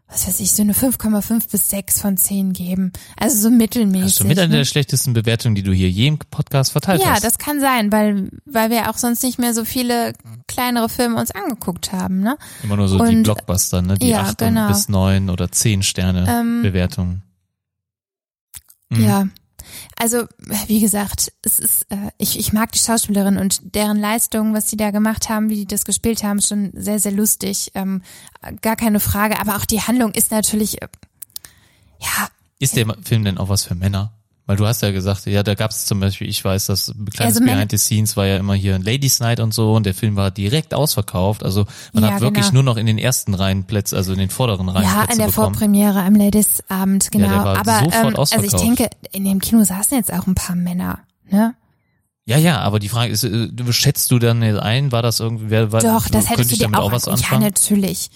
was 0.06 0.28
weiß 0.28 0.40
ich, 0.40 0.52
so 0.52 0.62
eine 0.62 0.74
5,5 0.74 1.50
bis 1.50 1.70
6 1.70 2.00
von 2.00 2.16
10 2.16 2.52
geben. 2.52 2.92
Also 3.18 3.40
so 3.40 3.50
mittelmäßig. 3.50 4.04
hast 4.04 4.20
du 4.20 4.24
mit 4.24 4.38
einer 4.38 4.48
ne? 4.48 4.58
der 4.58 4.64
schlechtesten 4.64 5.12
Bewertungen, 5.14 5.54
die 5.54 5.62
du 5.62 5.72
hier 5.72 5.90
je 5.90 6.06
im 6.06 6.18
Podcast 6.18 6.70
verteilt 6.72 7.00
Ja, 7.00 7.12
hast. 7.12 7.24
das 7.24 7.38
kann 7.38 7.60
sein, 7.60 7.90
weil, 7.90 8.28
weil 8.44 8.70
wir 8.70 8.90
auch 8.90 8.96
sonst 8.98 9.22
nicht 9.22 9.38
mehr 9.38 9.54
so 9.54 9.64
viele 9.64 10.12
kleinere 10.46 10.88
Filme 10.88 11.16
uns 11.18 11.30
angeguckt 11.30 11.92
haben, 11.92 12.20
ne? 12.20 12.36
Immer 12.62 12.76
nur 12.76 12.88
so 12.88 12.98
die 13.04 13.16
Und- 13.16 13.22
Blockbuster, 13.24 13.80
ne? 13.82 13.94
Die 13.96 14.08
ja, 14.10 14.20
acht 14.20 14.38
genau. 14.38 14.68
bis 14.68 14.88
neun 14.88 15.30
oder 15.30 15.50
zehn 15.50 15.82
Sterne 15.82 16.26
Ähm, 16.28 16.62
Bewertungen. 16.62 17.22
Mhm. 18.90 19.02
Ja. 19.04 19.26
Also, 20.02 20.26
wie 20.66 20.80
gesagt, 20.80 21.32
es 21.42 21.60
ist, 21.60 21.86
äh, 21.90 22.10
ich, 22.18 22.36
ich 22.36 22.52
mag 22.52 22.72
die 22.72 22.80
Schauspielerin 22.80 23.38
und 23.38 23.76
deren 23.76 23.96
Leistung, 23.96 24.52
was 24.52 24.68
sie 24.68 24.76
da 24.76 24.90
gemacht 24.90 25.28
haben, 25.28 25.48
wie 25.48 25.54
die 25.54 25.66
das 25.66 25.84
gespielt 25.84 26.24
haben, 26.24 26.40
schon 26.40 26.72
sehr, 26.74 26.98
sehr 26.98 27.12
lustig. 27.12 27.70
Ähm, 27.76 28.02
gar 28.62 28.74
keine 28.74 28.98
Frage. 28.98 29.38
Aber 29.38 29.54
auch 29.54 29.64
die 29.64 29.80
Handlung 29.80 30.10
ist 30.10 30.32
natürlich, 30.32 30.82
äh, 30.82 30.88
ja, 32.00 32.26
Ist 32.58 32.74
der 32.74 32.96
Film 33.04 33.22
denn 33.22 33.38
auch 33.38 33.48
was 33.48 33.62
für 33.62 33.76
Männer? 33.76 34.12
Weil 34.46 34.56
du 34.56 34.66
hast 34.66 34.82
ja 34.82 34.90
gesagt, 34.90 35.26
ja, 35.26 35.44
da 35.44 35.54
gab 35.54 35.70
es 35.70 35.84
zum 35.84 36.00
Beispiel, 36.00 36.28
ich 36.28 36.44
weiß, 36.44 36.66
das 36.66 36.92
kleines 37.12 37.36
Also 37.36 37.46
Behind 37.46 37.70
the 37.70 37.78
Scenes 37.78 38.16
war 38.16 38.26
ja 38.26 38.38
immer 38.38 38.54
hier 38.54 38.74
ein 38.74 38.82
Ladies 38.82 39.20
Night 39.20 39.38
und 39.38 39.54
so 39.54 39.74
und 39.74 39.86
der 39.86 39.94
Film 39.94 40.16
war 40.16 40.32
direkt 40.32 40.74
ausverkauft. 40.74 41.44
Also 41.44 41.66
man 41.92 42.02
Ja, 42.02 42.10
hat 42.12 42.20
wirklich 42.20 42.46
genau. 42.46 42.54
nur 42.54 42.62
noch 42.64 42.76
in 42.76 42.86
den 42.86 42.98
ersten 42.98 43.34
Reihen 43.34 43.64
Plätze, 43.64 43.96
also 43.96 44.12
in 44.12 44.18
den 44.18 44.30
vorderen 44.30 44.68
Reihen 44.68 44.82
ja, 44.84 45.04
Plätze 45.04 45.12
in 45.12 45.18
der 45.18 45.26
bekommen. 45.26 45.54
Vorpremiere 45.54 46.02
am 46.02 46.16
Ladies-Abend, 46.16 47.10
genau. 47.12 47.28
der 47.28 47.36
war 47.44 47.58
Aber 47.58 47.82
ähm, 47.94 48.16
also 48.16 48.42
ich 48.42 48.52
denke, 48.54 48.90
in 49.12 49.24
dem 49.24 49.38
Kino 49.40 49.62
saßen 49.62 49.96
jetzt 49.96 50.12
auch 50.12 50.26
ein 50.26 50.34
paar 50.34 50.56
Männer, 50.56 50.98
ne? 51.30 51.54
Ja, 52.24 52.36
ja, 52.38 52.60
aber 52.60 52.78
die 52.78 52.88
Frage 52.88 53.12
ist, 53.12 53.24
äh, 53.24 53.48
schätzt 53.70 54.10
du 54.10 54.18
dann 54.18 54.42
ein, 54.42 54.92
war 54.92 55.02
das 55.02 55.20
irgendwie, 55.20 55.50
wer, 55.50 55.72
war, 55.72 55.80
Doch, 55.82 56.08
das 56.08 56.30
hättest 56.30 56.50
du 56.50 56.54
ich 56.54 56.58
dir 56.58 56.64
damit 56.64 56.78
auch, 56.80 56.84
auch 56.86 56.92
was 56.92 57.08
angucken. 57.08 57.22
Ja, 57.22 57.36
anfangen? 57.36 57.42
natürlich. 57.52 58.10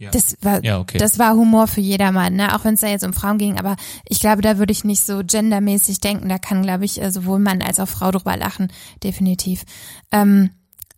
Ja. 0.00 0.10
Das 0.10 0.36
war, 0.40 0.64
Ja, 0.64 0.78
okay. 0.80 0.96
das 0.96 1.18
war 1.18 1.34
Humor 1.34 1.66
für 1.66 1.82
jedermann, 1.82 2.34
ne? 2.34 2.56
Auch 2.56 2.64
wenn 2.64 2.74
es 2.74 2.80
da 2.80 2.86
jetzt 2.86 3.04
um 3.04 3.12
Frauen 3.12 3.36
ging, 3.36 3.58
aber 3.58 3.76
ich 4.08 4.18
glaube, 4.18 4.40
da 4.40 4.56
würde 4.56 4.72
ich 4.72 4.82
nicht 4.82 5.04
so 5.04 5.20
gendermäßig 5.24 6.00
denken. 6.00 6.28
Da 6.30 6.38
kann, 6.38 6.62
glaube 6.62 6.86
ich, 6.86 7.00
äh, 7.02 7.10
sowohl 7.10 7.38
Mann 7.38 7.60
als 7.60 7.78
auch 7.78 7.88
Frau 7.88 8.10
drüber 8.10 8.34
lachen, 8.36 8.72
definitiv. 9.04 9.64
Ähm, 10.10 10.50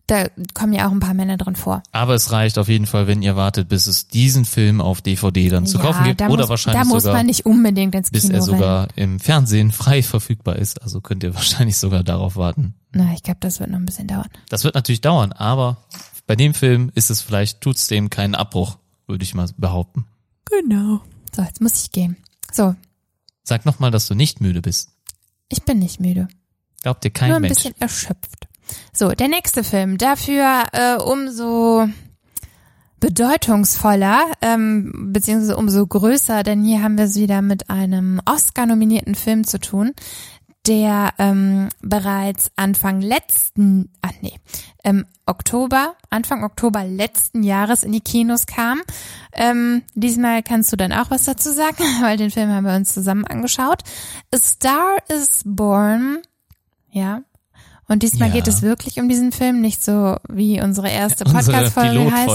da 0.07 0.27
kommen 0.53 0.73
ja 0.73 0.87
auch 0.87 0.91
ein 0.91 0.99
paar 0.99 1.13
Männer 1.13 1.37
drin 1.37 1.55
vor. 1.55 1.81
Aber 1.91 2.13
es 2.13 2.31
reicht 2.31 2.57
auf 2.57 2.67
jeden 2.69 2.85
Fall, 2.85 3.07
wenn 3.07 3.21
ihr 3.21 3.35
wartet, 3.35 3.69
bis 3.69 3.87
es 3.87 4.07
diesen 4.07 4.45
Film 4.45 4.81
auf 4.81 5.01
DVD 5.01 5.49
dann 5.49 5.65
zu 5.65 5.77
ja, 5.77 5.83
kaufen 5.83 6.03
gibt 6.05 6.21
oder 6.21 6.37
muss, 6.37 6.49
wahrscheinlich 6.49 6.83
da 6.83 6.87
muss 6.87 7.03
sogar 7.03 7.17
man 7.17 7.25
nicht 7.25 7.45
unbedingt 7.45 7.95
ins 7.95 8.09
bis 8.09 8.23
Kino 8.23 8.35
er 8.35 8.41
rennen. 8.41 8.57
sogar 8.57 8.87
im 8.95 9.19
Fernsehen 9.19 9.71
frei 9.71 10.03
verfügbar 10.03 10.57
ist. 10.57 10.81
Also 10.81 11.01
könnt 11.01 11.23
ihr 11.23 11.33
wahrscheinlich 11.35 11.77
sogar 11.77 12.03
darauf 12.03 12.35
warten. 12.35 12.75
Na, 12.91 13.13
ich 13.13 13.23
glaube, 13.23 13.39
das 13.41 13.59
wird 13.59 13.69
noch 13.69 13.79
ein 13.79 13.85
bisschen 13.85 14.07
dauern. 14.07 14.29
Das 14.49 14.63
wird 14.63 14.75
natürlich 14.75 15.01
dauern, 15.01 15.31
aber 15.31 15.77
bei 16.27 16.35
dem 16.35 16.53
Film 16.53 16.91
ist 16.95 17.09
es 17.09 17.21
vielleicht, 17.21 17.61
tut's 17.61 17.87
dem 17.87 18.09
keinen 18.09 18.35
Abbruch, 18.35 18.77
würde 19.07 19.23
ich 19.23 19.33
mal 19.35 19.47
behaupten. 19.57 20.05
Genau. 20.45 21.01
So, 21.35 21.41
jetzt 21.41 21.61
muss 21.61 21.81
ich 21.83 21.91
gehen. 21.91 22.17
So, 22.51 22.75
Sag 23.43 23.65
nochmal, 23.65 23.91
dass 23.91 24.07
du 24.07 24.15
nicht 24.15 24.39
müde 24.41 24.61
bist. 24.61 24.89
ich 25.49 25.63
bin 25.63 25.79
nicht 25.79 25.99
müde. 25.99 26.27
Glaubt 26.81 27.03
dir 27.03 27.11
kein 27.11 27.27
Nur 27.29 27.37
ein 27.37 27.41
Mensch. 27.41 27.55
bisschen 27.55 27.75
erschöpft. 27.79 28.47
So, 28.93 29.09
der 29.09 29.27
nächste 29.27 29.63
Film, 29.63 29.97
dafür 29.97 30.63
äh, 30.71 30.95
umso 30.95 31.87
bedeutungsvoller, 32.99 34.31
ähm, 34.41 35.09
beziehungsweise 35.11 35.57
umso 35.57 35.85
größer, 35.85 36.43
denn 36.43 36.63
hier 36.63 36.81
haben 36.81 36.97
wir 36.97 37.05
es 37.05 37.15
wieder 37.15 37.41
mit 37.41 37.69
einem 37.69 38.21
Oscar-nominierten 38.25 39.15
Film 39.15 39.43
zu 39.45 39.59
tun, 39.59 39.91
der 40.67 41.13
ähm, 41.19 41.69
bereits 41.81 42.51
Anfang 42.55 43.01
letzten, 43.01 43.89
ach 44.01 44.13
nee, 44.21 44.39
ähm, 44.83 45.05
Oktober, 45.25 45.95
Anfang 46.09 46.43
Oktober 46.43 46.83
letzten 46.83 47.43
Jahres 47.43 47.83
in 47.83 47.91
die 47.91 48.01
Kinos 48.01 48.45
kam. 48.45 48.81
Ähm, 49.33 49.83
diesmal 49.93 50.43
kannst 50.43 50.71
du 50.71 50.75
dann 50.75 50.93
auch 50.93 51.11
was 51.11 51.25
dazu 51.25 51.51
sagen, 51.51 51.83
weil 52.01 52.17
den 52.17 52.31
Film 52.31 52.49
haben 52.49 52.65
wir 52.65 52.75
uns 52.75 52.93
zusammen 52.93 53.25
angeschaut. 53.25 53.83
A 54.33 54.37
Star 54.37 54.97
is 55.09 55.41
Born, 55.45 56.21
ja. 56.91 57.21
Und 57.87 58.01
diesmal 58.01 58.29
Ja. 58.29 58.35
geht 58.35 58.47
es 58.47 58.61
wirklich 58.61 58.99
um 58.99 59.09
diesen 59.09 59.31
Film, 59.33 59.59
nicht 59.59 59.83
so 59.83 60.15
wie 60.29 60.61
unsere 60.61 60.89
erste 60.89 61.25
Podcast-Folge 61.25 62.11
heißt, 62.11 62.29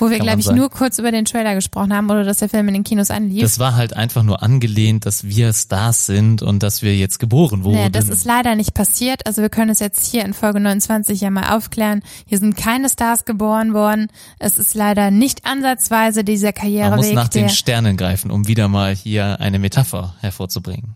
wo 0.00 0.08
wir, 0.10 0.18
glaube 0.18 0.40
ich, 0.40 0.46
sagen. 0.46 0.56
nur 0.58 0.70
kurz 0.70 0.98
über 0.98 1.12
den 1.12 1.26
Trailer 1.26 1.54
gesprochen 1.54 1.92
haben 1.92 2.08
oder 2.10 2.24
dass 2.24 2.38
der 2.38 2.48
Film 2.48 2.68
in 2.68 2.74
den 2.74 2.84
Kinos 2.84 3.10
anlief. 3.10 3.42
Das 3.42 3.58
war 3.58 3.76
halt 3.76 3.94
einfach 3.94 4.22
nur 4.22 4.42
angelehnt, 4.42 5.04
dass 5.04 5.24
wir 5.24 5.52
Stars 5.52 6.06
sind 6.06 6.40
und 6.42 6.62
dass 6.62 6.80
wir 6.82 6.96
jetzt 6.96 7.18
geboren 7.18 7.64
wurden. 7.64 7.76
Nee, 7.76 7.90
das 7.90 8.08
ist 8.08 8.24
leider 8.24 8.54
nicht 8.54 8.72
passiert. 8.72 9.26
Also 9.26 9.42
wir 9.42 9.50
können 9.50 9.70
es 9.70 9.78
jetzt 9.78 10.10
hier 10.10 10.24
in 10.24 10.32
Folge 10.32 10.58
29 10.58 11.20
ja 11.20 11.30
mal 11.30 11.54
aufklären. 11.54 12.02
Hier 12.26 12.38
sind 12.38 12.56
keine 12.56 12.88
Stars 12.88 13.24
geboren 13.26 13.74
worden. 13.74 14.08
Es 14.38 14.56
ist 14.56 14.74
leider 14.74 15.10
nicht 15.10 15.44
ansatzweise 15.44 16.24
dieser 16.24 16.46
Man 16.46 16.52
muss 16.52 16.62
Karriereweg, 16.62 17.14
nach 17.14 17.28
den. 17.28 17.48
Sternen 17.50 17.96
greifen, 17.98 18.30
um 18.30 18.48
wieder 18.48 18.68
mal 18.68 18.94
hier 18.94 19.38
eine 19.40 19.58
Metapher 19.58 20.14
hervorzubringen. 20.20 20.94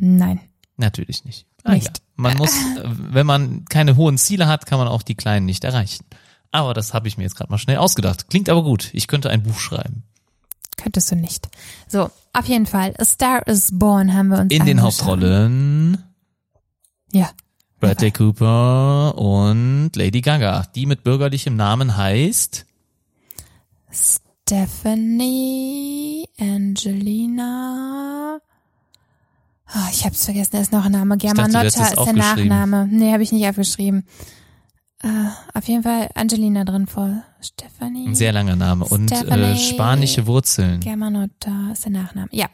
Nein. 0.00 0.40
Natürlich 0.76 1.24
nicht. 1.24 1.46
Ah, 1.64 1.72
Nicht. 1.72 1.86
Ja. 1.88 1.92
Man 2.16 2.36
muss, 2.36 2.52
wenn 2.84 3.26
man 3.26 3.64
keine 3.64 3.96
hohen 3.96 4.18
Ziele 4.18 4.46
hat, 4.46 4.66
kann 4.66 4.78
man 4.78 4.86
auch 4.86 5.02
die 5.02 5.16
kleinen 5.16 5.46
nicht 5.46 5.64
erreichen. 5.64 6.04
Aber 6.52 6.74
das 6.74 6.94
habe 6.94 7.08
ich 7.08 7.16
mir 7.18 7.24
jetzt 7.24 7.34
gerade 7.36 7.50
mal 7.50 7.58
schnell 7.58 7.78
ausgedacht. 7.78 8.30
Klingt 8.30 8.48
aber 8.48 8.62
gut. 8.62 8.90
Ich 8.92 9.08
könnte 9.08 9.30
ein 9.30 9.42
Buch 9.42 9.58
schreiben. 9.58 10.04
Könntest 10.76 11.10
du 11.10 11.16
nicht. 11.16 11.48
So, 11.88 12.10
auf 12.32 12.46
jeden 12.46 12.66
Fall. 12.66 12.94
A 12.98 13.04
Star 13.04 13.44
is 13.48 13.76
Born 13.76 14.14
haben 14.14 14.28
wir 14.28 14.38
uns 14.38 14.52
In 14.54 14.64
den. 14.64 14.80
Hauptrollen 14.82 16.04
Ja. 17.12 17.30
Bradley 17.80 18.12
Cooper 18.12 19.16
und 19.18 19.90
Lady 19.96 20.20
Gaga. 20.20 20.66
Die 20.74 20.86
mit 20.86 21.02
bürgerlichem 21.02 21.56
Namen 21.56 21.96
heißt 21.96 22.66
Stephanie, 24.84 26.28
Angelina. 26.38 28.38
Oh, 29.76 29.88
ich 29.90 30.04
hab's 30.04 30.24
vergessen, 30.24 30.50
da 30.52 30.60
ist 30.60 30.72
noch 30.72 30.84
ein 30.84 30.92
Name. 30.92 31.16
Germanotta 31.16 31.66
ist 31.68 31.96
der. 31.96 32.12
Nachname. 32.12 32.88
Nee, 32.90 33.12
habe 33.12 33.22
ich 33.22 33.32
nicht 33.32 33.48
aufgeschrieben. 33.48 34.06
Äh, 35.02 35.08
auf 35.52 35.66
jeden 35.66 35.82
Fall 35.82 36.08
Angelina 36.14 36.64
drin 36.64 36.86
vor. 36.86 37.22
Stephanie. 37.40 38.08
ein 38.08 38.14
sehr 38.14 38.32
langer 38.32 38.56
Name 38.56 38.84
und 38.86 39.10
äh, 39.12 39.56
spanische 39.56 40.26
Wurzeln. 40.26 40.80
Germanotta 40.80 41.72
ist 41.72 41.84
der 41.84 41.92
Nachname. 41.92 42.28
Ja. 42.30 42.46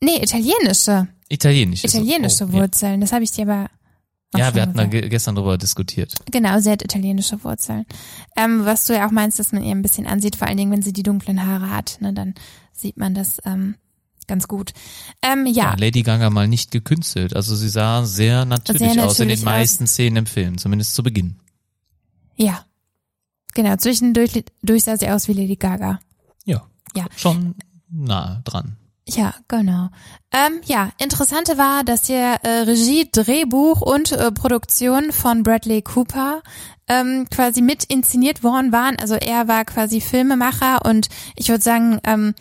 Nee, 0.00 0.22
italienische. 0.22 1.08
Italienisch. 1.28 1.84
ist 1.84 1.94
es. 1.94 2.00
Italienische 2.00 2.44
Oh, 2.44 2.52
Wurzeln. 2.52 3.00
Das 3.00 3.12
habe 3.12 3.24
ich 3.24 3.30
dir 3.30 3.42
aber. 3.42 3.70
Ja, 4.36 4.48
ja 4.48 4.54
wir 4.54 4.62
hatten 4.62 4.76
da 4.76 4.84
gestern 4.86 5.36
drüber 5.36 5.56
diskutiert. 5.56 6.14
Genau, 6.30 6.58
sie 6.58 6.70
hat 6.70 6.82
italienische 6.82 7.42
Wurzeln. 7.44 7.86
Ähm, 8.36 8.64
was 8.64 8.86
du 8.86 8.94
ja 8.94 9.06
auch 9.06 9.12
meinst, 9.12 9.38
dass 9.38 9.52
man 9.52 9.62
ihr 9.62 9.70
ein 9.70 9.82
bisschen 9.82 10.06
ansieht, 10.06 10.36
vor 10.36 10.48
allen 10.48 10.56
Dingen, 10.56 10.72
wenn 10.72 10.82
sie 10.82 10.92
die 10.92 11.04
dunklen 11.04 11.46
Haare 11.46 11.70
hat, 11.70 11.98
ne, 12.00 12.12
dann 12.12 12.34
sieht 12.72 12.96
man 12.96 13.14
das, 13.14 13.38
ähm, 13.44 13.76
ganz 14.26 14.48
gut. 14.48 14.72
Ähm, 15.22 15.46
ja, 15.46 15.70
Ja, 15.70 15.74
Lady 15.78 16.02
Gaga 16.02 16.30
mal 16.30 16.48
nicht 16.48 16.70
gekünstelt. 16.70 17.34
Also 17.36 17.54
sie 17.56 17.68
sah 17.68 18.04
sehr 18.04 18.44
natürlich 18.44 18.80
Sehr 18.92 19.04
aus 19.04 19.18
in 19.20 19.28
natürlich 19.28 19.40
den 19.40 19.44
meisten 19.44 19.86
Szenen 19.86 20.16
im 20.18 20.26
Film, 20.26 20.58
zumindest 20.58 20.94
zu 20.94 21.02
Beginn. 21.02 21.36
ja. 22.36 22.64
Genau, 23.56 23.76
zwischendurch 23.76 24.44
durch 24.62 24.82
sah 24.82 24.96
sie 24.96 25.08
aus 25.08 25.28
wie 25.28 25.32
Lady 25.32 25.54
Gaga. 25.54 26.00
Ja. 26.44 26.66
Ja. 26.96 27.04
Schon 27.14 27.54
nah 27.88 28.40
dran. 28.42 28.76
Ja, 29.06 29.32
genau. 29.46 29.90
Ähm, 30.32 30.60
ja, 30.64 30.90
interessante 30.98 31.56
war, 31.56 31.84
dass 31.84 32.06
hier 32.08 32.38
äh, 32.42 32.62
Regie, 32.62 33.08
Drehbuch 33.12 33.80
und 33.80 34.10
äh, 34.10 34.32
Produktion 34.32 35.12
von 35.12 35.44
Bradley 35.44 35.82
Cooper 35.82 36.42
ähm, 36.88 37.28
quasi 37.30 37.62
mit 37.62 37.84
inszeniert 37.84 38.42
worden 38.42 38.72
waren. 38.72 38.98
Also 38.98 39.14
er 39.14 39.46
war 39.46 39.64
quasi 39.64 40.00
Filmemacher 40.00 40.84
und 40.84 41.08
ich 41.36 41.48
würde 41.48 41.62
sagen, 41.62 42.00
ähm, 42.02 42.34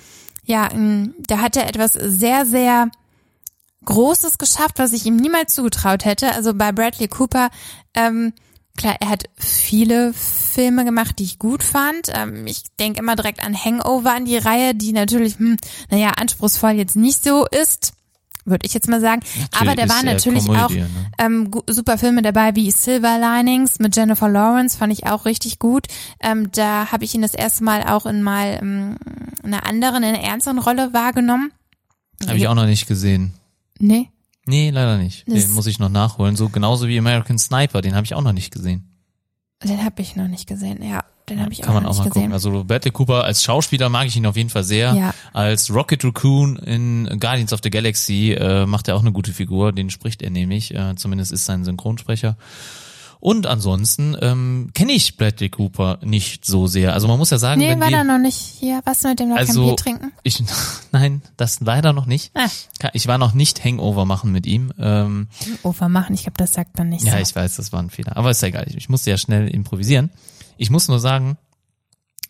ja, 0.46 0.72
ähm, 0.72 1.16
da 1.20 1.40
hat 1.40 1.56
er 1.56 1.68
etwas 1.68 1.94
sehr, 1.94 2.46
sehr 2.46 2.90
Großes 3.86 4.38
geschafft, 4.38 4.80
was 4.80 4.94
ich 4.94 5.06
ihm 5.06 5.18
niemals 5.18 5.54
zugetraut 5.54 6.06
hätte. 6.06 6.34
Also 6.34 6.54
bei 6.54 6.72
Bradley 6.72 7.08
Cooper, 7.08 7.50
ähm, 7.94 8.34
klar, 8.78 8.96
er 9.00 9.10
hat 9.10 9.26
viele 9.36 10.14
Filme 10.14 10.86
gemacht, 10.86 11.20
die 11.20 11.24
ich 11.24 11.40
gut 11.40 11.64
fand. 11.64 12.10
Ähm, 12.14 12.48
ich 12.48 12.64
denke 12.80 13.00
immer 13.00 13.16
direkt 13.16 13.46
an 13.46 13.56
Hangover 13.56 14.14
an 14.14 14.26
die 14.26 14.38
Reihe, 14.38 14.76
die 14.76 14.94
natürlich, 14.94 15.38
hm, 15.38 15.58
naja, 15.90 16.12
anspruchsvoll 16.12 16.72
jetzt 16.72 16.96
nicht 16.96 17.24
so 17.24 17.46
ist, 17.46 17.94
würde 18.46 18.66
ich 18.66 18.74
jetzt 18.74 18.90
mal 18.90 19.02
sagen. 19.02 19.22
Aber 19.60 19.76
da 19.76 19.84
ist 19.84 19.90
waren 19.90 20.08
eher 20.08 20.14
natürlich 20.14 20.46
Komödie, 20.46 20.62
auch 20.62 20.70
ne? 20.70 20.88
ähm, 21.18 21.52
super 21.68 21.98
Filme 21.98 22.22
dabei 22.22 22.56
wie 22.56 22.72
Silver 22.72 23.18
Linings 23.18 23.80
mit 23.80 23.96
Jennifer 23.96 24.30
Lawrence, 24.30 24.78
fand 24.78 24.94
ich 24.94 25.06
auch 25.08 25.26
richtig 25.26 25.60
gut. 25.60 25.88
Ähm, 26.22 26.52
da 26.52 26.92
habe 26.92 27.04
ich 27.04 27.16
ihn 27.16 27.22
das 27.22 27.34
erste 27.34 27.64
Mal 27.64 27.84
auch 27.84 28.06
in 28.06 28.22
mal 28.22 28.60
ähm, 28.62 28.98
einer 29.46 29.66
anderen, 29.66 30.04
in 30.04 30.10
einer 30.16 30.24
ernsteren 30.24 30.60
Rolle 30.60 30.94
wahrgenommen. 30.94 31.52
Habe 32.28 32.38
ich 32.38 32.48
auch 32.48 32.56
noch 32.56 32.66
nicht 32.66 32.88
gesehen. 32.88 33.34
Nee. 33.80 34.10
Nee, 34.46 34.70
leider 34.70 34.98
nicht. 34.98 35.28
Das- 35.28 35.44
Den 35.46 35.54
muss 35.54 35.68
ich 35.68 35.80
noch 35.80 35.90
nachholen. 35.90 36.36
So 36.36 36.50
genauso 36.50 36.88
wie 36.88 36.98
American 36.98 37.38
Sniper, 37.40 37.82
den 37.82 37.96
habe 37.96 38.06
ich 38.06 38.14
auch 38.14 38.22
noch 38.22 38.34
nicht 38.34 38.52
gesehen. 38.54 38.90
Den 39.64 39.84
habe 39.84 40.02
ich 40.02 40.16
noch 40.18 40.28
nicht 40.28 40.48
gesehen, 40.48 40.84
ja. 40.84 41.04
Den 41.30 41.40
habe 41.40 41.54
ich 41.54 41.62
Kann 41.62 41.70
auch 41.70 41.74
man 41.76 41.84
noch 41.84 41.92
auch 41.92 41.98
mal 42.00 42.04
gesehen. 42.10 42.14
gucken. 42.24 42.34
Also 42.34 42.64
Bradley 42.66 42.92
Cooper 42.92 43.24
als 43.24 43.44
Schauspieler 43.44 43.88
mag 43.88 44.08
ich 44.08 44.18
ihn 44.18 44.26
auf 44.26 44.36
jeden 44.36 44.50
Fall 44.50 44.66
sehr. 44.66 44.94
Ja. 44.94 45.14
Als 45.32 45.74
Rocket 45.74 46.04
Raccoon 46.04 46.58
in 46.58 47.18
Guardians 47.18 47.54
of 47.54 47.62
the 47.64 47.70
Galaxy 47.70 48.34
äh, 48.34 48.66
macht 48.66 48.90
er 48.90 48.96
auch 48.98 49.02
eine 49.02 49.14
gute 49.14 49.32
Figur. 49.32 49.72
Den 49.72 49.90
spricht 49.90 50.22
er 50.22 50.32
nämlich. 50.32 50.74
Äh, 50.74 50.96
zumindest 50.98 51.32
ist 51.32 51.46
sein 51.46 51.64
Synchronsprecher. 51.64 52.36
Und 53.24 53.48
ansonsten 53.48 54.18
ähm, 54.20 54.72
kenne 54.74 54.92
ich 54.92 55.16
Bradley 55.16 55.48
Cooper 55.48 55.98
nicht 56.04 56.44
so 56.44 56.68
sehr. 56.68 56.94
Also 56.94 57.08
man 57.08 57.18
muss 57.18 57.30
ja 57.30 57.38
sagen, 57.38 57.62
nee, 57.62 57.70
wenn 57.70 57.80
war 57.80 57.90
da 57.90 58.04
noch 58.04 58.18
nicht 58.18 58.36
hier. 58.36 58.82
Was 58.84 59.02
mit 59.04 59.18
dem 59.18 59.30
noch 59.30 59.38
also 59.38 59.64
Bier 59.64 59.78
trinken? 59.78 60.12
ich 60.24 60.44
nein, 60.92 61.22
das 61.38 61.62
leider 61.62 61.94
noch 61.94 62.06
nicht. 62.06 62.34
Ah. 62.34 62.50
Ich 62.92 63.08
war 63.08 63.18
noch 63.18 63.34
nicht 63.34 63.64
Hangover 63.64 64.04
machen 64.04 64.34
mit 64.34 64.46
ihm. 64.46 64.74
Ähm, 64.78 65.30
Ufer 65.64 65.88
machen, 65.88 66.16
ich 66.16 66.24
glaube, 66.24 66.36
das 66.36 66.52
sagt 66.52 66.78
man 66.78 66.90
nicht 66.90 67.06
ja, 67.06 67.14
so. 67.14 67.18
ich 67.20 67.34
weiß, 67.34 67.56
das 67.56 67.72
war 67.72 67.82
ein 67.82 67.90
Fehler. 67.90 68.18
Aber 68.18 68.30
ist 68.30 68.42
ja 68.42 68.50
egal. 68.50 68.68
Ich 68.76 68.90
musste 68.90 69.10
ja 69.10 69.18
schnell 69.18 69.48
improvisieren. 69.48 70.10
Ich 70.58 70.70
muss 70.70 70.90
nur 70.90 71.00
sagen, 71.00 71.38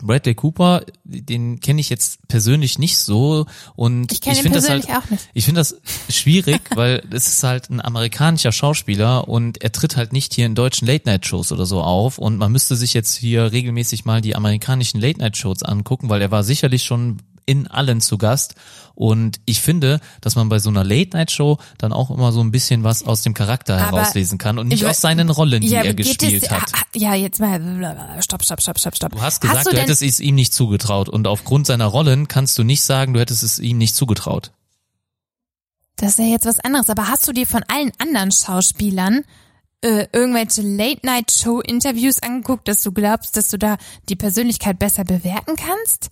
Bradley 0.03 0.35
Cooper, 0.35 0.83
den 1.03 1.59
kenne 1.59 1.81
ich 1.81 1.89
jetzt 1.89 2.27
persönlich 2.27 2.77
nicht 2.77 2.97
so 2.97 3.45
und 3.75 4.11
Ich 4.11 4.25
ihn 4.25 4.35
finde 4.35 4.51
das 4.59 4.69
halt, 4.69 4.85
persönlich 4.85 5.05
auch 5.05 5.09
nicht. 5.09 5.29
ich 5.33 5.45
finde 5.45 5.61
das 5.61 5.75
schwierig, 6.09 6.61
weil 6.75 7.03
es 7.11 7.27
ist 7.27 7.43
halt 7.43 7.69
ein 7.69 7.81
amerikanischer 7.81 8.51
Schauspieler 8.51 9.27
und 9.27 9.63
er 9.63 9.71
tritt 9.71 9.97
halt 9.97 10.13
nicht 10.13 10.33
hier 10.33 10.45
in 10.45 10.55
deutschen 10.55 10.87
Late-Night-Shows 10.87 11.51
oder 11.51 11.65
so 11.65 11.81
auf 11.81 12.17
und 12.17 12.37
man 12.37 12.51
müsste 12.51 12.75
sich 12.75 12.93
jetzt 12.93 13.15
hier 13.15 13.51
regelmäßig 13.51 14.05
mal 14.05 14.21
die 14.21 14.35
amerikanischen 14.35 14.99
Late-Night-Shows 14.99 15.63
angucken, 15.63 16.09
weil 16.09 16.21
er 16.21 16.31
war 16.31 16.43
sicherlich 16.43 16.83
schon 16.83 17.17
in 17.45 17.67
allen 17.67 18.01
zu 18.01 18.17
Gast 18.17 18.55
und 18.95 19.39
ich 19.45 19.62
finde, 19.62 19.99
dass 20.21 20.36
man 20.36 20.49
bei 20.49 20.60
so 20.60 20.69
einer 20.69 20.84
Late-Night-Show 20.84 21.58
dann 21.77 21.93
auch 21.93 22.12
immer 22.12 22.32
so 22.32 22.41
ein 22.41 22.51
bisschen 22.51 22.84
was 22.84 23.03
aus 23.03 23.21
dem 23.23 23.34
Charakter 23.34 23.77
Aber 23.77 23.97
herauslesen 23.97 24.38
kann 24.38 24.60
und 24.60 24.67
nicht 24.67 24.86
aus 24.86 25.01
seinen 25.01 25.29
Rollen, 25.29 25.62
die 25.62 25.69
ja, 25.69 25.82
er 25.82 25.93
gespielt 25.93 26.43
es, 26.43 26.51
hat. 26.51 26.71
ha- 26.73 26.86
Ja, 26.95 27.15
jetzt 27.15 27.39
mal, 27.39 28.17
stopp, 28.21 28.43
stopp, 28.43 28.62
stopp, 28.62 28.79
stopp, 28.79 28.95
stopp. 28.95 29.12
Du 29.13 29.21
hast 29.21 29.41
gesagt, 29.41 29.58
hast 29.60 29.67
du, 29.67 29.71
du 29.71 29.82
hättest 29.82 30.01
es 30.03 30.19
ihm 30.19 30.36
nicht 30.36 30.53
zugetraut 30.53 31.10
und 31.10 31.25
aufgrund 31.27 31.65
seiner 31.67 31.86
Rollen 31.88 32.27
kannst 32.27 32.58
du 32.58 32.63
nicht 32.63 32.84
sagen, 32.84 33.13
du 33.13 33.19
hättest 33.19 33.41
es 33.43 33.60
ihm 33.60 33.77
nicht 33.79 33.95
zugetraut. 33.95 34.51
Das 35.95 36.12
ist 36.12 36.19
ja 36.19 36.25
jetzt 36.25 36.45
was 36.45 36.60
anderes, 36.60 36.89
aber 36.89 37.08
hast 37.08 37.27
du 37.27 37.32
dir 37.34 37.47
von 37.47 37.63
allen 37.67 37.91
anderen 37.99 38.32
Schauspielern 38.32 39.23
äh, 39.82 40.08
irgendwelche 40.12 40.62
Late-Night-Show-Interviews 40.62 42.21
angeguckt, 42.23 42.67
dass 42.67 42.84
du 42.84 42.91
glaubst, 42.91 43.38
dass 43.38 43.49
du 43.49 43.58
da 43.58 43.77
die 44.10 44.15
Persönlichkeit 44.15 44.79
besser 44.79 45.03
bewerten 45.03 45.56
kannst? 45.56 46.10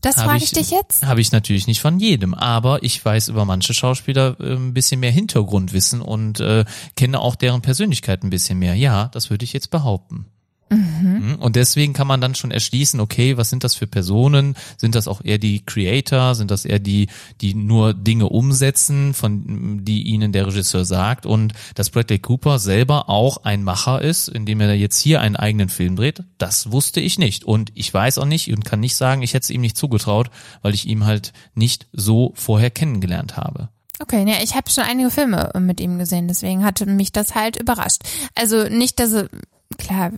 Das 0.00 0.22
frage 0.22 0.44
ich 0.44 0.52
dich 0.52 0.70
jetzt. 0.70 1.04
Habe 1.04 1.20
ich 1.20 1.32
natürlich 1.32 1.66
nicht 1.66 1.80
von 1.80 1.98
jedem, 1.98 2.32
aber 2.34 2.82
ich 2.84 3.04
weiß 3.04 3.28
über 3.28 3.44
manche 3.44 3.74
Schauspieler 3.74 4.36
äh, 4.38 4.54
ein 4.54 4.72
bisschen 4.72 5.00
mehr 5.00 5.10
Hintergrundwissen 5.10 6.00
und 6.00 6.40
äh, 6.40 6.64
kenne 6.96 7.20
auch 7.20 7.34
deren 7.34 7.62
Persönlichkeit 7.62 8.22
ein 8.22 8.30
bisschen 8.30 8.58
mehr. 8.58 8.74
Ja, 8.74 9.08
das 9.08 9.30
würde 9.30 9.44
ich 9.44 9.52
jetzt 9.52 9.70
behaupten. 9.70 10.26
Mhm. 10.70 11.36
Und 11.40 11.56
deswegen 11.56 11.92
kann 11.92 12.06
man 12.06 12.20
dann 12.20 12.34
schon 12.34 12.50
erschließen, 12.50 13.00
okay, 13.00 13.36
was 13.36 13.50
sind 13.50 13.64
das 13.64 13.74
für 13.74 13.86
Personen? 13.86 14.54
Sind 14.76 14.94
das 14.94 15.08
auch 15.08 15.24
eher 15.24 15.38
die 15.38 15.64
Creator? 15.64 16.34
Sind 16.34 16.50
das 16.50 16.64
eher 16.64 16.78
die, 16.78 17.08
die 17.40 17.54
nur 17.54 17.94
Dinge 17.94 18.28
umsetzen, 18.28 19.14
von 19.14 19.84
die 19.84 20.02
ihnen 20.02 20.32
der 20.32 20.46
Regisseur 20.46 20.84
sagt? 20.84 21.26
Und 21.26 21.52
dass 21.74 21.90
Bradley 21.90 22.18
Cooper 22.18 22.58
selber 22.58 23.08
auch 23.08 23.44
ein 23.44 23.64
Macher 23.64 24.02
ist, 24.02 24.28
indem 24.28 24.60
er 24.60 24.74
jetzt 24.74 25.00
hier 25.00 25.20
einen 25.20 25.36
eigenen 25.36 25.68
Film 25.68 25.96
dreht, 25.96 26.22
das 26.38 26.70
wusste 26.70 27.00
ich 27.00 27.18
nicht. 27.18 27.44
Und 27.44 27.70
ich 27.74 27.92
weiß 27.92 28.18
auch 28.18 28.26
nicht 28.26 28.52
und 28.52 28.64
kann 28.64 28.80
nicht 28.80 28.96
sagen, 28.96 29.22
ich 29.22 29.34
hätte 29.34 29.44
es 29.44 29.50
ihm 29.50 29.60
nicht 29.60 29.76
zugetraut, 29.76 30.30
weil 30.62 30.74
ich 30.74 30.86
ihm 30.86 31.04
halt 31.04 31.32
nicht 31.54 31.86
so 31.92 32.32
vorher 32.34 32.70
kennengelernt 32.70 33.36
habe. 33.36 33.68
Okay, 34.00 34.24
ne, 34.24 34.42
ich 34.44 34.54
habe 34.54 34.70
schon 34.70 34.84
einige 34.84 35.10
Filme 35.10 35.50
mit 35.58 35.80
ihm 35.80 35.98
gesehen, 35.98 36.28
deswegen 36.28 36.64
hatte 36.64 36.86
mich 36.86 37.10
das 37.10 37.34
halt 37.34 37.60
überrascht. 37.60 38.02
Also 38.34 38.68
nicht, 38.68 39.00
dass 39.00 39.12
er, 39.12 39.28
klar, 39.76 40.12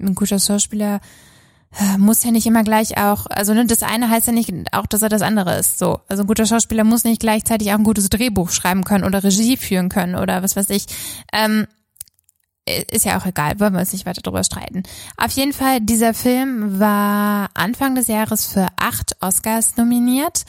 ein 0.00 0.14
guter 0.14 0.38
Schauspieler 0.38 1.00
äh, 1.78 1.98
muss 1.98 2.24
ja 2.24 2.30
nicht 2.32 2.46
immer 2.46 2.64
gleich 2.64 2.98
auch, 2.98 3.26
also 3.26 3.54
ne, 3.54 3.64
das 3.66 3.82
eine 3.82 4.10
heißt 4.10 4.26
ja 4.26 4.32
nicht 4.32 4.52
auch, 4.72 4.86
dass 4.86 5.02
er 5.02 5.08
das 5.08 5.22
andere 5.22 5.58
ist. 5.58 5.78
So, 5.78 6.00
also 6.08 6.24
ein 6.24 6.26
guter 6.26 6.46
Schauspieler 6.46 6.84
muss 6.84 7.04
nicht 7.04 7.20
gleichzeitig 7.20 7.70
auch 7.70 7.78
ein 7.78 7.84
gutes 7.84 8.08
Drehbuch 8.10 8.50
schreiben 8.50 8.84
können 8.84 9.04
oder 9.04 9.22
Regie 9.22 9.56
führen 9.56 9.88
können 9.88 10.16
oder 10.16 10.42
was 10.42 10.56
weiß 10.56 10.70
ich. 10.70 10.86
Ähm, 11.32 11.66
ist 12.90 13.04
ja 13.04 13.18
auch 13.18 13.26
egal, 13.26 13.58
wollen 13.58 13.72
wir 13.72 13.80
uns 13.80 13.92
nicht 13.92 14.06
weiter 14.06 14.22
drüber 14.22 14.44
streiten. 14.44 14.82
Auf 15.16 15.30
jeden 15.32 15.52
Fall, 15.52 15.80
dieser 15.80 16.14
Film 16.14 16.78
war 16.78 17.50
Anfang 17.54 17.94
des 17.94 18.06
Jahres 18.06 18.46
für 18.46 18.68
acht 18.76 19.16
Oscars 19.20 19.76
nominiert 19.76 20.44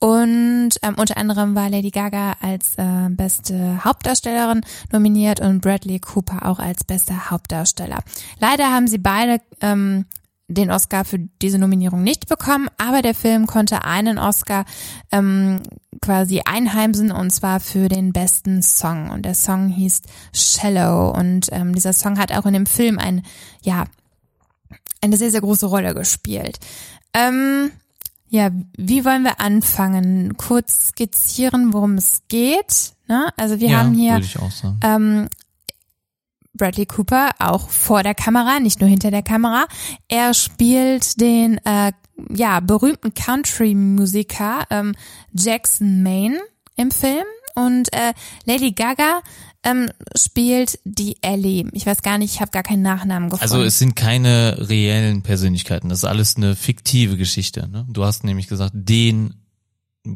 und 0.00 0.70
ähm, 0.82 0.94
unter 0.96 1.16
anderem 1.16 1.54
war 1.54 1.70
Lady 1.70 1.90
Gaga 1.90 2.34
als 2.40 2.76
äh, 2.76 3.08
beste 3.10 3.84
Hauptdarstellerin 3.84 4.60
nominiert 4.92 5.40
und 5.40 5.60
Bradley 5.60 5.98
Cooper 5.98 6.46
auch 6.46 6.60
als 6.60 6.84
bester 6.84 7.30
Hauptdarsteller. 7.30 7.98
Leider 8.38 8.72
haben 8.72 8.86
sie 8.86 8.98
beide 8.98 9.40
ähm, 9.60 10.04
den 10.48 10.70
Oscar 10.70 11.04
für 11.04 11.18
diese 11.18 11.58
Nominierung 11.58 12.02
nicht 12.02 12.28
bekommen, 12.28 12.68
aber 12.78 13.02
der 13.02 13.14
Film 13.14 13.46
konnte 13.46 13.84
einen 13.84 14.18
Oscar 14.18 14.64
ähm, 15.12 15.60
quasi 16.00 16.42
einheimsen 16.44 17.12
und 17.12 17.30
zwar 17.30 17.60
für 17.60 17.88
den 17.88 18.12
besten 18.12 18.62
Song. 18.62 19.10
Und 19.10 19.22
der 19.22 19.34
Song 19.34 19.68
hieß 19.68 20.02
Shallow 20.32 21.10
und 21.10 21.48
ähm, 21.52 21.74
dieser 21.74 21.92
Song 21.92 22.18
hat 22.18 22.32
auch 22.32 22.46
in 22.46 22.54
dem 22.54 22.66
Film 22.66 22.98
ein, 22.98 23.22
ja, 23.62 23.84
eine 25.02 25.16
sehr, 25.16 25.30
sehr 25.30 25.42
große 25.42 25.66
Rolle 25.66 25.94
gespielt. 25.94 26.58
Ähm, 27.12 27.70
ja, 28.30 28.50
wie 28.76 29.04
wollen 29.04 29.22
wir 29.22 29.40
anfangen? 29.40 30.36
Kurz 30.36 30.88
skizzieren, 30.88 31.72
worum 31.72 31.94
es 31.94 32.22
geht. 32.28 32.92
Ne? 33.08 33.28
Also 33.36 33.58
wir 33.60 33.70
ja, 33.70 33.78
haben 33.78 33.94
hier 33.94 34.20
ähm, 34.82 35.28
Bradley 36.52 36.86
Cooper 36.86 37.30
auch 37.38 37.70
vor 37.70 38.02
der 38.02 38.14
Kamera, 38.14 38.60
nicht 38.60 38.80
nur 38.80 38.90
hinter 38.90 39.10
der 39.10 39.22
Kamera. 39.22 39.66
Er 40.08 40.34
spielt 40.34 41.20
den 41.20 41.58
äh, 41.64 41.92
ja 42.30 42.60
berühmten 42.60 43.14
Country-Musiker 43.14 44.66
ähm, 44.70 44.94
Jackson 45.32 46.02
Maine 46.02 46.38
im 46.76 46.90
Film 46.90 47.24
und 47.54 47.92
äh, 47.92 48.12
Lady 48.44 48.72
Gaga 48.72 49.22
ähm, 49.70 49.90
spielt 50.16 50.78
die 50.84 51.16
Ellie. 51.22 51.66
Ich 51.72 51.86
weiß 51.86 52.02
gar 52.02 52.18
nicht, 52.18 52.34
ich 52.34 52.40
habe 52.40 52.50
gar 52.50 52.62
keinen 52.62 52.82
Nachnamen 52.82 53.28
gefunden. 53.30 53.42
Also 53.52 53.62
es 53.62 53.78
sind 53.78 53.94
keine 53.96 54.68
reellen 54.68 55.22
Persönlichkeiten, 55.22 55.88
das 55.88 55.98
ist 55.98 56.04
alles 56.04 56.36
eine 56.36 56.56
fiktive 56.56 57.16
Geschichte. 57.16 57.68
Ne? 57.68 57.86
Du 57.88 58.04
hast 58.04 58.24
nämlich 58.24 58.46
gesagt, 58.48 58.72
den 58.74 59.34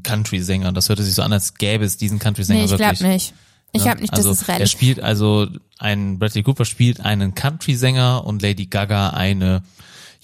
Country-Sänger, 0.03 0.73
das 0.73 0.89
hörte 0.89 1.03
sich 1.03 1.15
so 1.15 1.23
an, 1.23 1.33
als 1.33 1.55
gäbe 1.55 1.85
es 1.85 1.97
diesen 1.97 2.19
Country-Sänger 2.19 2.59
nee, 2.61 2.65
ich 2.65 2.71
wirklich. 2.71 2.99
glaube 2.99 3.13
nicht. 3.13 3.35
Ich 3.73 3.81
Ne? 3.81 3.85
glaube 3.87 4.01
nicht, 4.03 4.13
also, 4.13 4.31
dass 4.31 4.43
es 4.43 4.49
real 4.49 4.61
Er 4.61 4.65
ist. 4.65 4.71
spielt 4.71 5.01
also, 5.01 5.49
ein 5.79 6.19
Bradley 6.19 6.43
Cooper 6.43 6.65
spielt 6.65 7.01
einen 7.01 7.35
Country-Sänger 7.35 8.25
und 8.25 8.43
Lady 8.43 8.67
Gaga 8.67 9.11
eine 9.11 9.63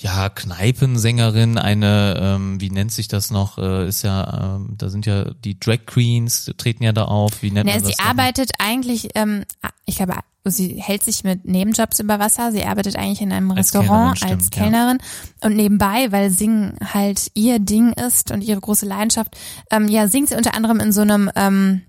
ja, 0.01 0.29
Kneipensängerin, 0.29 1.59
eine, 1.59 2.17
ähm, 2.21 2.61
wie 2.61 2.71
nennt 2.71 2.93
sich 2.93 3.09
das 3.09 3.33
noch, 3.33 3.59
äh, 3.59 3.89
ist 3.89 4.03
ja, 4.03 4.57
ähm, 4.57 4.75
da 4.79 4.91
sind 4.91 5.07
ja 5.07 5.33
die 5.45 5.59
Drag 5.59 5.87
Queens, 5.87 6.53
treten 6.57 6.85
ja 6.85 6.93
da 6.93 7.07
auf, 7.07 7.43
wie 7.43 7.51
nennt 7.51 7.67
Ne, 7.67 7.73
man 7.73 7.83
das 7.83 7.91
sie 7.91 7.99
arbeitet 7.99 8.53
eigentlich, 8.61 9.09
ähm, 9.17 9.45
ich 9.87 9.97
glaube, 9.97 10.15
sie 10.45 10.81
hält 10.81 11.03
sich 11.03 11.25
mit 11.25 11.45
Nebenjobs 11.47 11.99
über 11.99 12.21
Wasser. 12.21 12.53
Sie 12.53 12.65
arbeitet 12.65 12.97
eigentlich 12.97 13.21
in 13.21 13.33
einem 13.33 13.51
Als 13.51 13.75
Restaurant 13.75 14.19
Kellnerin, 14.19 14.39
als 14.39 14.47
stimmt, 14.47 14.55
ja. 14.55 14.63
Kellnerin 14.63 14.99
und 15.43 15.57
nebenbei, 15.57 16.13
weil 16.13 16.31
Singen 16.31 16.77
halt 16.93 17.33
ihr 17.35 17.59
Ding 17.59 17.93
ist 17.93 18.31
und 18.31 18.43
ihre 18.43 18.61
große 18.61 18.87
Leidenschaft, 18.87 19.37
ähm, 19.71 19.89
ja, 19.89 20.07
singt 20.07 20.29
sie 20.29 20.37
unter 20.37 20.55
anderem 20.55 20.79
in 20.79 20.93
so 20.93 21.01
einem 21.01 21.29
ähm, 21.35 21.83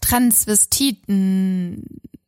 Transvestiten 0.00 1.84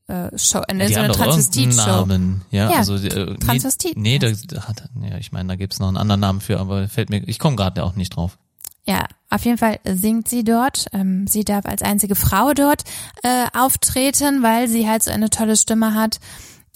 äh, 0.09 0.37
Show, 0.37 0.63
in 0.69 0.79
Die 0.79 0.87
so 0.87 1.01
irgendeinen 1.01 1.13
Transvestit-Show. 1.13 2.07
Ja, 2.51 2.71
Ja, 2.71 2.79
also 2.79 2.97
äh, 2.97 3.37
Transvestit. 3.37 3.97
Nee, 3.97 4.19
nee 4.19 4.35
da 4.47 4.63
hat, 4.63 4.89
ja, 5.03 5.19
ich 5.19 5.33
meine, 5.33 5.49
da 5.49 5.57
gibt's 5.57 5.79
noch 5.79 5.89
einen 5.89 5.97
anderen 5.97 6.21
Namen 6.21 6.41
für, 6.41 6.59
aber 6.59 6.89
fällt 6.89 7.11
mir, 7.11 7.23
ich 7.27 7.39
komme 7.39 7.57
gerade 7.57 7.85
auch 7.85 7.95
nicht 7.95 8.17
drauf. 8.17 8.39
Ja, 8.85 9.05
auf 9.29 9.45
jeden 9.45 9.59
Fall 9.59 9.79
singt 9.85 10.29
sie 10.29 10.45
dort. 10.45 10.87
Ähm, 10.95 11.27
sie 11.27 11.45
darf 11.45 11.67
als 11.67 11.83
einzige 11.83 12.15
Frau 12.15 12.55
dort 12.55 12.85
äh, 13.23 13.45
auftreten, 13.53 14.43
weil 14.43 14.67
sie 14.67 14.89
halt 14.89 15.03
so 15.03 15.11
eine 15.11 15.29
tolle 15.29 15.57
Stimme 15.57 15.95
hat. 15.95 16.21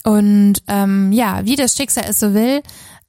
Und 0.04 0.62
ähm, 0.66 1.10
ja, 1.12 1.46
wie 1.46 1.56
das 1.56 1.74
Schicksal 1.74 2.04
es 2.08 2.20
so 2.20 2.34
will, 2.34 2.62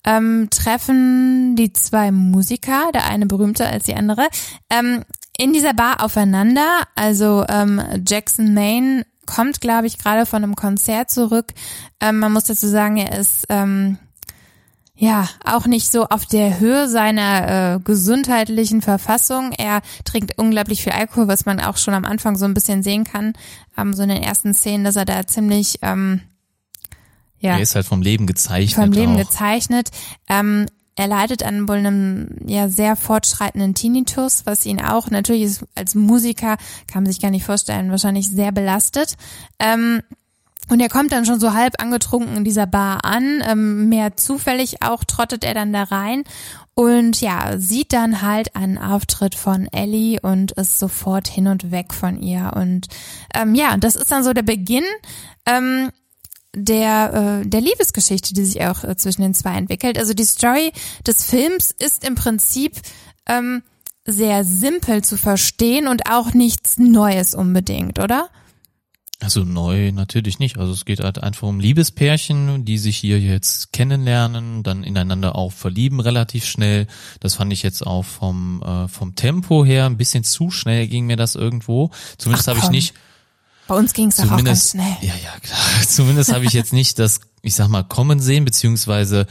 ähm, 0.06 0.48
treffen 0.52 1.58
die 1.58 1.74
zwei 1.74 2.12
Musiker, 2.12 2.92
der 2.94 3.06
eine 3.06 3.26
berühmter 3.26 3.68
als 3.68 3.86
die 3.86 3.96
andere, 3.96 4.28
ähm, 4.70 5.04
in 5.38 5.52
dieser 5.52 5.74
Bar 5.74 6.02
aufeinander. 6.04 6.84
Also 6.96 7.46
ähm, 7.50 7.82
Jackson 8.08 8.54
Maine 8.54 9.06
kommt, 9.26 9.62
glaube 9.62 9.88
ich, 9.88 9.98
gerade 9.98 10.26
von 10.26 10.44
einem 10.44 10.56
Konzert 10.56 11.10
zurück. 11.10 11.54
Ähm, 12.00 12.20
man 12.20 12.34
muss 12.34 12.46
dazu 12.46 12.68
sagen, 12.68 12.98
er 12.98 13.18
ist 13.18 13.46
ähm, 13.50 13.98
ja, 14.96 15.28
auch 15.44 15.66
nicht 15.66 15.92
so 15.92 16.06
auf 16.08 16.26
der 16.26 16.60
Höhe 16.60 16.88
seiner 16.88 17.76
äh, 17.76 17.80
gesundheitlichen 17.80 18.82
Verfassung. 18.82 19.52
Er 19.52 19.82
trinkt 20.06 20.38
unglaublich 20.38 20.84
viel 20.84 20.94
Alkohol, 20.94 21.28
was 21.28 21.46
man 21.46 21.60
auch 21.60 21.78
schon 21.78 21.94
am 21.96 22.06
Anfang 22.06 22.38
so 22.38 22.46
ein 22.46 22.54
bisschen 22.54 22.84
sehen 22.84 23.04
kann, 23.04 23.34
ähm, 23.78 23.94
so 23.94 24.04
in 24.04 24.10
den 24.10 24.22
ersten 24.22 24.54
Szenen, 24.54 24.84
dass 24.84 24.96
er 24.96 25.06
da 25.06 25.26
ziemlich, 25.26 25.80
ähm, 25.82 26.22
ja, 27.40 27.54
Er 27.58 27.62
ist 27.62 27.76
halt 27.76 27.86
vom 27.88 28.02
Leben 28.02 28.28
gezeichnet. 28.28 28.86
vom 28.86 28.94
Leben 28.94 29.14
auch. 29.14 29.18
gezeichnet. 29.18 29.90
Ähm, 30.30 30.68
er 30.96 31.08
leidet 31.08 31.44
an 31.44 31.68
wohl 31.68 31.78
einem 31.78 32.28
ja 32.46 32.70
sehr 32.70 32.96
fortschreitenden 32.96 33.74
Tinnitus, 33.74 34.46
was 34.46 34.66
ihn 34.66 34.82
auch 34.82 35.10
natürlich 35.10 35.44
ist, 35.44 35.66
als 35.76 35.96
Musiker 35.96 36.58
kann 36.88 37.04
man 37.04 37.12
sich 37.12 37.22
gar 37.22 37.32
nicht 37.32 37.46
vorstellen, 37.46 37.92
wahrscheinlich 37.92 38.30
sehr 38.30 38.52
belastet. 38.52 39.16
Ähm, 39.60 40.02
und 40.70 40.80
er 40.80 40.90
kommt 40.90 41.12
dann 41.12 41.26
schon 41.26 41.42
so 41.42 41.54
halb 41.54 41.82
angetrunken 41.82 42.38
in 42.38 42.46
dieser 42.46 42.66
Bar 42.68 43.04
an, 43.04 43.44
ähm, 43.46 43.90
mehr 43.90 44.16
zufällig 44.16 44.82
auch 44.82 45.04
trottet 45.04 45.44
er 45.44 45.54
dann 45.54 45.74
da 45.74 45.84
rein 45.84 46.24
und 46.76 47.22
ja, 47.22 47.58
sieht 47.60 47.94
dann 47.94 48.22
halt 48.22 48.56
einen 48.56 48.78
Auftritt 48.78 49.36
von 49.36 49.68
Ellie 49.72 50.20
und 50.20 50.54
ist 50.54 50.80
sofort 50.80 51.28
hin 51.28 51.48
und 51.48 51.72
weg 51.72 51.94
von 51.94 52.20
ihr. 52.22 52.52
Und 52.56 52.88
ähm, 53.36 53.54
ja, 53.54 53.78
das 53.78 53.96
ist 53.96 54.12
dann 54.12 54.24
so 54.24 54.34
der 54.34 54.42
Beginn 54.42 54.86
ähm, 55.46 55.92
der, 56.56 57.42
äh, 57.44 57.48
der 57.48 57.62
Liebesgeschichte, 57.62 58.34
die 58.34 58.46
sich 58.46 58.62
auch 58.62 58.84
äh, 58.84 58.96
zwischen 58.96 59.22
den 59.22 59.34
zwei 59.34 59.56
entwickelt. 59.56 59.98
Also 59.98 60.14
die 60.14 60.26
Story 60.26 60.72
des 61.06 61.26
Films 61.26 61.72
ist 61.72 62.06
im 62.06 62.16
Prinzip 62.16 62.80
ähm, 63.28 63.64
sehr 64.06 64.44
simpel 64.44 65.04
zu 65.04 65.18
verstehen 65.18 65.88
und 65.88 66.10
auch 66.10 66.34
nichts 66.34 66.78
Neues 66.78 67.36
unbedingt, 67.36 68.00
oder? 68.00 68.30
Also 69.24 69.46
neu 69.46 69.94
natürlich 69.94 70.40
nicht. 70.40 70.58
Also 70.58 70.74
es 70.74 70.84
geht 70.84 71.00
halt 71.00 71.24
einfach 71.24 71.48
um 71.48 71.62
Liebespärchen, 71.62 72.66
die 72.66 72.78
sich 72.78 72.98
hier 72.98 73.20
jetzt 73.22 73.72
kennenlernen, 73.72 74.64
dann 74.64 74.84
ineinander 74.84 75.36
auch 75.36 75.54
verlieben 75.54 76.02
relativ 76.02 76.46
schnell. 76.46 76.88
Das 77.22 77.36
fand 77.36 77.54
ich 77.54 77.64
jetzt 77.64 77.88
auch 77.88 78.04
vom 78.04 78.62
äh, 78.62 78.90
vom 78.90 79.16
Tempo 79.16 79.64
her 79.64 79.86
ein 79.86 79.96
bisschen 79.96 80.26
zu 80.26 80.52
schnell 80.52 80.88
ging 80.88 81.06
mir 81.06 81.16
das 81.16 81.36
irgendwo. 81.36 81.92
Zumindest 82.18 82.50
habe 82.50 82.60
ich 82.60 82.70
nicht 82.70 82.96
Bei 83.68 83.76
uns 83.76 83.94
ging 83.94 84.10
es 84.10 84.20
auch 84.20 84.44
ganz 84.44 84.72
schnell. 84.72 84.98
ja 85.02 85.14
ja 85.16 85.40
klar. 85.42 85.60
Zumindest 85.88 86.34
habe 86.34 86.46
ich 86.46 86.54
jetzt 86.54 86.74
nicht 86.74 87.00
das 87.00 87.20
ich 87.44 87.56
sag 87.56 87.68
mal 87.68 87.84
kommen 87.84 88.20
sehen 88.20 88.46
beziehungsweise 88.46 89.28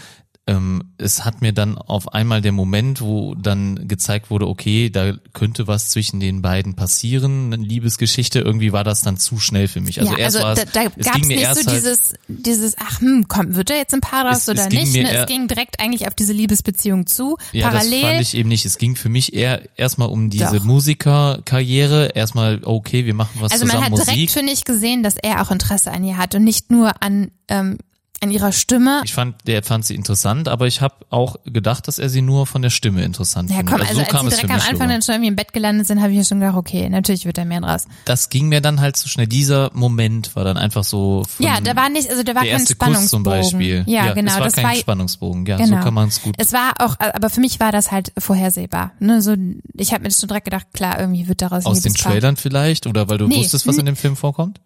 ähm, 0.49 0.83
es 0.99 1.25
hat 1.25 1.41
mir 1.41 1.53
dann 1.53 1.79
auf 1.79 2.15
einmal 2.15 2.41
der 2.41 2.51
Moment, 2.51 3.01
wo 3.01 3.37
dann 3.37 3.87
gezeigt 3.87 4.29
wurde, 4.29 4.49
okay, 4.49 4.91
da 4.91 5.13
könnte 5.33 5.69
was 5.69 5.91
zwischen 5.91 6.19
den 6.19 6.43
beiden 6.43 6.75
passieren, 6.75 7.53
eine 7.53 7.63
Liebesgeschichte, 7.63 8.41
irgendwie 8.41 8.73
war 8.73 8.83
das 8.83 9.03
dann 9.03 9.19
zu 9.19 9.39
schnell 9.39 9.69
für 9.69 9.81
mich. 9.81 10.01
Also 10.01 10.13
ja, 10.13 10.19
erst 10.19 10.37
also 10.37 10.49
war 10.49 10.55
da, 10.57 10.63
es, 10.63 10.73
da 10.73 10.83
es 10.97 11.07
gab 11.07 11.23
es 11.23 11.29
nicht 11.29 11.41
so 11.43 11.47
halt, 11.47 11.71
dieses, 11.71 12.15
dieses, 12.27 12.77
ach 12.79 13.01
hm, 13.01 13.27
komm, 13.29 13.55
wird 13.55 13.71
da 13.71 13.75
jetzt 13.75 13.95
ein 13.95 14.01
Paar 14.01 14.25
draus 14.25 14.39
Es- 14.39 14.49
oder 14.49 14.67
es 14.67 14.73
nicht? 14.73 14.95
Ne? 14.95 15.17
Es 15.17 15.27
ging 15.29 15.47
direkt 15.47 15.79
eigentlich 15.79 16.09
auf 16.09 16.15
diese 16.15 16.33
Liebesbeziehung 16.33 17.07
zu. 17.07 17.37
Ja, 17.53 17.71
das 17.71 17.85
Parallel. 17.85 18.03
fand 18.03 18.21
ich 18.23 18.37
eben 18.37 18.49
nicht. 18.49 18.67
Es 18.67 18.79
ging 18.79 18.97
für 18.97 19.09
mich 19.09 19.35
eher 19.35 19.63
erstmal 19.79 20.09
um 20.09 20.29
diese 20.29 20.57
Doch. 20.57 20.65
Musikerkarriere. 20.65 22.11
Erstmal, 22.17 22.61
okay, 22.65 23.07
wir 23.07 23.15
machen 23.15 23.41
was 23.41 23.53
also 23.53 23.65
man 23.65 23.77
zusammen 23.77 23.93
hat 23.93 24.07
direkt, 24.07 24.19
Musik. 24.19 24.31
finde 24.33 24.53
ich, 24.53 24.65
gesehen, 24.65 25.05
dass 25.05 25.17
er 25.17 25.41
auch 25.41 25.53
Interesse 25.53 25.93
an 25.93 26.03
ihr 26.03 26.17
hat 26.17 26.35
und 26.35 26.43
nicht 26.43 26.73
nur 26.73 27.01
an, 27.01 27.31
ähm, 27.47 27.79
an 28.23 28.31
ihrer 28.31 28.53
Stimme. 28.53 29.01
Ich 29.05 29.15
fand, 29.15 29.35
der 29.47 29.63
fand 29.63 29.85
sie 29.85 29.95
interessant, 29.95 30.49
aber 30.49 30.67
ich 30.67 30.81
habe 30.81 30.95
auch 31.11 31.37
gedacht, 31.45 31.89
dass 31.89 31.99
er 31.99 32.09
sie 32.09 32.23
nur 32.23 32.47
von 32.47 32.63
der 32.63 32.71
Stimme 32.71 33.03
interessant 33.03 33.51
Ja, 33.51 33.57
findet. 33.57 33.73
komm, 33.73 33.81
also, 33.83 33.95
so 33.95 34.01
als 34.01 34.09
kam 34.09 34.31
sie 34.31 34.37
direkt 34.37 34.51
am 34.51 34.61
Anfang 34.61 34.89
dann 34.89 35.03
schon 35.03 35.15
irgendwie 35.17 35.29
im 35.29 35.37
Bett 35.37 35.53
gelandet 35.53 35.87
sind, 35.87 36.01
habe 36.01 36.13
ich 36.13 36.19
ja 36.19 36.25
schon 36.25 36.41
gedacht, 36.41 36.57
okay, 36.57 36.89
natürlich 36.89 37.25
wird 37.27 37.39
er 37.39 37.45
mehr 37.45 37.61
draus. 37.61 37.87
Das 38.05 38.29
ging 38.29 38.49
mir 38.49 38.61
dann 38.61 38.81
halt 38.81 38.97
zu 38.97 39.09
schnell. 39.09 39.27
Dieser 39.27 39.71
Moment 39.75 40.35
war 40.37 40.45
dann 40.45 40.57
einfach 40.57 40.85
so. 40.85 41.25
Ja, 41.39 41.61
da 41.61 41.75
war 41.77 41.89
nicht, 41.89 42.09
also 42.11 42.23
da 42.23 42.35
war 42.35 42.43
der 42.43 42.53
kein 42.53 42.61
erste 42.61 42.75
Spannungsbogen. 42.75 43.03
Kuss 43.03 43.11
zum 43.11 43.23
Beispiel. 43.59 43.85
Ja, 43.87 44.13
genau. 44.13 44.31
Es 44.31 44.39
war 44.39 44.45
das 44.45 44.55
kein 44.55 44.65
war, 44.65 44.75
Spannungsbogen. 44.77 45.47
Ja, 45.47 45.57
genau. 45.57 45.79
so 45.79 45.83
kann 45.83 45.95
man 45.95 46.09
es 46.09 46.23
gut. 46.23 46.35
Es 46.39 46.53
war 46.53 46.73
auch, 46.79 46.97
aber 46.99 47.31
für 47.31 47.41
mich 47.41 47.59
war 47.61 47.73
das 47.73 47.91
halt 47.91 48.13
vorhersehbar. 48.19 48.93
Ne, 49.01 49.21
so, 49.21 49.35
ich 49.75 49.93
habe 49.93 50.03
mir 50.03 50.09
das 50.09 50.21
schon 50.21 50.29
direkt 50.29 50.45
gedacht, 50.45 50.67
klar, 50.73 51.01
irgendwie 51.01 51.29
wird 51.29 51.43
daraus 51.43 51.67
Aus 51.67 51.81
den. 51.81 51.93
Trailern 51.95 52.37
vielleicht 52.37 52.87
oder 52.87 53.09
weil 53.09 53.19
du 53.19 53.27
Nee, 53.27 53.37
wusstest, 53.37 53.67
was 53.67 53.77
in 53.79 53.87
dem 53.87 53.97
Film 53.97 54.17
vorkommt? 54.17 54.61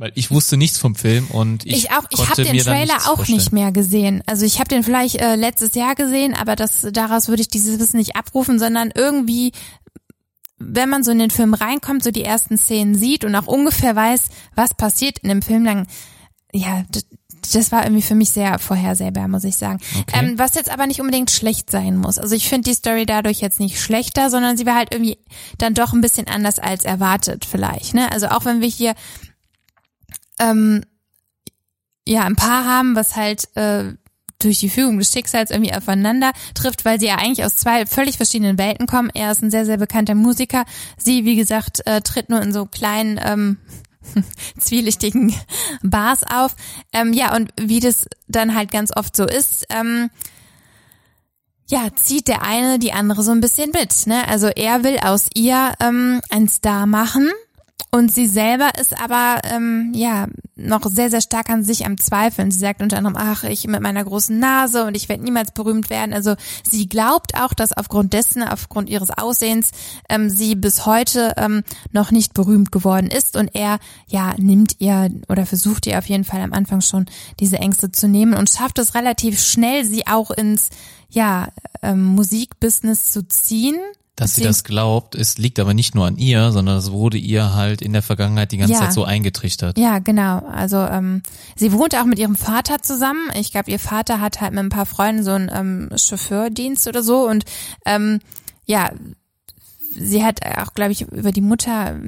Weil 0.00 0.12
ich 0.14 0.30
wusste 0.30 0.56
nichts 0.56 0.78
vom 0.78 0.94
Film 0.94 1.26
und 1.26 1.66
ich, 1.66 1.84
Ich 1.84 1.90
auch, 1.90 2.04
ich 2.08 2.26
habe 2.26 2.42
den 2.42 2.56
Trailer 2.56 2.94
auch 2.94 3.16
vorstellen. 3.16 3.36
nicht 3.36 3.52
mehr 3.52 3.70
gesehen. 3.70 4.22
Also 4.24 4.46
ich 4.46 4.58
habe 4.58 4.68
den 4.68 4.82
vielleicht 4.82 5.16
äh, 5.16 5.36
letztes 5.36 5.74
Jahr 5.74 5.94
gesehen, 5.94 6.32
aber 6.34 6.56
das 6.56 6.86
daraus 6.90 7.28
würde 7.28 7.42
ich 7.42 7.48
dieses 7.48 7.78
Wissen 7.78 7.98
nicht 7.98 8.16
abrufen, 8.16 8.58
sondern 8.58 8.90
irgendwie 8.94 9.52
wenn 10.56 10.88
man 10.88 11.04
so 11.04 11.10
in 11.10 11.18
den 11.18 11.30
Film 11.30 11.52
reinkommt, 11.52 12.02
so 12.02 12.10
die 12.10 12.24
ersten 12.24 12.56
Szenen 12.56 12.94
sieht 12.94 13.24
und 13.24 13.34
auch 13.34 13.46
ungefähr 13.46 13.94
weiß, 13.94 14.28
was 14.54 14.74
passiert 14.74 15.18
in 15.18 15.28
dem 15.28 15.42
Film, 15.42 15.64
dann 15.64 15.86
ja, 16.52 16.82
das, 16.90 17.04
das 17.52 17.70
war 17.70 17.84
irgendwie 17.84 18.02
für 18.02 18.14
mich 18.14 18.30
sehr 18.30 18.58
vorhersehbar, 18.58 19.28
muss 19.28 19.44
ich 19.44 19.56
sagen. 19.56 19.80
Okay. 20.00 20.18
Ähm, 20.18 20.38
was 20.38 20.54
jetzt 20.54 20.70
aber 20.70 20.86
nicht 20.86 21.00
unbedingt 21.00 21.30
schlecht 21.30 21.70
sein 21.70 21.96
muss. 21.96 22.18
Also 22.18 22.34
ich 22.34 22.48
finde 22.48 22.70
die 22.70 22.74
Story 22.74 23.04
dadurch 23.04 23.40
jetzt 23.40 23.60
nicht 23.60 23.80
schlechter, 23.80 24.30
sondern 24.30 24.56
sie 24.56 24.66
war 24.66 24.76
halt 24.76 24.92
irgendwie 24.92 25.18
dann 25.58 25.74
doch 25.74 25.92
ein 25.92 26.00
bisschen 26.00 26.26
anders 26.26 26.58
als 26.58 26.84
erwartet 26.84 27.44
vielleicht. 27.44 27.92
Ne? 27.94 28.10
Also 28.12 28.28
auch 28.28 28.46
wenn 28.46 28.60
wir 28.62 28.68
hier 28.68 28.94
ähm, 30.40 30.82
ja 32.06 32.22
ein 32.24 32.36
Paar 32.36 32.64
haben, 32.64 32.96
was 32.96 33.16
halt 33.16 33.54
äh, 33.56 33.94
durch 34.42 34.60
die 34.60 34.70
Fügung 34.70 34.98
des 34.98 35.12
Schicksals 35.12 35.50
irgendwie 35.50 35.74
aufeinander 35.74 36.32
trifft, 36.54 36.84
weil 36.84 36.98
sie 36.98 37.06
ja 37.06 37.16
eigentlich 37.16 37.44
aus 37.44 37.56
zwei 37.56 37.86
völlig 37.86 38.16
verschiedenen 38.16 38.58
Welten 38.58 38.86
kommen. 38.86 39.10
Er 39.14 39.30
ist 39.30 39.42
ein 39.42 39.50
sehr, 39.50 39.66
sehr 39.66 39.76
bekannter 39.76 40.14
Musiker. 40.14 40.64
Sie, 40.96 41.24
wie 41.24 41.36
gesagt, 41.36 41.86
äh, 41.86 42.00
tritt 42.00 42.30
nur 42.30 42.40
in 42.40 42.52
so 42.52 42.66
kleinen 42.66 43.20
ähm, 43.22 43.58
zwielichtigen 44.58 45.34
Bars 45.82 46.22
auf. 46.22 46.56
Ähm, 46.92 47.12
ja, 47.12 47.34
und 47.34 47.52
wie 47.60 47.80
das 47.80 48.06
dann 48.28 48.54
halt 48.54 48.72
ganz 48.72 48.96
oft 48.96 49.14
so 49.14 49.24
ist, 49.26 49.66
ähm, 49.70 50.10
ja, 51.68 51.94
zieht 51.94 52.26
der 52.26 52.42
eine 52.42 52.78
die 52.80 52.92
andere 52.92 53.22
so 53.22 53.30
ein 53.30 53.40
bisschen 53.40 53.70
mit. 53.70 54.06
Ne? 54.06 54.26
Also 54.26 54.48
er 54.48 54.82
will 54.82 54.98
aus 55.02 55.28
ihr 55.34 55.74
ähm, 55.80 56.20
einen 56.28 56.48
Star 56.48 56.86
machen 56.86 57.30
und 57.92 58.12
sie 58.12 58.28
selber 58.28 58.70
ist 58.80 59.00
aber 59.00 59.40
ähm, 59.44 59.92
ja 59.94 60.28
noch 60.54 60.84
sehr, 60.84 61.10
sehr 61.10 61.20
stark 61.20 61.50
an 61.50 61.64
sich 61.64 61.86
am 61.86 61.98
Zweifeln. 61.98 62.50
Sie 62.50 62.58
sagt 62.58 62.82
unter 62.82 62.98
anderem, 62.98 63.16
ach, 63.18 63.44
ich 63.44 63.66
mit 63.66 63.80
meiner 63.80 64.04
großen 64.04 64.38
Nase 64.38 64.84
und 64.84 64.94
ich 64.94 65.08
werde 65.08 65.24
niemals 65.24 65.52
berühmt 65.52 65.90
werden. 65.90 66.12
Also 66.12 66.36
sie 66.62 66.88
glaubt 66.88 67.34
auch, 67.34 67.52
dass 67.52 67.72
aufgrund 67.72 68.12
dessen, 68.12 68.42
aufgrund 68.42 68.88
ihres 68.90 69.10
Aussehens, 69.10 69.70
ähm, 70.08 70.30
sie 70.30 70.54
bis 70.54 70.86
heute 70.86 71.32
ähm, 71.36 71.64
noch 71.90 72.12
nicht 72.12 72.34
berühmt 72.34 72.70
geworden 72.70 73.08
ist 73.08 73.36
und 73.36 73.50
er 73.54 73.78
ja 74.06 74.34
nimmt 74.38 74.76
ihr 74.78 75.10
oder 75.28 75.44
versucht 75.44 75.86
ihr 75.86 75.98
auf 75.98 76.06
jeden 76.06 76.24
Fall 76.24 76.42
am 76.42 76.52
Anfang 76.52 76.82
schon 76.82 77.06
diese 77.40 77.58
Ängste 77.58 77.90
zu 77.90 78.06
nehmen 78.06 78.34
und 78.34 78.50
schafft 78.50 78.78
es 78.78 78.94
relativ 78.94 79.40
schnell, 79.40 79.84
sie 79.84 80.06
auch 80.06 80.30
ins 80.30 80.68
ja 81.08 81.48
ähm, 81.82 82.04
Musikbusiness 82.04 83.10
zu 83.10 83.26
ziehen. 83.26 83.80
Dass 84.20 84.34
sie 84.34 84.42
Beziehungs- 84.42 84.46
das 84.46 84.64
glaubt, 84.64 85.14
es 85.14 85.38
liegt 85.38 85.58
aber 85.58 85.74
nicht 85.74 85.94
nur 85.94 86.06
an 86.06 86.16
ihr, 86.18 86.52
sondern 86.52 86.76
es 86.76 86.92
wurde 86.92 87.16
ihr 87.18 87.54
halt 87.54 87.80
in 87.82 87.92
der 87.94 88.02
Vergangenheit 88.02 88.52
die 88.52 88.58
ganze 88.58 88.74
Ja. 88.74 88.80
Zeit 88.80 88.92
so 88.92 89.02
eingetrichtert. 89.04 89.78
Ja, 89.78 89.98
genau. 89.98 90.40
Also 90.46 90.76
ähm, 90.76 91.22
sie 91.56 91.72
wohnt 91.72 91.96
auch 91.96 92.04
mit 92.04 92.18
ihrem 92.18 92.36
Vater 92.36 92.82
zusammen. 92.82 93.30
Ich 93.34 93.50
glaube, 93.50 93.70
ihr 93.70 93.78
Vater 93.78 94.20
hat 94.20 94.40
halt 94.42 94.52
mit 94.52 94.60
ein 94.60 94.68
paar 94.68 94.86
Freunden 94.86 95.24
so 95.24 95.30
einen 95.32 95.50
ähm, 95.52 95.88
Chauffeurdienst 95.96 96.86
oder 96.86 97.02
so 97.02 97.26
und 97.28 97.44
ähm, 97.86 98.20
ja, 98.66 98.90
sie 99.92 100.24
hat 100.24 100.40
auch, 100.46 100.74
glaube 100.74 100.92
ich, 100.92 101.02
über 101.02 101.32
die 101.32 101.40
Mutter 101.40 101.98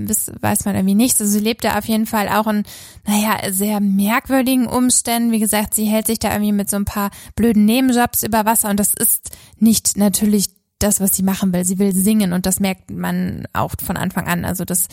weiß 0.41 0.65
man 0.67 0.77
irgendwie 0.77 0.95
nichts. 0.95 1.21
Also 1.21 1.33
sie 1.33 1.41
lebt 1.41 1.65
da 1.65 1.79
auf 1.79 1.87
jeden 1.87 2.07
Fall 2.07 2.29
auch 2.29 2.47
in, 2.47 2.63
naja, 3.07 3.51
sehr 3.51 3.81
merkwürdigen 3.81 4.67
Umständen. 4.67 5.33
Wie 5.33 5.41
gesagt, 5.41 5.75
sie 5.75 5.87
hält 5.87 6.07
sich 6.07 6.19
da 6.21 6.31
irgendwie 6.33 6.53
mit 6.53 6.71
so 6.71 6.77
ein 6.77 6.85
paar 6.85 7.11
blöden 7.35 7.65
Nebenjobs 7.65 8.23
über 8.23 8.45
Wasser 8.45 8.71
und 8.71 8.79
das 8.79 8.95
ist 8.95 9.31
nicht 9.59 9.97
natürlich 9.97 10.51
das, 10.83 11.01
was 11.01 11.14
sie 11.14 11.22
machen 11.22 11.53
will. 11.53 11.64
Sie 11.64 11.78
will 11.78 11.95
singen 11.95 12.33
und 12.33 12.47
das 12.47 12.61
merkt 12.61 12.91
man 12.91 13.47
auch 13.53 13.72
von 13.83 13.97
Anfang 13.97 14.26
an. 14.26 14.45
Also 14.45 14.64
das 14.64 14.89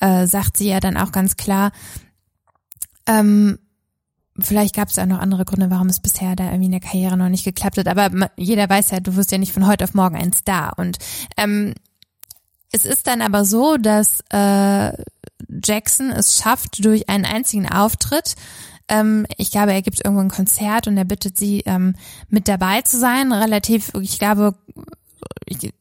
äh, 0.00 0.26
sagt 0.26 0.56
sie 0.56 0.68
ja 0.68 0.80
dann 0.80 0.96
auch 0.96 1.12
ganz 1.12 1.36
klar. 1.36 1.72
Ähm, 3.06 3.58
vielleicht 4.38 4.74
gab 4.74 4.88
es 4.88 4.98
auch 4.98 5.06
noch 5.06 5.18
andere 5.18 5.44
Gründe, 5.44 5.70
warum 5.70 5.88
es 5.88 6.00
bisher 6.00 6.36
da 6.36 6.44
irgendwie 6.44 6.66
in 6.66 6.72
der 6.72 6.80
Karriere 6.80 7.16
noch 7.16 7.28
nicht 7.28 7.44
geklappt 7.44 7.78
hat. 7.78 7.88
Aber 7.88 8.30
jeder 8.36 8.68
weiß 8.68 8.90
ja, 8.90 9.00
du 9.00 9.16
wirst 9.16 9.32
ja 9.32 9.38
nicht 9.38 9.52
von 9.52 9.66
heute 9.66 9.84
auf 9.84 9.94
morgen 9.94 10.16
ein 10.16 10.32
Star. 10.32 10.78
Und 10.78 10.98
ähm, 11.36 11.74
es 12.72 12.84
ist 12.84 13.06
dann 13.06 13.22
aber 13.22 13.44
so, 13.44 13.76
dass 13.76 14.22
äh, 14.30 14.92
Jackson 15.64 16.10
es 16.10 16.38
schafft, 16.38 16.84
durch 16.84 17.08
einen 17.08 17.24
einzigen 17.24 17.68
Auftritt, 17.68 18.36
ähm, 18.90 19.24
ich 19.38 19.50
glaube, 19.52 19.72
er 19.72 19.82
gibt 19.82 20.04
irgendwo 20.04 20.20
ein 20.20 20.30
Konzert 20.30 20.88
und 20.88 20.96
er 20.96 21.04
bittet 21.04 21.38
sie, 21.38 21.62
ähm, 21.64 21.94
mit 22.28 22.48
dabei 22.48 22.82
zu 22.82 22.98
sein. 22.98 23.32
Relativ, 23.32 23.92
ich 24.00 24.18
glaube, 24.18 24.56
ich, 25.46 25.72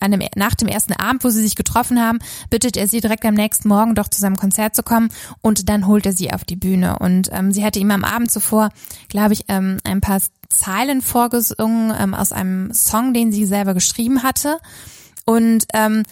an 0.00 0.12
dem, 0.12 0.22
nach 0.36 0.54
dem 0.54 0.68
ersten 0.68 0.92
Abend, 0.92 1.24
wo 1.24 1.28
sie 1.28 1.42
sich 1.42 1.56
getroffen 1.56 2.00
haben, 2.00 2.18
bittet 2.50 2.76
er 2.76 2.86
sie 2.86 3.00
direkt 3.00 3.24
am 3.24 3.34
nächsten 3.34 3.68
Morgen 3.68 3.94
doch 3.94 4.08
zu 4.08 4.20
seinem 4.20 4.36
Konzert 4.36 4.74
zu 4.74 4.82
kommen 4.82 5.08
und 5.40 5.68
dann 5.68 5.86
holt 5.86 6.06
er 6.06 6.12
sie 6.12 6.32
auf 6.32 6.44
die 6.44 6.56
Bühne. 6.56 6.98
Und 6.98 7.30
ähm, 7.32 7.52
sie 7.52 7.64
hatte 7.64 7.78
ihm 7.78 7.90
am 7.90 8.04
Abend 8.04 8.30
zuvor, 8.30 8.70
glaube 9.08 9.32
ich, 9.32 9.44
ähm, 9.48 9.78
ein 9.84 10.00
paar 10.00 10.20
Zeilen 10.48 11.02
vorgesungen 11.02 11.92
ähm, 11.98 12.14
aus 12.14 12.32
einem 12.32 12.72
Song, 12.72 13.12
den 13.12 13.32
sie 13.32 13.44
selber 13.44 13.74
geschrieben 13.74 14.22
hatte. 14.22 14.58
Und 15.24 15.66
ähm, 15.74 16.04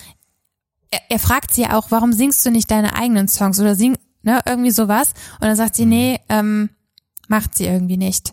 er, 0.90 1.00
er 1.08 1.18
fragt 1.18 1.54
sie 1.54 1.66
auch, 1.66 1.90
warum 1.90 2.12
singst 2.12 2.44
du 2.44 2.50
nicht 2.50 2.70
deine 2.70 2.96
eigenen 2.96 3.28
Songs 3.28 3.60
oder 3.60 3.74
sing, 3.74 3.96
ne, 4.22 4.40
irgendwie 4.46 4.70
sowas. 4.70 5.12
Und 5.40 5.46
dann 5.46 5.56
sagt 5.56 5.76
sie, 5.76 5.86
nee, 5.86 6.20
ähm, 6.28 6.70
macht 7.28 7.54
sie 7.54 7.64
irgendwie 7.64 7.96
nicht. 7.96 8.32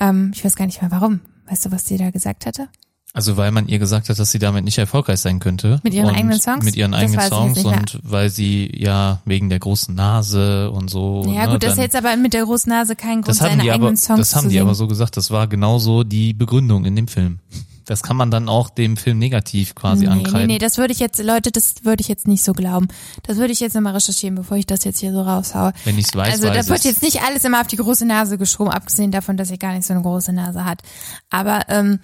Ähm, 0.00 0.30
ich 0.34 0.44
weiß 0.44 0.56
gar 0.56 0.66
nicht 0.66 0.80
mehr 0.80 0.90
warum. 0.90 1.20
Weißt 1.46 1.66
du, 1.66 1.72
was 1.72 1.86
sie 1.86 1.98
da 1.98 2.10
gesagt 2.10 2.46
hatte? 2.46 2.68
Also 3.16 3.36
weil 3.36 3.52
man 3.52 3.68
ihr 3.68 3.78
gesagt 3.78 4.08
hat, 4.08 4.18
dass 4.18 4.32
sie 4.32 4.40
damit 4.40 4.64
nicht 4.64 4.76
erfolgreich 4.76 5.20
sein 5.20 5.38
könnte. 5.38 5.78
Mit 5.84 5.94
ihren 5.94 6.08
eigenen 6.08 6.40
Songs? 6.40 6.64
Mit 6.64 6.74
ihren 6.74 6.90
Das 6.90 7.00
eigenen 7.00 7.20
Songs 7.20 7.64
und 7.64 8.00
weil 8.02 8.28
sie 8.28 8.68
ja 8.76 9.20
wegen 9.24 9.48
der 9.48 9.60
großen 9.60 9.94
Nase 9.94 10.68
und 10.72 10.90
so. 10.90 11.24
Ja 11.28 11.46
ne, 11.46 11.52
gut, 11.52 11.62
das 11.62 11.74
ist 11.74 11.78
jetzt 11.78 11.94
aber 11.94 12.16
mit 12.16 12.34
der 12.34 12.42
großen 12.42 12.68
Nase 12.68 12.96
kein 12.96 13.22
Grund, 13.22 13.36
seine 13.36 13.62
eigenen 13.62 13.82
aber, 13.82 13.96
Songs 13.96 14.18
das 14.18 14.34
haben 14.34 14.48
die 14.48 14.54
singen. 14.54 14.62
aber 14.62 14.74
so 14.74 14.88
gesagt, 14.88 15.16
das 15.16 15.30
war 15.30 15.46
genauso 15.46 16.02
die 16.02 16.34
Begründung 16.34 16.84
in 16.84 16.96
dem 16.96 17.06
Film. 17.06 17.38
Das 17.84 18.02
kann 18.02 18.16
man 18.16 18.32
dann 18.32 18.48
auch 18.48 18.68
dem 18.68 18.96
Film 18.96 19.20
negativ 19.20 19.76
quasi 19.76 20.06
nee, 20.06 20.10
ankreiden. 20.10 20.46
nee, 20.48 20.54
nee, 20.54 20.58
das 20.58 20.78
würde 20.78 20.92
ich 20.92 20.98
jetzt, 20.98 21.22
Leute, 21.22 21.52
das 21.52 21.84
würde 21.84 22.00
ich 22.00 22.08
jetzt 22.08 22.26
nicht 22.26 22.42
so 22.42 22.52
glauben. 22.52 22.88
Das 23.22 23.36
würde 23.36 23.52
ich 23.52 23.60
jetzt 23.60 23.74
nochmal 23.74 23.92
recherchieren, 23.92 24.34
bevor 24.34 24.56
ich 24.56 24.66
das 24.66 24.82
jetzt 24.82 24.98
hier 24.98 25.12
so 25.12 25.22
raushaue. 25.22 25.72
Wenn 25.84 25.98
ich 25.98 26.06
es 26.06 26.16
weiß, 26.16 26.42
also 26.42 26.48
da 26.48 26.66
wird 26.66 26.84
jetzt 26.84 27.02
nicht 27.02 27.22
alles 27.22 27.44
immer 27.44 27.60
auf 27.60 27.68
die 27.68 27.76
große 27.76 28.06
Nase 28.06 28.38
geschoben, 28.38 28.72
abgesehen 28.72 29.12
davon, 29.12 29.36
dass 29.36 29.48
sie 29.48 29.58
gar 29.58 29.72
nicht 29.72 29.86
so 29.86 29.92
eine 29.92 30.02
große 30.02 30.32
Nase 30.32 30.64
hat. 30.64 30.82
Aber 31.30 31.60
ähm, 31.68 32.00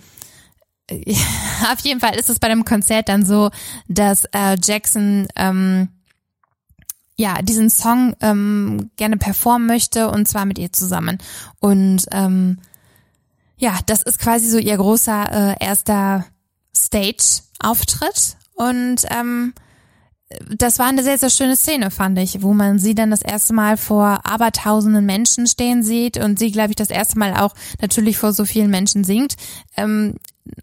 auf 1.73 1.81
jeden 1.83 2.01
Fall 2.01 2.17
ist 2.17 2.31
es 2.31 2.39
bei 2.39 2.49
dem 2.49 2.65
Konzert 2.65 3.09
dann 3.09 3.25
so, 3.25 3.51
dass 3.89 4.25
äh, 4.33 4.57
Jackson 4.63 5.29
ähm, 5.37 5.89
ja 7.17 7.43
diesen 7.43 7.71
Song 7.71 8.17
ähm, 8.21 8.91
gerne 8.97 9.17
performen 9.17 9.67
möchte 9.67 10.11
und 10.11 10.27
zwar 10.27 10.47
mit 10.47 10.59
ihr 10.59 10.73
zusammen. 10.73 11.19
Und 11.61 12.07
ähm, 12.13 12.59
ja, 13.59 13.79
das 13.87 14.03
ist 14.03 14.19
quasi 14.19 14.49
so 14.49 14.59
ihr 14.59 14.77
großer 14.77 15.57
äh, 15.61 15.65
erster 15.65 16.27
Stage-Auftritt 16.75 18.37
und 18.55 19.05
ähm, 19.11 19.53
das 20.49 20.79
war 20.79 20.87
eine 20.87 21.03
sehr, 21.03 21.19
sehr 21.19 21.31
schöne 21.31 21.57
Szene, 21.57 21.91
fand 21.91 22.19
ich, 22.19 22.43
wo 22.43 22.55
man 22.55 22.79
sie 22.79 22.95
dann 22.95 23.11
das 23.11 23.23
erste 23.23 23.53
Mal 23.53 23.77
vor 23.77 24.21
abertausenden 24.25 25.05
Menschen 25.05 25.47
stehen 25.47 25.83
sieht 25.83 26.19
und 26.19 26.39
sie, 26.39 26.53
glaube 26.53 26.71
ich, 26.71 26.77
das 26.77 26.91
erste 26.91 27.19
Mal 27.19 27.35
auch 27.35 27.55
natürlich 27.81 28.17
vor 28.17 28.33
so 28.33 28.45
vielen 28.45 28.71
Menschen 28.71 29.03
singt. 29.03 29.35
Ähm, 29.77 30.15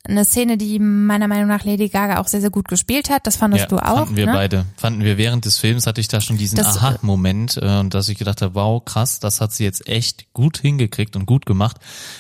eine 0.04 0.26
Szene, 0.26 0.58
die 0.58 0.80
meiner 0.80 1.28
Meinung 1.28 1.48
nach 1.48 1.64
Lady 1.64 1.90
Gaga 1.90 2.20
auch 2.20 2.28
sehr, 2.28 2.42
sehr 2.42 2.50
gut 2.50 2.68
gespielt 2.68 3.10
hat. 3.10 3.28
Das 3.28 3.36
fandest 3.36 3.64
ja, 3.64 3.68
du 3.68 3.78
auch. 3.78 3.98
Fanden 3.98 4.16
wir 4.16 4.26
ne? 4.26 4.34
beide. 4.34 4.66
Fanden 4.76 5.04
wir 5.04 5.18
während 5.18 5.46
des 5.46 5.58
Films 5.58 5.88
hatte 5.88 6.02
ich 6.02 6.08
da 6.08 6.22
schon 6.22 6.38
diesen 6.38 6.58
Das- 6.58 6.78
Aha-Moment 6.78 7.58
äh, 7.62 7.80
und 7.80 7.94
dass 7.94 8.10
ich 8.10 8.18
gedacht 8.18 8.42
habe, 8.42 8.56
wow, 8.56 8.84
krass, 8.84 9.20
das 9.20 9.42
hat 9.42 9.54
sie 9.54 9.64
jetzt 9.64 9.88
echt 9.88 10.34
gut 10.34 10.58
hingekriegt 10.58 11.16
und 11.16 11.26
gut 11.26 11.46
gemacht. 11.46 11.78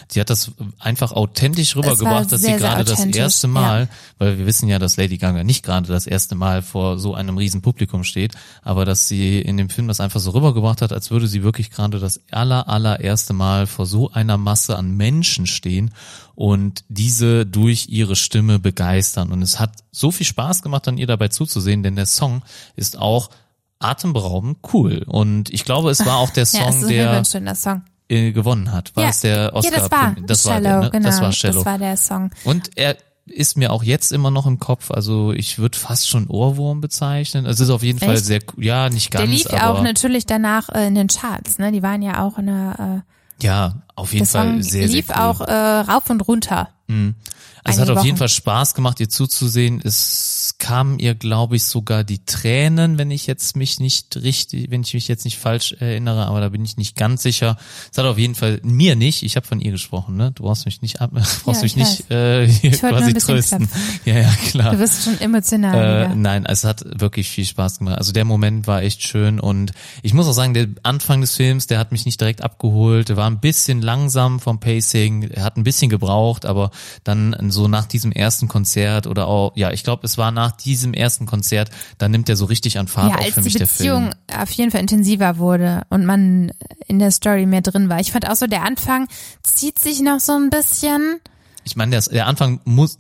Sie 0.07 0.19
hat 0.19 0.29
das 0.29 0.51
einfach 0.79 1.11
authentisch 1.11 1.75
rübergebracht, 1.75 2.31
dass 2.31 2.41
sie 2.41 2.53
gerade 2.53 2.83
das 2.83 3.05
erste 3.05 3.47
Mal, 3.47 3.87
weil 4.17 4.37
wir 4.37 4.45
wissen 4.45 4.67
ja, 4.67 4.79
dass 4.79 4.97
Lady 4.97 5.17
Gaga 5.17 5.43
nicht 5.43 5.63
gerade 5.63 5.87
das 5.87 6.07
erste 6.07 6.35
Mal 6.35 6.61
vor 6.61 6.99
so 6.99 7.13
einem 7.13 7.37
riesen 7.37 7.61
Publikum 7.61 8.03
steht, 8.03 8.33
aber 8.63 8.85
dass 8.85 9.07
sie 9.07 9.39
in 9.39 9.57
dem 9.57 9.69
Film 9.69 9.87
das 9.87 9.99
einfach 9.99 10.19
so 10.19 10.31
rübergebracht 10.31 10.81
hat, 10.81 10.91
als 10.93 11.11
würde 11.11 11.27
sie 11.27 11.43
wirklich 11.43 11.71
gerade 11.71 11.99
das 11.99 12.21
aller, 12.31 12.67
allererste 12.67 13.33
Mal 13.33 13.67
vor 13.67 13.85
so 13.85 14.11
einer 14.11 14.37
Masse 14.37 14.77
an 14.77 14.95
Menschen 14.95 15.47
stehen 15.47 15.91
und 16.37 16.83
diese 16.87 17.47
durch 17.47 17.87
ihre 17.89 18.15
Stimme 18.15 18.59
begeistern. 18.59 19.31
Und 19.31 19.41
es 19.41 19.59
hat 19.59 19.71
so 19.91 20.11
viel 20.11 20.27
Spaß 20.27 20.61
gemacht, 20.61 20.87
an 20.87 20.99
ihr 20.99 21.07
dabei 21.07 21.29
zuzusehen, 21.29 21.81
denn 21.81 21.95
der 21.95 22.05
Song 22.05 22.43
ist 22.75 22.99
auch 22.99 23.31
atemberaubend 23.79 24.59
cool. 24.71 25.03
Und 25.07 25.49
ich 25.51 25.65
glaube, 25.65 25.89
es 25.89 26.05
war 26.05 26.17
auch 26.17 26.29
der 26.29 26.43
Ja, 26.53 26.71
Song, 26.71 26.81
ist 26.81 26.89
der 26.91 27.25
schöner 27.25 27.55
Song. 27.55 27.81
äh, 28.07 28.31
gewonnen 28.33 28.71
hat. 28.71 28.95
War 28.95 29.05
ja. 29.05 29.09
es 29.09 29.21
der 29.21 29.55
Oscar? 29.55 29.73
Ja, 29.73 29.79
das 29.79 29.91
war 29.91 30.15
das 30.27 30.45
war 30.45 30.53
Shallow, 30.53 30.63
der, 30.63 30.79
ne? 30.81 30.89
genau. 30.91 31.05
Das 31.07 31.21
war 31.21 31.31
Shallow. 31.31 31.55
Das 31.55 31.65
war 31.65 31.77
der 31.79 31.97
Song. 31.97 32.29
Und 32.43 32.69
er 32.75 32.97
ist 33.25 33.57
mir 33.57 33.73
auch 33.73 33.81
jetzt 33.81 34.11
immer 34.11 34.29
noch 34.29 34.45
im 34.45 34.59
Kopf. 34.59 34.91
Also 34.91 35.33
ich 35.33 35.57
würde 35.57 35.75
fast 35.75 36.07
schon 36.07 36.27
Ohrwurm 36.27 36.81
bezeichnen. 36.81 37.47
Es 37.47 37.59
ist 37.59 37.71
auf 37.71 37.81
jeden 37.81 37.97
Fall 37.97 38.13
Echt? 38.13 38.25
sehr, 38.25 38.41
ja, 38.57 38.91
nicht 38.91 39.09
ganz, 39.09 39.23
Der 39.23 39.31
lief 39.31 39.49
ja 39.49 39.63
aber 39.63 39.79
auch 39.79 39.83
natürlich 39.83 40.27
danach 40.27 40.69
äh, 40.69 40.85
in 40.85 40.93
den 40.93 41.07
Charts, 41.07 41.57
ne? 41.57 41.71
Die 41.71 41.81
waren 41.81 42.03
ja 42.03 42.23
auch 42.23 42.37
in 42.37 42.45
der, 42.45 43.03
äh, 43.03 43.16
ja, 43.41 43.75
auf 43.95 44.13
jeden 44.13 44.25
der 44.25 44.31
Fall 44.31 44.47
Song 44.53 44.61
sehr, 44.63 44.87
lief 44.87 45.07
sehr 45.07 45.15
cool. 45.17 45.23
auch 45.23 45.41
äh, 45.41 45.53
rauf 45.53 46.09
und 46.09 46.27
runter. 46.27 46.69
Es 47.67 47.79
hat 47.79 47.89
auf 47.89 48.03
jeden 48.03 48.15
Wochen. 48.15 48.19
Fall 48.19 48.29
Spaß 48.29 48.73
gemacht, 48.73 48.99
ihr 48.99 49.09
zuzusehen. 49.09 49.81
Es 49.83 50.55
kamen 50.59 50.99
ihr, 50.99 51.15
glaube 51.15 51.55
ich, 51.55 51.65
sogar 51.65 52.03
die 52.03 52.23
Tränen, 52.25 52.97
wenn 52.97 53.11
ich 53.11 53.27
jetzt 53.27 53.55
mich 53.55 53.79
nicht 53.79 54.15
richtig, 54.17 54.71
wenn 54.71 54.81
ich 54.81 54.93
mich 54.93 55.07
jetzt 55.07 55.25
nicht 55.25 55.37
falsch 55.37 55.73
erinnere, 55.73 56.25
aber 56.27 56.41
da 56.41 56.49
bin 56.49 56.63
ich 56.63 56.77
nicht 56.77 56.95
ganz 56.95 57.23
sicher. 57.23 57.57
Es 57.91 57.97
hat 57.97 58.05
auf 58.05 58.17
jeden 58.17 58.35
Fall 58.35 58.59
mir 58.63 58.95
nicht. 58.95 59.23
Ich 59.23 59.35
habe 59.35 59.45
von 59.45 59.59
ihr 59.59 59.71
gesprochen, 59.71 60.15
ne? 60.17 60.31
Du 60.33 60.43
brauchst 60.43 60.65
mich 60.65 60.81
nicht 60.81 61.01
ab, 61.01 61.11
brauchst 61.43 61.45
Ja, 61.45 61.53
mich 61.63 61.63
ich 61.63 61.75
nicht 61.75 62.11
äh, 62.11 62.47
hier 62.47 62.71
quasi 62.71 63.13
trösten. 63.13 63.69
Ja, 64.05 64.19
ja, 64.19 64.29
klar. 64.49 64.71
Du 64.71 64.77
bist 64.77 65.03
schon 65.03 65.19
emotional. 65.19 66.11
Äh, 66.11 66.15
nein, 66.15 66.45
es 66.45 66.63
hat 66.63 66.83
wirklich 66.99 67.29
viel 67.29 67.45
Spaß 67.45 67.79
gemacht. 67.79 67.97
Also 67.97 68.11
der 68.11 68.25
Moment 68.25 68.67
war 68.67 68.81
echt 68.81 69.03
schön 69.03 69.39
und 69.39 69.71
ich 70.01 70.13
muss 70.13 70.27
auch 70.27 70.33
sagen, 70.33 70.53
der 70.53 70.67
Anfang 70.83 71.21
des 71.21 71.35
Films, 71.35 71.67
der 71.67 71.79
hat 71.79 71.91
mich 71.91 72.05
nicht 72.05 72.19
direkt 72.19 72.41
abgeholt. 72.41 73.09
Der 73.09 73.17
war 73.17 73.29
ein 73.29 73.39
bisschen 73.39 73.81
langsam 73.81 74.39
vom 74.39 74.59
Pacing. 74.59 75.23
Er 75.23 75.43
hat 75.43 75.57
ein 75.57 75.63
bisschen 75.63 75.89
gebraucht, 75.89 76.45
aber 76.45 76.71
dann 77.03 77.35
so 77.49 77.56
nach 77.67 77.85
diesem 77.85 78.11
ersten 78.11 78.47
Konzert 78.47 79.07
oder 79.07 79.27
auch, 79.27 79.53
ja, 79.55 79.71
ich 79.71 79.83
glaube, 79.83 80.05
es 80.05 80.17
war 80.17 80.31
nach 80.31 80.51
diesem 80.51 80.93
ersten 80.93 81.25
Konzert, 81.25 81.71
dann 81.97 82.11
nimmt 82.11 82.29
er 82.29 82.35
so 82.35 82.45
richtig 82.45 82.77
an 82.77 82.87
Fahrt 82.87 83.11
ja, 83.11 83.17
auf 83.17 83.25
als 83.25 83.33
für 83.33 83.41
die 83.41 83.45
mich 83.45 83.53
der 83.53 83.65
Beziehung 83.65 84.03
Film. 84.03 84.41
auf 84.41 84.51
jeden 84.51 84.71
Fall 84.71 84.81
intensiver 84.81 85.37
wurde 85.37 85.81
und 85.89 86.05
man 86.05 86.51
in 86.87 86.99
der 86.99 87.11
Story 87.11 87.45
mehr 87.45 87.61
drin 87.61 87.89
war. 87.89 87.99
Ich 87.99 88.11
fand 88.11 88.29
auch 88.29 88.35
so, 88.35 88.45
der 88.45 88.63
Anfang 88.63 89.07
zieht 89.43 89.79
sich 89.79 90.01
noch 90.01 90.19
so 90.19 90.33
ein 90.33 90.49
bisschen. 90.49 91.19
Ich 91.67 91.75
meine, 91.75 91.91
der, 91.91 92.01
der 92.01 92.27
Anfang 92.27 92.59
muss, 92.65 92.97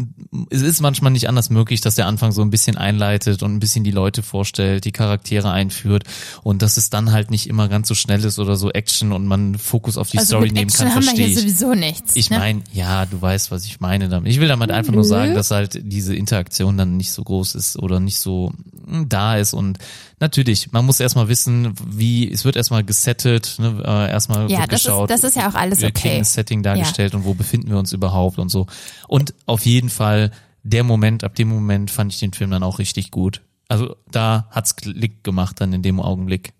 es 0.49 0.61
ist 0.61 0.81
manchmal 0.81 1.11
nicht 1.11 1.27
anders 1.27 1.49
möglich, 1.49 1.81
dass 1.81 1.95
der 1.95 2.05
Anfang 2.05 2.31
so 2.31 2.41
ein 2.41 2.49
bisschen 2.49 2.77
einleitet 2.77 3.41
und 3.43 3.55
ein 3.55 3.59
bisschen 3.59 3.83
die 3.83 3.91
Leute 3.91 4.23
vorstellt, 4.23 4.85
die 4.85 4.91
Charaktere 4.91 5.51
einführt 5.51 6.03
und 6.43 6.61
dass 6.61 6.77
es 6.77 6.89
dann 6.89 7.11
halt 7.11 7.31
nicht 7.31 7.47
immer 7.47 7.69
ganz 7.69 7.87
so 7.87 7.95
schnell 7.95 8.23
ist 8.23 8.39
oder 8.39 8.55
so 8.55 8.69
Action 8.71 9.13
und 9.13 9.25
man 9.25 9.57
Fokus 9.57 9.97
auf 9.97 10.09
die 10.09 10.19
Also 10.19 10.37
Story 10.37 10.51
nehmen 10.51 10.67
Action 10.67 10.89
kann, 10.89 11.01
verstehe 11.01 11.27
ich. 11.27 11.39
sowieso 11.39 11.73
nichts. 11.73 12.15
Ich 12.15 12.29
ne? 12.29 12.39
meine, 12.39 12.61
ja, 12.73 13.05
du 13.05 13.21
weißt, 13.21 13.51
was 13.51 13.65
ich 13.65 13.79
meine 13.79 14.09
damit. 14.09 14.31
Ich 14.31 14.39
will 14.39 14.47
damit 14.47 14.71
einfach 14.71 14.93
nur 14.93 15.05
sagen, 15.05 15.33
dass 15.33 15.51
halt 15.51 15.79
diese 15.81 16.15
Interaktion 16.15 16.77
dann 16.77 16.97
nicht 16.97 17.11
so 17.11 17.23
groß 17.23 17.55
ist 17.55 17.79
oder 17.79 17.99
nicht 17.99 18.19
so 18.19 18.51
mm, 18.85 19.03
da 19.07 19.37
ist 19.37 19.53
und 19.53 19.77
natürlich, 20.19 20.71
man 20.71 20.85
muss 20.85 20.99
erstmal 20.99 21.27
wissen, 21.27 21.73
wie, 21.85 22.31
es 22.31 22.45
wird 22.45 22.55
erstmal 22.55 22.83
gesettet, 22.83 23.55
ne, 23.59 23.81
äh, 23.85 24.09
erstmal 24.11 24.49
Ja, 24.49 24.65
das 24.67 24.81
ist- 24.81 24.85
geschaut. 24.85 25.09
das 25.09 25.23
ist 25.23 25.35
ja 25.35 25.49
auch 25.49 25.55
alles 25.55 25.81
wir 25.81 25.89
okay. 25.89 26.17
ein 26.17 26.23
Setting 26.23 26.63
dargestellt 26.63 27.13
und 27.15 27.23
wo 27.25 27.33
befinden 27.33 27.69
wir 27.69 27.77
uns 27.77 27.93
überhaupt 27.93 28.39
und 28.39 28.49
so. 28.49 28.67
Und 29.07 29.33
auf 29.45 29.65
jeden 29.65 29.89
Fall, 29.89 30.31
der 30.63 30.83
Moment, 30.83 31.23
ab 31.23 31.35
dem 31.35 31.47
Moment 31.49 31.91
fand 31.91 32.13
ich 32.13 32.19
den 32.19 32.33
Film 32.33 32.51
dann 32.51 32.63
auch 32.63 32.79
richtig 32.79 33.11
gut. 33.11 33.41
Also 33.69 33.95
da 34.09 34.47
hat's 34.51 34.75
Klick 34.75 35.23
gemacht 35.23 35.59
dann 35.59 35.73
in 35.73 35.81
dem 35.81 35.99
Augenblick. 35.99 36.53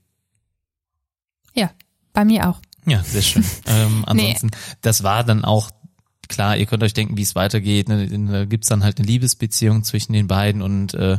Ja, 1.53 1.71
bei 2.13 2.25
mir 2.25 2.49
auch. 2.49 2.59
Ja, 2.85 3.03
sehr 3.03 3.21
schön. 3.21 3.43
ähm, 3.67 4.03
ansonsten, 4.05 4.51
das 4.81 5.03
war 5.03 5.23
dann 5.23 5.43
auch 5.43 5.71
klar, 6.27 6.57
ihr 6.57 6.65
könnt 6.65 6.83
euch 6.83 6.93
denken, 6.93 7.17
wie 7.17 7.21
es 7.21 7.35
weitergeht. 7.35 7.89
Ne? 7.89 8.07
Da 8.07 8.45
gibt's 8.45 8.67
dann 8.67 8.83
halt 8.83 8.97
eine 8.99 9.07
Liebesbeziehung 9.07 9.83
zwischen 9.83 10.13
den 10.13 10.27
beiden 10.27 10.61
und 10.61 10.93
äh, 10.93 11.17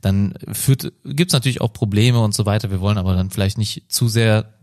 dann 0.00 0.34
führt, 0.52 0.92
gibt's 1.04 1.32
natürlich 1.34 1.60
auch 1.60 1.72
Probleme 1.72 2.20
und 2.20 2.34
so 2.34 2.46
weiter. 2.46 2.70
Wir 2.70 2.80
wollen 2.80 2.98
aber 2.98 3.14
dann 3.14 3.30
vielleicht 3.30 3.58
nicht 3.58 3.84
zu 3.88 4.08
sehr 4.08 4.54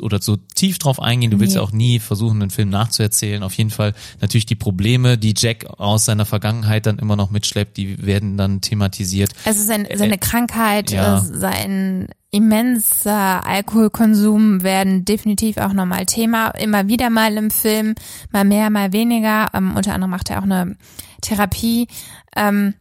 oder 0.00 0.20
so 0.20 0.36
tief 0.36 0.78
drauf 0.78 1.00
eingehen. 1.00 1.30
Du 1.30 1.40
willst 1.40 1.54
Nee. 1.54 1.60
ja 1.60 1.62
auch 1.62 1.72
nie 1.72 1.98
versuchen, 1.98 2.40
einen 2.40 2.50
Film 2.50 2.70
nachzuerzählen. 2.70 3.42
Auf 3.42 3.54
jeden 3.54 3.70
Fall 3.70 3.94
natürlich 4.20 4.46
die 4.46 4.54
Probleme, 4.54 5.18
die 5.18 5.34
Jack 5.36 5.66
aus 5.78 6.04
seiner 6.04 6.24
Vergangenheit 6.24 6.86
dann 6.86 6.98
immer 6.98 7.16
noch 7.16 7.30
mitschleppt, 7.30 7.76
die 7.76 8.04
werden 8.04 8.36
dann 8.36 8.60
thematisiert. 8.60 9.32
Also 9.44 9.64
sein, 9.64 9.88
seine 9.92 10.18
Krankheit, 10.18 10.92
ja. 10.92 11.18
äh, 11.18 11.20
sein 11.20 12.08
immenser 12.32 13.46
Alkoholkonsum 13.46 14.62
werden 14.62 15.04
definitiv 15.04 15.58
auch 15.58 15.74
nochmal 15.74 16.06
Thema. 16.06 16.48
Immer 16.48 16.88
wieder 16.88 17.10
mal 17.10 17.36
im 17.36 17.50
Film, 17.50 17.94
mal 18.30 18.44
mehr, 18.44 18.70
mal 18.70 18.92
weniger. 18.92 19.50
Ähm, 19.54 19.76
unter 19.76 19.94
anderem 19.94 20.10
macht 20.10 20.30
er 20.30 20.38
auch 20.38 20.44
eine 20.44 20.76
Therapie. 21.20 21.86
Ähm, 22.34 22.74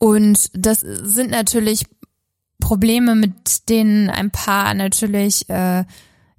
und 0.00 0.50
das 0.52 0.80
sind 0.80 1.30
natürlich 1.30 1.86
Probleme, 2.60 3.14
mit 3.14 3.68
denen 3.68 4.10
ein 4.10 4.32
Paar 4.32 4.74
natürlich 4.74 5.48
äh, 5.48 5.84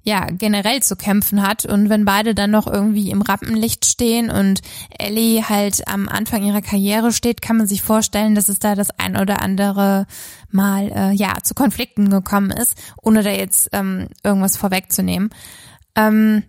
ja 0.02 0.26
generell 0.30 0.82
zu 0.82 0.96
kämpfen 0.96 1.42
hat 1.46 1.66
und 1.66 1.90
wenn 1.90 2.04
beide 2.04 2.34
dann 2.34 2.50
noch 2.50 2.66
irgendwie 2.66 3.10
im 3.10 3.22
Rampenlicht 3.22 3.84
stehen 3.84 4.30
und 4.30 4.62
Ellie 4.98 5.48
halt 5.48 5.86
am 5.88 6.08
Anfang 6.08 6.42
ihrer 6.42 6.62
Karriere 6.62 7.12
steht, 7.12 7.42
kann 7.42 7.58
man 7.58 7.66
sich 7.66 7.82
vorstellen, 7.82 8.34
dass 8.34 8.48
es 8.48 8.58
da 8.58 8.74
das 8.74 8.90
ein 8.98 9.16
oder 9.16 9.42
andere 9.42 10.06
Mal 10.50 10.90
äh, 10.90 11.12
ja 11.12 11.34
zu 11.42 11.54
Konflikten 11.54 12.08
gekommen 12.10 12.50
ist, 12.50 12.76
ohne 13.02 13.22
da 13.22 13.30
jetzt 13.30 13.68
ähm, 13.72 14.08
irgendwas 14.24 14.56
vorwegzunehmen. 14.56 15.30
Ähm, 15.94 16.44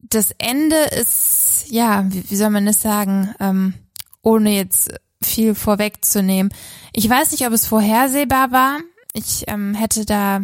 das 0.00 0.34
Ende 0.38 0.76
ist 0.76 1.66
ja, 1.68 2.04
wie, 2.08 2.28
wie 2.30 2.36
soll 2.36 2.50
man 2.50 2.66
das 2.66 2.82
sagen, 2.82 3.34
ähm, 3.38 3.74
ohne 4.22 4.54
jetzt 4.54 4.92
viel 5.22 5.54
vorwegzunehmen. 5.54 6.52
Ich 6.92 7.08
weiß 7.08 7.32
nicht, 7.32 7.46
ob 7.46 7.52
es 7.52 7.66
vorhersehbar 7.66 8.50
war. 8.50 8.78
Ich 9.14 9.44
ähm, 9.46 9.74
hätte 9.74 10.04
da 10.04 10.42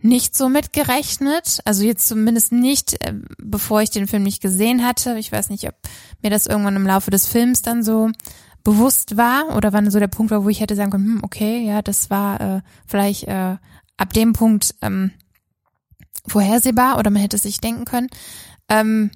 nicht 0.00 0.36
so 0.36 0.48
mitgerechnet. 0.48 1.60
Also 1.64 1.84
jetzt 1.84 2.08
zumindest 2.08 2.52
nicht, 2.52 2.94
äh, 3.04 3.14
bevor 3.38 3.82
ich 3.82 3.90
den 3.90 4.06
Film 4.06 4.22
nicht 4.22 4.40
gesehen 4.40 4.84
hatte. 4.84 5.18
Ich 5.18 5.32
weiß 5.32 5.50
nicht, 5.50 5.66
ob 5.66 5.74
mir 6.22 6.30
das 6.30 6.46
irgendwann 6.46 6.76
im 6.76 6.86
Laufe 6.86 7.10
des 7.10 7.26
Films 7.26 7.62
dann 7.62 7.82
so 7.82 8.10
bewusst 8.64 9.16
war 9.16 9.56
oder 9.56 9.72
wann 9.72 9.90
so 9.90 9.98
der 9.98 10.08
Punkt 10.08 10.30
war, 10.30 10.44
wo 10.44 10.48
ich 10.48 10.60
hätte 10.60 10.76
sagen 10.76 10.90
können, 10.90 11.06
hm, 11.06 11.20
okay, 11.22 11.64
ja, 11.64 11.82
das 11.82 12.10
war 12.10 12.40
äh, 12.40 12.60
vielleicht 12.86 13.24
äh, 13.24 13.56
ab 13.96 14.12
dem 14.12 14.32
Punkt 14.32 14.74
ähm, 14.82 15.12
vorhersehbar 16.26 16.98
oder 16.98 17.10
man 17.10 17.22
hätte 17.22 17.36
es 17.36 17.42
sich 17.42 17.60
denken 17.60 17.84
können. 17.84 18.08
Ähm, 18.68 19.10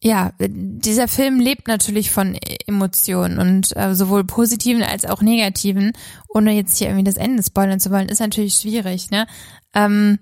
ja, 0.00 0.32
dieser 0.38 1.08
Film 1.08 1.40
lebt 1.40 1.66
natürlich 1.66 2.10
von 2.10 2.36
Emotionen 2.66 3.38
und 3.38 3.76
äh, 3.76 3.94
sowohl 3.96 4.24
positiven 4.24 4.82
als 4.82 5.04
auch 5.04 5.22
negativen. 5.22 5.92
Ohne 6.28 6.52
jetzt 6.52 6.78
hier 6.78 6.88
irgendwie 6.88 7.04
das 7.04 7.16
Ende 7.16 7.42
spoilern 7.42 7.80
zu 7.80 7.90
wollen, 7.90 8.08
ist 8.08 8.20
natürlich 8.20 8.54
schwierig, 8.54 9.10
ne? 9.10 9.26
Ähm, 9.74 10.20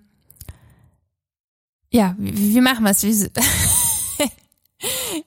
ja, 1.90 2.14
wie, 2.18 2.54
wie 2.54 2.60
machen 2.60 2.84
wir 2.84 2.90
es? 2.90 3.02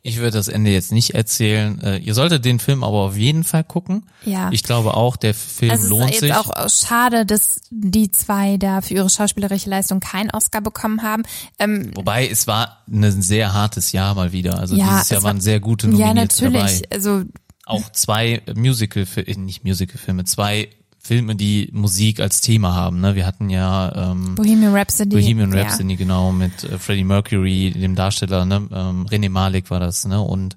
Ich 0.04 0.18
würde 0.18 0.32
das 0.32 0.48
Ende 0.48 0.70
jetzt 0.72 0.92
nicht 0.92 1.16
erzählen. 1.16 1.82
Äh, 1.82 1.98
ihr 1.98 2.14
solltet 2.14 2.46
den 2.46 2.60
Film 2.60 2.84
aber 2.84 2.98
auf 3.00 3.18
jeden 3.18 3.44
Fall 3.44 3.64
gucken. 3.64 4.06
Ja. 4.24 4.50
Ich 4.52 4.64
glaube 4.64 4.94
auch, 4.94 5.16
der 5.18 5.34
Film 5.34 5.72
also 5.72 5.90
lohnt 5.90 6.10
es 6.12 6.16
ist 6.18 6.20
sich. 6.22 6.30
jetzt 6.30 6.38
auch 6.40 6.70
schade, 6.70 7.26
dass 7.26 7.60
die 7.72 8.12
zwei 8.12 8.58
da 8.58 8.82
für 8.82 8.94
ihre 8.94 9.10
schauspielerische 9.10 9.70
Leistung 9.70 10.00
keinen 10.00 10.30
Oscar 10.32 10.62
bekommen 10.62 11.02
haben. 11.02 11.24
Ähm, 11.58 11.92
Wobei 11.96 12.28
es 12.28 12.46
war 12.46 12.84
ein 12.88 13.22
sehr 13.24 13.54
hartes 13.54 13.92
Jahr 13.92 14.14
mal 14.14 14.32
wieder. 14.32 14.60
Also 14.60 14.76
Ja, 14.76 14.90
dieses 14.90 15.10
Jahr 15.10 15.24
war- 15.24 15.30
waren 15.32 15.42
sehr 15.42 15.60
gute 15.60 15.88
ja, 15.88 15.94
Nominierte 15.94 16.44
natürlich. 16.50 16.82
dabei. 16.84 16.96
Also 16.96 17.24
Auch 17.66 17.92
zwei 17.92 18.42
Musical, 18.56 19.06
äh, 19.16 19.36
nicht 19.36 19.64
Musical-Filme, 19.64 20.26
zwei 20.26 20.70
Filme, 21.10 21.36
die 21.36 21.70
Musik 21.74 22.20
als 22.20 22.40
Thema 22.40 22.76
haben. 22.76 23.02
Ne? 23.02 23.16
Wir 23.16 23.26
hatten 23.26 23.50
ja 23.50 24.12
ähm, 24.12 24.36
Bohemian 24.36 24.76
Rhapsody. 24.76 25.10
Bohemian 25.16 25.52
ja. 25.52 25.64
Rhapsody, 25.64 25.96
genau, 25.96 26.32
mit 26.32 26.64
äh, 26.64 26.78
Freddie 26.78 27.04
Mercury, 27.04 27.72
dem 27.72 27.96
Darsteller, 27.96 28.46
ne? 28.46 28.68
ähm, 28.72 29.08
René 29.10 29.28
Malik 29.28 29.72
war 29.72 29.80
das, 29.80 30.06
ne? 30.06 30.22
Und 30.22 30.56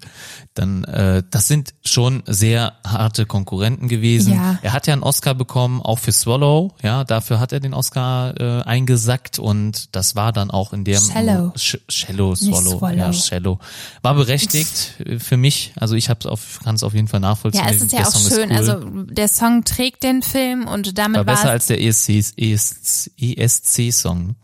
dann, 0.53 0.83
äh, 0.83 1.23
das 1.31 1.47
sind 1.47 1.73
schon 1.83 2.21
sehr 2.27 2.73
harte 2.85 3.25
Konkurrenten 3.25 3.87
gewesen. 3.87 4.33
Ja. 4.33 4.59
Er 4.61 4.73
hat 4.73 4.85
ja 4.85 4.93
einen 4.93 5.01
Oscar 5.01 5.33
bekommen, 5.33 5.81
auch 5.81 5.97
für 5.97 6.11
Swallow, 6.11 6.75
ja, 6.83 7.03
dafür 7.03 7.39
hat 7.39 7.51
er 7.51 7.59
den 7.59 7.73
Oscar 7.73 8.39
äh, 8.39 8.61
eingesackt 8.61 9.39
und 9.39 9.95
das 9.95 10.15
war 10.15 10.33
dann 10.33 10.51
auch 10.51 10.71
in 10.71 10.83
dem 10.83 11.01
Shallow. 11.01 11.51
Sh 11.55 11.79
Shallow, 11.89 12.35
Swallow, 12.35 12.77
Swallow. 12.77 12.97
ja, 12.99 13.11
Shallow. 13.11 13.57
War 14.03 14.13
berechtigt 14.13 15.01
für 15.17 15.37
mich, 15.37 15.73
also 15.77 15.95
ich 15.95 16.05
kann 16.05 16.75
es 16.75 16.83
auf 16.83 16.93
jeden 16.93 17.07
Fall 17.07 17.21
nachvollziehen. 17.21 17.63
Ja, 17.65 17.71
es 17.71 17.81
ist 17.81 17.91
ja 17.91 17.97
Der 18.01 18.07
auch 18.07 18.15
schön. 18.15 18.51
cool. 18.51 18.55
Also 18.55 18.73
der 19.05 19.27
Song 19.27 19.63
trägt 19.63 20.03
den 20.03 20.21
Film 20.21 20.42
und 20.67 20.97
damit 20.97 21.17
war 21.17 21.25
besser 21.25 21.45
es. 21.45 21.51
als 21.51 21.67
der 21.67 21.79
E 21.79 21.87
ESC, 21.87 22.33
ESC, 22.37 23.11
ESC-Song 23.17 24.35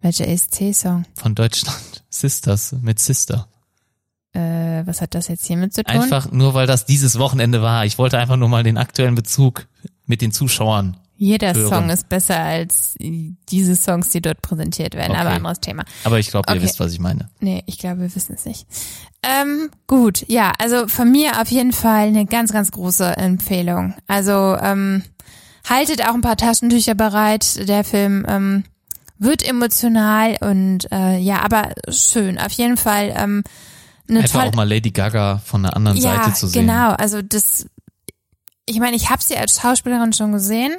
Welcher 0.00 0.28
ESC-Song? 0.28 1.04
von 1.14 1.34
Deutschland. 1.34 2.04
Sisters 2.10 2.72
mit 2.82 2.98
Sister. 2.98 3.48
Äh, 4.32 4.84
was 4.84 5.00
hat 5.00 5.14
das 5.14 5.28
jetzt 5.28 5.46
hiermit 5.46 5.72
zu 5.72 5.82
tun? 5.84 5.94
Einfach 5.94 6.30
nur, 6.30 6.54
weil 6.54 6.66
das 6.66 6.86
dieses 6.86 7.18
Wochenende 7.18 7.62
war. 7.62 7.86
Ich 7.86 7.98
wollte 7.98 8.18
einfach 8.18 8.36
nur 8.36 8.48
mal 8.48 8.62
den 8.62 8.76
aktuellen 8.78 9.14
Bezug 9.14 9.66
mit 10.06 10.20
den 10.20 10.32
Zuschauern. 10.32 10.96
Jeder 11.16 11.54
hören. 11.54 11.68
Song 11.68 11.90
ist 11.90 12.08
besser 12.08 12.38
als 12.38 12.96
diese 12.98 13.76
Songs, 13.76 14.10
die 14.10 14.20
dort 14.20 14.42
präsentiert 14.42 14.94
werden, 14.94 15.12
Okay. 15.12 15.20
aber 15.20 15.30
anderes 15.30 15.60
Thema. 15.60 15.84
Aber 16.02 16.18
ich 16.18 16.28
glaube, 16.28 16.50
ihr 16.50 16.56
Okay. 16.56 16.64
wisst, 16.64 16.80
was 16.80 16.92
ich 16.92 16.98
meine. 16.98 17.28
Nee, 17.40 17.62
ich 17.66 17.78
glaube, 17.78 18.00
wir 18.00 18.14
wissen 18.14 18.34
es 18.34 18.44
nicht. 18.44 18.66
Ähm, 19.22 19.70
gut, 19.86 20.24
ja, 20.28 20.52
also 20.58 20.88
von 20.88 21.10
mir 21.10 21.40
auf 21.40 21.48
jeden 21.50 21.72
Fall 21.72 22.08
eine 22.08 22.26
ganz, 22.26 22.52
ganz 22.52 22.70
große 22.72 23.16
Empfehlung. 23.16 23.94
Also 24.06 24.32
ähm, 24.60 25.02
haltet 25.68 26.02
auch 26.06 26.14
ein 26.14 26.20
paar 26.20 26.36
Taschentücher 26.36 26.94
bereit. 26.94 27.68
Der 27.68 27.84
Film 27.84 28.26
ähm, 28.28 28.64
wird 29.18 29.48
emotional 29.48 30.36
und 30.40 30.90
äh, 30.92 31.16
ja, 31.18 31.40
aber 31.42 31.70
schön. 31.88 32.38
Auf 32.38 32.52
jeden 32.52 32.76
Fall 32.76 33.14
ähm, 33.16 33.44
eine 34.08 34.18
Einfach 34.20 34.40
tolle. 34.40 34.50
auch 34.50 34.54
mal 34.56 34.68
Lady 34.68 34.90
Gaga 34.90 35.40
von 35.44 35.62
der 35.62 35.74
anderen 35.76 35.96
ja, 35.96 36.16
Seite 36.16 36.34
zu 36.34 36.48
sehen. 36.48 36.66
genau. 36.66 36.90
Also 36.90 37.22
das. 37.22 37.66
Ich 38.66 38.78
meine, 38.80 38.96
ich 38.96 39.08
habe 39.10 39.22
sie 39.22 39.36
als 39.36 39.60
Schauspielerin 39.60 40.12
schon 40.12 40.32
gesehen. 40.32 40.74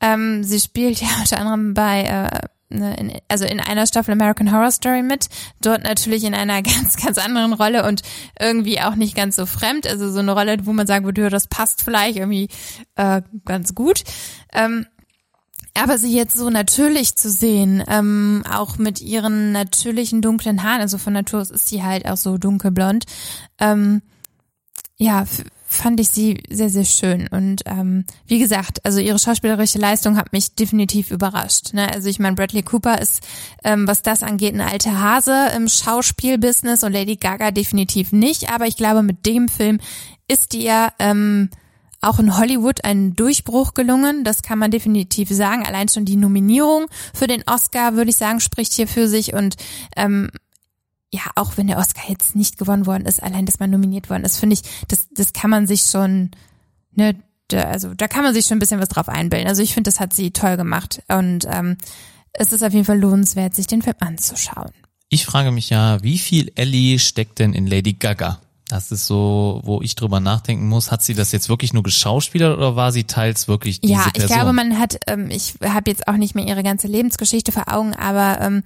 Ähm, 0.00 0.44
sie 0.44 0.60
spielt 0.60 1.00
ja 1.00 1.08
unter 1.20 1.38
anderem 1.38 1.74
bei, 1.74 2.02
äh, 2.02 2.76
ne, 2.76 2.96
in, 2.96 3.12
also 3.28 3.44
in 3.44 3.60
einer 3.60 3.86
Staffel 3.86 4.12
American 4.12 4.52
Horror 4.52 4.70
Story 4.70 5.02
mit. 5.02 5.28
Dort 5.60 5.82
natürlich 5.82 6.24
in 6.24 6.34
einer 6.34 6.62
ganz, 6.62 6.96
ganz 6.96 7.18
anderen 7.18 7.52
Rolle 7.52 7.86
und 7.86 8.02
irgendwie 8.38 8.80
auch 8.80 8.94
nicht 8.94 9.14
ganz 9.14 9.36
so 9.36 9.46
fremd. 9.46 9.86
Also 9.86 10.10
so 10.10 10.20
eine 10.20 10.32
Rolle, 10.32 10.58
wo 10.64 10.72
man 10.72 10.86
sagen 10.86 11.04
würde, 11.04 11.30
das 11.30 11.46
passt 11.46 11.82
vielleicht 11.82 12.16
irgendwie 12.16 12.48
äh, 12.96 13.22
ganz 13.44 13.74
gut. 13.74 14.04
Ähm, 14.52 14.86
aber 15.74 15.98
sie 15.98 16.14
jetzt 16.14 16.36
so 16.36 16.50
natürlich 16.50 17.14
zu 17.16 17.30
sehen, 17.30 17.82
ähm, 17.86 18.42
auch 18.50 18.76
mit 18.76 19.00
ihren 19.00 19.52
natürlichen 19.52 20.20
dunklen 20.20 20.62
Haaren, 20.62 20.80
also 20.80 20.98
von 20.98 21.12
Natur 21.12 21.40
aus 21.40 21.50
ist 21.50 21.68
sie 21.68 21.82
halt 21.82 22.06
auch 22.06 22.16
so 22.16 22.38
dunkelblond, 22.38 23.04
ähm, 23.58 24.02
ja, 24.96 25.24
fand 25.70 26.00
ich 26.00 26.08
sie 26.08 26.42
sehr, 26.50 26.68
sehr 26.68 26.84
schön. 26.84 27.28
Und 27.28 27.62
ähm, 27.66 28.04
wie 28.26 28.40
gesagt, 28.40 28.84
also 28.84 28.98
ihre 28.98 29.20
schauspielerische 29.20 29.78
Leistung 29.78 30.16
hat 30.16 30.32
mich 30.32 30.56
definitiv 30.56 31.12
überrascht. 31.12 31.72
Ne? 31.72 31.88
Also 31.92 32.08
ich 32.08 32.18
meine, 32.18 32.34
Bradley 32.34 32.62
Cooper 32.62 33.00
ist, 33.00 33.20
ähm, 33.62 33.86
was 33.86 34.02
das 34.02 34.24
angeht, 34.24 34.52
ein 34.52 34.60
alter 34.60 35.00
Hase 35.00 35.46
im 35.56 35.68
Schauspielbusiness 35.68 36.82
und 36.82 36.92
Lady 36.92 37.16
Gaga 37.16 37.52
definitiv 37.52 38.10
nicht. 38.10 38.52
Aber 38.52 38.66
ich 38.66 38.76
glaube, 38.76 39.04
mit 39.04 39.24
dem 39.26 39.48
Film 39.48 39.78
ist 40.26 40.54
ihr 40.54 40.92
ähm, 40.98 41.50
auch 42.00 42.18
in 42.18 42.36
Hollywood 42.36 42.84
ein 42.84 43.14
Durchbruch 43.14 43.72
gelungen. 43.74 44.24
Das 44.24 44.42
kann 44.42 44.58
man 44.58 44.72
definitiv 44.72 45.28
sagen. 45.28 45.64
Allein 45.64 45.88
schon 45.88 46.04
die 46.04 46.16
Nominierung 46.16 46.86
für 47.14 47.28
den 47.28 47.44
Oscar, 47.46 47.94
würde 47.94 48.10
ich 48.10 48.16
sagen, 48.16 48.40
spricht 48.40 48.72
hier 48.72 48.88
für 48.88 49.06
sich. 49.06 49.34
Und 49.34 49.54
ähm, 49.96 50.30
ja, 51.12 51.22
auch 51.34 51.56
wenn 51.56 51.66
der 51.66 51.78
Oscar 51.78 52.02
jetzt 52.08 52.36
nicht 52.36 52.56
gewonnen 52.56 52.86
worden 52.86 53.06
ist, 53.06 53.22
allein, 53.22 53.46
dass 53.46 53.58
man 53.58 53.70
nominiert 53.70 54.10
worden 54.10 54.24
ist, 54.24 54.38
finde 54.38 54.54
ich, 54.54 54.62
das, 54.88 55.08
das 55.10 55.32
kann 55.32 55.50
man 55.50 55.66
sich 55.66 55.82
schon, 55.82 56.30
ne, 56.92 57.16
da, 57.48 57.62
also 57.62 57.94
da 57.94 58.06
kann 58.06 58.22
man 58.22 58.32
sich 58.32 58.46
schon 58.46 58.56
ein 58.56 58.60
bisschen 58.60 58.80
was 58.80 58.88
drauf 58.88 59.08
einbilden. 59.08 59.48
Also 59.48 59.62
ich 59.62 59.74
finde, 59.74 59.88
das 59.88 59.98
hat 59.98 60.12
sie 60.12 60.30
toll 60.30 60.56
gemacht. 60.56 61.02
Und 61.08 61.46
ähm, 61.50 61.76
es 62.32 62.52
ist 62.52 62.62
auf 62.62 62.72
jeden 62.72 62.84
Fall 62.84 63.00
lohnenswert, 63.00 63.54
sich 63.54 63.66
den 63.66 63.82
Film 63.82 63.96
anzuschauen. 63.98 64.70
Ich 65.08 65.26
frage 65.26 65.50
mich 65.50 65.70
ja, 65.70 66.00
wie 66.02 66.18
viel 66.18 66.52
Ellie 66.54 67.00
steckt 67.00 67.40
denn 67.40 67.52
in 67.52 67.66
Lady 67.66 67.94
Gaga? 67.94 68.40
Das 68.72 68.92
ist 68.92 69.06
so, 69.06 69.60
wo 69.64 69.82
ich 69.82 69.94
drüber 69.94 70.20
nachdenken 70.20 70.68
muss. 70.68 70.90
Hat 70.90 71.02
sie 71.02 71.14
das 71.14 71.32
jetzt 71.32 71.48
wirklich 71.48 71.72
nur 71.72 71.82
geschauspielert 71.82 72.56
oder 72.56 72.76
war 72.76 72.92
sie 72.92 73.04
teils 73.04 73.48
wirklich 73.48 73.80
diese 73.80 73.92
Ja, 73.92 74.04
ich 74.06 74.12
Person? 74.12 74.36
glaube, 74.36 74.52
man 74.52 74.78
hat, 74.78 74.98
ähm, 75.06 75.28
ich 75.30 75.54
habe 75.64 75.90
jetzt 75.90 76.06
auch 76.08 76.16
nicht 76.16 76.34
mehr 76.34 76.46
ihre 76.46 76.62
ganze 76.62 76.86
Lebensgeschichte 76.86 77.52
vor 77.52 77.64
Augen, 77.72 77.94
aber 77.94 78.40
ähm, 78.40 78.62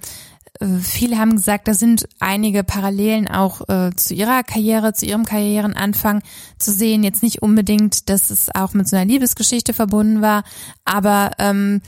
äh, 0.59 0.65
viele 0.81 1.17
haben 1.17 1.31
gesagt, 1.31 1.67
da 1.67 1.73
sind 1.73 2.07
einige 2.19 2.63
Parallelen 2.63 3.27
auch 3.27 3.67
äh, 3.67 3.91
zu 3.95 4.13
ihrer 4.13 4.43
Karriere, 4.43 4.93
zu 4.93 5.05
ihrem 5.05 5.25
Karrierenanfang 5.25 6.21
zu 6.59 6.71
sehen. 6.71 7.03
Jetzt 7.03 7.23
nicht 7.23 7.41
unbedingt, 7.41 8.09
dass 8.09 8.29
es 8.29 8.53
auch 8.53 8.73
mit 8.73 8.87
so 8.87 8.95
einer 8.95 9.05
Liebesgeschichte 9.05 9.73
verbunden 9.73 10.21
war, 10.21 10.43
aber 10.85 11.31
ähm, 11.39 11.81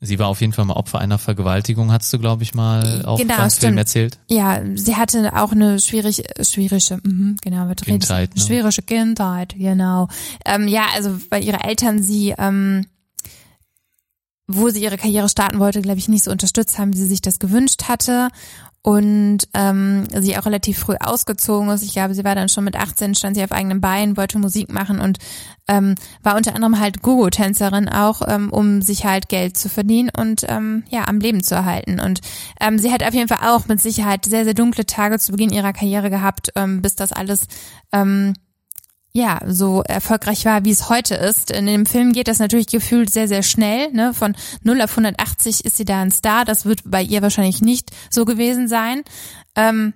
sie 0.00 0.18
war 0.18 0.28
auf 0.28 0.40
jeden 0.40 0.52
Fall 0.52 0.64
mal 0.64 0.74
Opfer 0.74 0.98
einer 0.98 1.18
Vergewaltigung, 1.18 1.92
hast 1.92 2.12
du, 2.12 2.18
glaube 2.18 2.42
ich, 2.42 2.54
mal 2.54 3.04
auch 3.04 3.18
Genau, 3.18 3.36
beim 3.36 3.50
Film 3.50 3.78
erzählt. 3.78 4.18
ja, 4.28 4.60
sie 4.74 4.96
hatte 4.96 5.32
auch 5.36 5.52
eine 5.52 5.78
schwierig, 5.80 6.22
schwierige, 6.42 6.98
mhm, 7.02 7.36
genau, 7.42 7.68
was 7.68 7.76
du? 7.76 7.84
Kindheit, 7.84 8.34
ne? 8.34 8.40
schwierige 8.40 8.82
Kindheit, 8.82 9.54
genau. 9.56 10.08
Ähm, 10.44 10.68
ja, 10.68 10.86
also 10.94 11.18
weil 11.30 11.44
ihre 11.44 11.64
Eltern 11.64 12.02
sie 12.02 12.34
ähm, 12.38 12.86
wo 14.46 14.68
sie 14.68 14.82
ihre 14.82 14.98
Karriere 14.98 15.28
starten 15.28 15.58
wollte, 15.58 15.80
glaube 15.80 15.98
ich, 15.98 16.08
nicht 16.08 16.24
so 16.24 16.30
unterstützt 16.30 16.78
haben, 16.78 16.92
wie 16.92 16.98
sie 16.98 17.06
sich 17.06 17.22
das 17.22 17.38
gewünscht 17.38 17.84
hatte. 17.88 18.28
Und 18.86 19.48
ähm, 19.54 20.04
sie 20.12 20.36
auch 20.36 20.44
relativ 20.44 20.78
früh 20.78 20.96
ausgezogen 21.00 21.70
ist. 21.70 21.82
Ich 21.82 21.94
glaube, 21.94 22.14
sie 22.14 22.22
war 22.22 22.34
dann 22.34 22.50
schon 22.50 22.64
mit 22.64 22.76
18, 22.76 23.14
stand 23.14 23.34
sie 23.34 23.42
auf 23.42 23.50
eigenen 23.50 23.80
Beinen, 23.80 24.18
wollte 24.18 24.38
Musik 24.38 24.70
machen 24.70 25.00
und 25.00 25.16
ähm, 25.68 25.94
war 26.22 26.36
unter 26.36 26.54
anderem 26.54 26.78
halt 26.78 27.00
Gogo-Tänzerin 27.00 27.88
auch, 27.88 28.20
ähm, 28.28 28.50
um 28.50 28.82
sich 28.82 29.06
halt 29.06 29.30
Geld 29.30 29.56
zu 29.56 29.70
verdienen 29.70 30.10
und 30.14 30.44
ähm, 30.48 30.84
ja, 30.90 31.08
am 31.08 31.18
Leben 31.18 31.42
zu 31.42 31.54
erhalten. 31.54 31.98
Und 31.98 32.20
ähm, 32.60 32.78
sie 32.78 32.92
hat 32.92 33.02
auf 33.02 33.14
jeden 33.14 33.28
Fall 33.28 33.48
auch 33.48 33.66
mit 33.68 33.80
Sicherheit 33.80 34.26
sehr, 34.26 34.44
sehr 34.44 34.52
dunkle 34.52 34.84
Tage 34.84 35.18
zu 35.18 35.32
Beginn 35.32 35.50
ihrer 35.50 35.72
Karriere 35.72 36.10
gehabt, 36.10 36.50
ähm, 36.54 36.82
bis 36.82 36.94
das 36.94 37.10
alles 37.10 37.46
ähm, 37.90 38.34
ja, 39.16 39.40
so 39.46 39.82
erfolgreich 39.82 40.44
war, 40.44 40.64
wie 40.64 40.72
es 40.72 40.88
heute 40.88 41.14
ist. 41.14 41.52
In 41.52 41.66
dem 41.66 41.86
Film 41.86 42.12
geht 42.12 42.26
das 42.26 42.40
natürlich 42.40 42.66
gefühlt 42.66 43.12
sehr, 43.12 43.28
sehr 43.28 43.44
schnell. 43.44 43.92
Ne? 43.92 44.12
Von 44.12 44.34
0 44.64 44.82
auf 44.82 44.90
180 44.90 45.64
ist 45.64 45.76
sie 45.76 45.84
da 45.84 46.02
ein 46.02 46.10
Star. 46.10 46.44
Das 46.44 46.64
wird 46.64 46.80
bei 46.84 47.00
ihr 47.00 47.22
wahrscheinlich 47.22 47.62
nicht 47.62 47.90
so 48.10 48.24
gewesen 48.24 48.66
sein. 48.66 49.02
Ähm, 49.54 49.94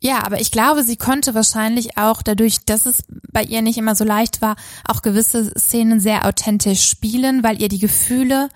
ja, 0.00 0.24
aber 0.24 0.40
ich 0.40 0.50
glaube, 0.50 0.82
sie 0.82 0.96
konnte 0.96 1.34
wahrscheinlich 1.34 1.98
auch 1.98 2.22
dadurch, 2.22 2.64
dass 2.64 2.86
es 2.86 3.02
bei 3.30 3.42
ihr 3.42 3.60
nicht 3.60 3.76
immer 3.76 3.94
so 3.94 4.04
leicht 4.04 4.40
war, 4.40 4.56
auch 4.88 5.02
gewisse 5.02 5.52
Szenen 5.58 6.00
sehr 6.00 6.26
authentisch 6.26 6.88
spielen, 6.88 7.42
weil 7.42 7.60
ihr 7.60 7.68
die 7.68 7.78
Gefühle, 7.78 8.48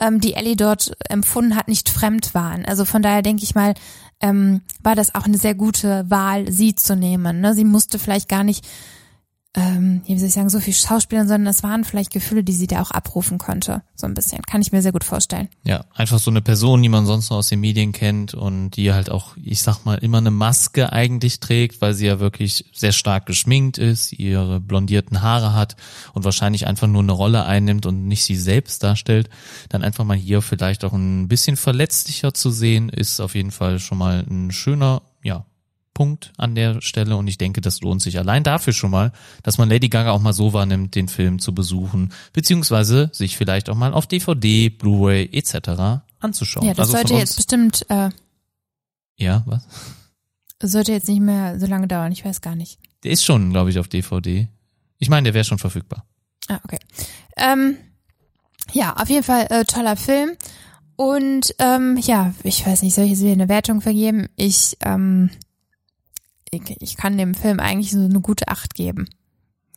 ähm, 0.00 0.22
die 0.22 0.34
Ellie 0.34 0.56
dort 0.56 0.92
empfunden 1.10 1.54
hat, 1.54 1.68
nicht 1.68 1.90
fremd 1.90 2.32
waren. 2.32 2.64
Also 2.64 2.86
von 2.86 3.02
daher 3.02 3.20
denke 3.20 3.44
ich 3.44 3.54
mal, 3.54 3.74
ähm, 4.20 4.62
war 4.82 4.94
das 4.94 5.14
auch 5.14 5.24
eine 5.24 5.38
sehr 5.38 5.54
gute 5.54 6.08
Wahl, 6.08 6.50
sie 6.50 6.74
zu 6.74 6.96
nehmen. 6.96 7.40
Ne? 7.40 7.54
Sie 7.54 7.64
musste 7.64 7.98
vielleicht 7.98 8.28
gar 8.28 8.44
nicht 8.44 8.66
ähm, 9.56 10.02
wie 10.04 10.18
soll 10.18 10.28
ich 10.28 10.34
sagen, 10.34 10.50
so 10.50 10.60
viel 10.60 10.74
Schauspielern, 10.74 11.26
sondern 11.26 11.46
das 11.46 11.62
waren 11.62 11.84
vielleicht 11.84 12.12
Gefühle, 12.12 12.44
die 12.44 12.52
sie 12.52 12.66
da 12.66 12.82
auch 12.82 12.90
abrufen 12.90 13.38
konnte. 13.38 13.82
So 13.94 14.06
ein 14.06 14.12
bisschen. 14.12 14.42
Kann 14.42 14.60
ich 14.60 14.70
mir 14.70 14.82
sehr 14.82 14.92
gut 14.92 15.02
vorstellen. 15.02 15.48
Ja, 15.64 15.86
einfach 15.94 16.18
so 16.18 16.30
eine 16.30 16.42
Person, 16.42 16.82
die 16.82 16.90
man 16.90 17.06
sonst 17.06 17.30
noch 17.30 17.38
aus 17.38 17.48
den 17.48 17.60
Medien 17.60 17.92
kennt 17.92 18.34
und 18.34 18.72
die 18.72 18.92
halt 18.92 19.10
auch, 19.10 19.34
ich 19.42 19.62
sag 19.62 19.86
mal, 19.86 19.96
immer 19.96 20.18
eine 20.18 20.30
Maske 20.30 20.92
eigentlich 20.92 21.40
trägt, 21.40 21.80
weil 21.80 21.94
sie 21.94 22.06
ja 22.06 22.20
wirklich 22.20 22.66
sehr 22.74 22.92
stark 22.92 23.24
geschminkt 23.24 23.78
ist, 23.78 24.12
ihre 24.12 24.60
blondierten 24.60 25.22
Haare 25.22 25.54
hat 25.54 25.76
und 26.12 26.24
wahrscheinlich 26.24 26.66
einfach 26.66 26.86
nur 26.86 27.02
eine 27.02 27.12
Rolle 27.12 27.46
einnimmt 27.46 27.86
und 27.86 28.06
nicht 28.06 28.24
sie 28.24 28.36
selbst 28.36 28.82
darstellt. 28.82 29.30
Dann 29.70 29.82
einfach 29.82 30.04
mal 30.04 30.18
hier 30.18 30.42
vielleicht 30.42 30.84
auch 30.84 30.92
ein 30.92 31.28
bisschen 31.28 31.56
verletzlicher 31.56 32.34
zu 32.34 32.50
sehen, 32.50 32.90
ist 32.90 33.20
auf 33.20 33.34
jeden 33.34 33.52
Fall 33.52 33.78
schon 33.78 33.96
mal 33.96 34.26
ein 34.28 34.50
schöner, 34.50 35.00
ja, 35.22 35.46
Punkt 35.96 36.34
an 36.36 36.54
der 36.54 36.82
Stelle 36.82 37.16
und 37.16 37.26
ich 37.26 37.38
denke, 37.38 37.62
das 37.62 37.80
lohnt 37.80 38.02
sich 38.02 38.18
allein 38.18 38.44
dafür 38.44 38.74
schon 38.74 38.90
mal, 38.90 39.12
dass 39.42 39.56
man 39.56 39.70
Lady 39.70 39.88
Gaga 39.88 40.10
auch 40.10 40.20
mal 40.20 40.34
so 40.34 40.52
wahrnimmt, 40.52 40.94
den 40.94 41.08
Film 41.08 41.38
zu 41.38 41.54
besuchen, 41.54 42.12
beziehungsweise 42.34 43.08
sich 43.14 43.38
vielleicht 43.38 43.70
auch 43.70 43.76
mal 43.76 43.94
auf 43.94 44.06
DVD, 44.06 44.68
Blu-ray 44.68 45.30
etc. 45.32 46.02
anzuschauen. 46.20 46.66
Ja, 46.66 46.74
das 46.74 46.88
also 46.88 46.98
sollte 46.98 47.14
jetzt 47.14 47.36
bestimmt, 47.36 47.86
äh, 47.88 48.10
ja, 49.16 49.42
was? 49.46 49.66
Sollte 50.62 50.92
jetzt 50.92 51.08
nicht 51.08 51.22
mehr 51.22 51.58
so 51.58 51.64
lange 51.64 51.88
dauern, 51.88 52.12
ich 52.12 52.26
weiß 52.26 52.42
gar 52.42 52.56
nicht. 52.56 52.78
Der 53.02 53.12
ist 53.12 53.24
schon, 53.24 53.50
glaube 53.50 53.70
ich, 53.70 53.78
auf 53.78 53.88
DVD. 53.88 54.48
Ich 54.98 55.08
meine, 55.08 55.24
der 55.24 55.32
wäre 55.32 55.44
schon 55.44 55.58
verfügbar. 55.58 56.04
Ah, 56.48 56.60
okay. 56.62 56.78
Ähm, 57.38 57.78
ja, 58.74 58.94
auf 58.96 59.08
jeden 59.08 59.22
Fall 59.24 59.46
äh, 59.48 59.64
toller 59.64 59.96
Film. 59.96 60.36
Und 60.96 61.54
ähm, 61.58 61.96
ja, 62.02 62.34
ich 62.42 62.66
weiß 62.66 62.82
nicht, 62.82 62.94
soll 62.94 63.04
ich 63.04 63.12
jetzt 63.12 63.22
wieder 63.22 63.32
eine 63.32 63.48
Wertung 63.48 63.80
vergeben? 63.80 64.28
Ich 64.36 64.76
ähm, 64.82 65.30
ich, 66.56 66.80
ich 66.80 66.96
kann 66.96 67.18
dem 67.18 67.34
Film 67.34 67.60
eigentlich 67.60 67.92
so 67.92 67.98
eine 67.98 68.20
gute 68.20 68.48
Acht 68.48 68.74
geben. 68.74 69.06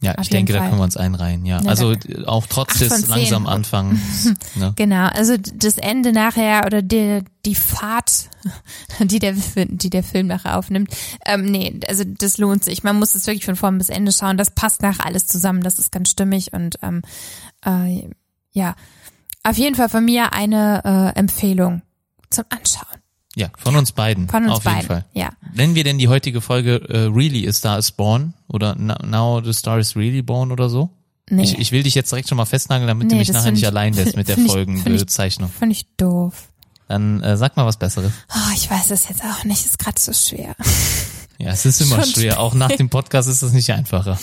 Ja, 0.01 0.15
Auf 0.15 0.23
ich 0.23 0.29
denke, 0.29 0.53
Fall. 0.53 0.61
da 0.61 0.67
können 0.67 0.79
wir 0.79 0.85
uns 0.85 0.95
einreihen, 0.95 1.45
ja. 1.45 1.61
ja 1.61 1.69
also 1.69 1.93
auch 2.25 2.45
trotz 2.47 2.79
des 2.79 3.07
langsam 3.09 3.47
Anfangs. 3.47 4.33
Ne? 4.55 4.71
Genau, 4.77 5.07
also 5.07 5.35
das 5.37 5.77
Ende 5.77 6.13
nachher 6.13 6.65
oder 6.65 6.81
die, 6.81 7.21
die 7.45 7.55
Fahrt, 7.55 8.29
die 9.01 9.19
der, 9.19 9.35
die 9.55 9.89
der 9.89 10.03
Film 10.03 10.27
nachher 10.27 10.57
aufnimmt, 10.57 10.95
ähm, 11.25 11.43
nee, 11.43 11.81
also 11.89 12.05
das 12.05 12.37
lohnt 12.37 12.63
sich. 12.63 12.81
Man 12.83 12.97
muss 12.97 13.13
es 13.13 13.27
wirklich 13.27 13.43
von 13.43 13.57
vorn 13.57 13.77
bis 13.77 13.89
Ende 13.89 14.13
schauen. 14.13 14.37
Das 14.37 14.51
passt 14.51 14.81
nachher 14.81 15.05
alles 15.05 15.27
zusammen, 15.27 15.63
das 15.63 15.79
ist 15.79 15.91
ganz 15.91 16.09
stimmig 16.09 16.53
und 16.53 16.77
ähm, 16.81 17.01
äh, 17.65 18.09
ja, 18.51 18.75
auf 19.43 19.57
jeden 19.57 19.75
Fall 19.75 19.89
von 19.89 20.05
mir 20.05 20.31
eine 20.31 21.13
äh, 21.13 21.19
Empfehlung 21.19 21.81
zum 22.29 22.45
Anschauen. 22.49 22.98
Ja, 23.35 23.49
von 23.57 23.75
uns 23.75 23.91
beiden. 23.91 24.27
Von 24.27 24.43
uns 24.43 24.53
auf 24.53 24.63
beiden. 24.63 24.77
jeden 24.77 24.87
Fall. 24.87 25.05
Ja. 25.13 25.29
Nennen 25.53 25.75
wir 25.75 25.83
denn 25.83 25.97
die 25.97 26.07
heutige 26.07 26.41
Folge 26.41 26.81
äh, 26.89 27.05
Really 27.13 27.47
a 27.47 27.53
Star 27.53 27.77
is 27.77 27.91
Born 27.91 28.33
oder 28.47 28.75
Now 28.75 29.41
the 29.43 29.53
Star 29.53 29.79
is 29.79 29.95
Really 29.95 30.21
Born 30.21 30.51
oder 30.51 30.69
so? 30.69 30.89
Nee. 31.29 31.43
Ich, 31.43 31.59
ich 31.59 31.71
will 31.71 31.83
dich 31.83 31.93
jetzt 31.93 32.11
direkt 32.11 32.27
schon 32.27 32.37
mal 32.37 32.45
festnageln, 32.45 32.87
damit 32.87 33.07
nee, 33.07 33.13
du 33.13 33.19
mich 33.19 33.31
nachher 33.31 33.51
nicht 33.51 33.61
ich, 33.61 33.67
allein 33.67 33.93
lässt 33.93 34.15
mit 34.15 34.27
der 34.27 34.37
Folgenbezeichnung. 34.47 35.49
Finde 35.49 35.73
ich 35.73 35.85
doof. 35.95 36.49
Dann 36.87 37.21
äh, 37.21 37.37
sag 37.37 37.55
mal 37.55 37.67
was 37.67 37.77
Besseres. 37.77 38.11
Oh, 38.33 38.53
ich 38.55 38.69
weiß 38.69 38.89
es 38.89 39.07
jetzt 39.07 39.23
auch 39.23 39.43
nicht, 39.43 39.63
ist 39.63 39.77
gerade 39.77 39.99
so 39.99 40.13
schwer. 40.13 40.55
Ja, 41.41 41.51
es 41.51 41.65
ist 41.65 41.79
immer 41.79 42.05
schwer. 42.05 42.37
Auch 42.37 42.53
nach 42.53 42.67
dem 42.67 42.89
Podcast 42.89 43.29
ist 43.29 43.41
es 43.41 43.53
nicht 43.53 43.71
einfacher 43.71 44.17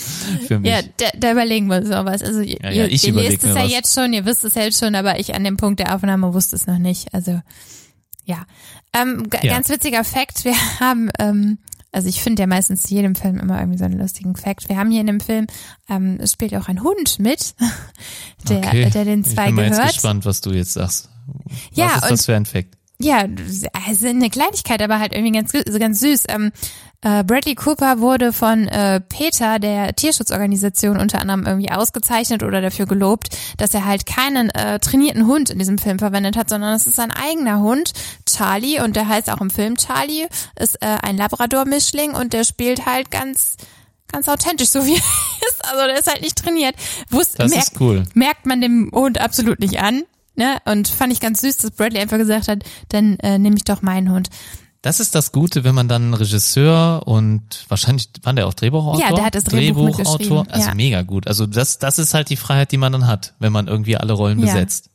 für 0.45 0.59
mich. 0.59 0.69
Ja, 0.69 0.81
da, 0.97 1.05
da 1.17 1.31
überlegen 1.31 1.65
wir 1.65 1.77
uns 1.77 1.89
noch 1.89 2.05
was. 2.05 2.21
Also 2.21 2.41
ja, 2.41 2.69
ja, 2.69 2.85
ihr, 2.85 2.91
ihr 2.91 3.13
lest 3.13 3.43
es 3.43 3.55
ja 3.55 3.63
was. 3.63 3.71
jetzt 3.71 3.95
schon, 3.95 4.13
ihr 4.13 4.23
wisst 4.25 4.45
es 4.45 4.53
jetzt 4.53 4.79
schon, 4.79 4.93
aber 4.93 5.19
ich 5.19 5.33
an 5.33 5.43
dem 5.43 5.57
Punkt 5.57 5.79
der 5.79 5.95
Aufnahme 5.95 6.35
wusste 6.35 6.55
es 6.55 6.67
noch 6.67 6.77
nicht. 6.77 7.11
Also 7.15 7.41
ja. 8.23 8.45
Ähm, 9.01 9.27
ja. 9.41 9.53
Ganz 9.53 9.69
witziger 9.69 10.03
Fakt, 10.03 10.45
wir 10.45 10.55
haben, 10.79 11.09
ähm, 11.19 11.57
also 11.91 12.09
ich 12.09 12.21
finde 12.21 12.41
ja 12.41 12.47
meistens 12.47 12.83
zu 12.83 12.93
jedem 12.93 13.15
Film 13.15 13.39
immer 13.39 13.59
irgendwie 13.59 13.77
so 13.77 13.85
einen 13.85 13.99
lustigen 13.99 14.35
Fakt. 14.35 14.69
Wir 14.69 14.77
haben 14.77 14.91
hier 14.91 15.01
in 15.01 15.07
dem 15.07 15.19
Film, 15.19 15.47
ähm, 15.89 16.17
es 16.19 16.33
spielt 16.33 16.55
auch 16.55 16.67
ein 16.67 16.83
Hund 16.83 17.19
mit, 17.19 17.55
der, 18.49 18.57
okay. 18.59 18.89
der 18.89 19.05
den 19.05 19.23
zwei 19.23 19.49
ich 19.49 19.55
bin 19.55 19.55
gehört. 19.55 19.71
Ich 19.71 19.77
bin 19.77 19.85
jetzt 19.85 19.93
gespannt, 19.95 20.25
was 20.25 20.41
du 20.41 20.51
jetzt 20.51 20.73
sagst. 20.73 21.09
Was 21.27 21.77
ja, 21.77 21.95
ist 21.95 22.11
das 22.11 22.25
für 22.25 22.35
ein 22.35 22.45
Fakt? 22.45 22.77
Ja, 22.99 23.25
also 23.85 24.07
eine 24.07 24.29
Kleinigkeit, 24.29 24.81
aber 24.81 24.99
halt 24.99 25.13
irgendwie 25.13 25.33
ganz, 25.33 25.51
ganz 25.51 25.99
süß. 25.99 26.23
Ähm, 26.29 26.51
äh, 27.01 27.23
Bradley 27.23 27.55
Cooper 27.55 27.99
wurde 27.99 28.33
von 28.33 28.67
äh, 28.67 28.99
Peter, 29.01 29.59
der 29.59 29.95
Tierschutzorganisation, 29.95 30.99
unter 30.99 31.21
anderem 31.21 31.45
irgendwie 31.45 31.71
ausgezeichnet 31.71 32.41
oder 32.41 32.59
dafür 32.61 32.87
gelobt, 32.87 33.29
dass 33.57 33.73
er 33.73 33.85
halt 33.85 34.05
keinen 34.05 34.49
äh, 34.49 34.79
trainierten 34.79 35.27
Hund 35.27 35.49
in 35.49 35.59
diesem 35.59 35.77
Film 35.77 35.99
verwendet 35.99 36.35
hat, 36.35 36.49
sondern 36.49 36.73
es 36.73 36.87
ist 36.87 36.95
sein 36.95 37.11
eigener 37.11 37.59
Hund, 37.59 37.93
Charlie, 38.25 38.81
und 38.81 38.95
der 38.95 39.07
heißt 39.07 39.29
auch 39.29 39.41
im 39.41 39.51
Film 39.51 39.75
Charlie, 39.77 40.27
ist 40.59 40.81
äh, 40.81 40.97
ein 41.03 41.17
Labrador-Mischling 41.17 42.15
und 42.15 42.33
der 42.33 42.43
spielt 42.43 42.85
halt 42.85 43.11
ganz 43.11 43.57
ganz 44.11 44.27
authentisch, 44.29 44.69
so 44.69 44.85
wie 44.85 44.95
er 44.95 45.47
ist. 45.49 45.65
Also 45.65 45.85
der 45.85 45.99
ist 45.99 46.07
halt 46.07 46.21
nicht 46.21 46.37
trainiert. 46.37 46.75
Wusst, 47.09 47.39
das 47.39 47.51
merkt, 47.51 47.73
ist 47.73 47.81
cool. 47.81 48.03
Merkt 48.13 48.45
man 48.45 48.61
dem 48.61 48.89
Hund 48.93 49.19
absolut 49.19 49.59
nicht 49.59 49.79
an. 49.79 50.03
Ne? 50.35 50.57
Und 50.65 50.87
fand 50.87 51.11
ich 51.11 51.19
ganz 51.19 51.41
süß, 51.41 51.57
dass 51.57 51.71
Bradley 51.71 51.99
einfach 51.99 52.17
gesagt 52.17 52.47
hat, 52.47 52.63
dann 52.89 53.17
äh, 53.19 53.39
nehme 53.39 53.57
ich 53.57 53.63
doch 53.63 53.81
meinen 53.81 54.11
Hund. 54.11 54.29
Das 54.87 55.01
ist 55.01 55.15
das 55.15 55.33
Gute, 55.33 55.65
wenn 55.65 55.75
man 55.75 55.89
dann 55.89 56.13
Regisseur 56.13 57.05
und 57.05 57.65
wahrscheinlich 57.67 58.09
war 58.23 58.31
der 58.31 58.47
auch 58.47 58.53
Drehbuchautor. 58.53 59.01
Ja, 59.01 59.13
der 59.13 59.25
hat 59.25 59.35
das 59.35 59.43
Drehbuch 59.43 59.97
Drehbuchautor. 59.97 60.45
Also 60.49 60.69
ja. 60.69 60.75
mega 60.75 61.01
gut. 61.01 61.27
Also 61.27 61.45
das, 61.45 61.77
das 61.77 61.99
ist 61.99 62.13
halt 62.13 62.29
die 62.29 62.37
Freiheit, 62.37 62.71
die 62.71 62.77
man 62.77 62.93
dann 62.93 63.05
hat, 63.05 63.33
wenn 63.37 63.51
man 63.51 63.67
irgendwie 63.67 63.97
alle 63.97 64.13
Rollen 64.13 64.39
ja. 64.39 64.45
besetzt. 64.45 64.89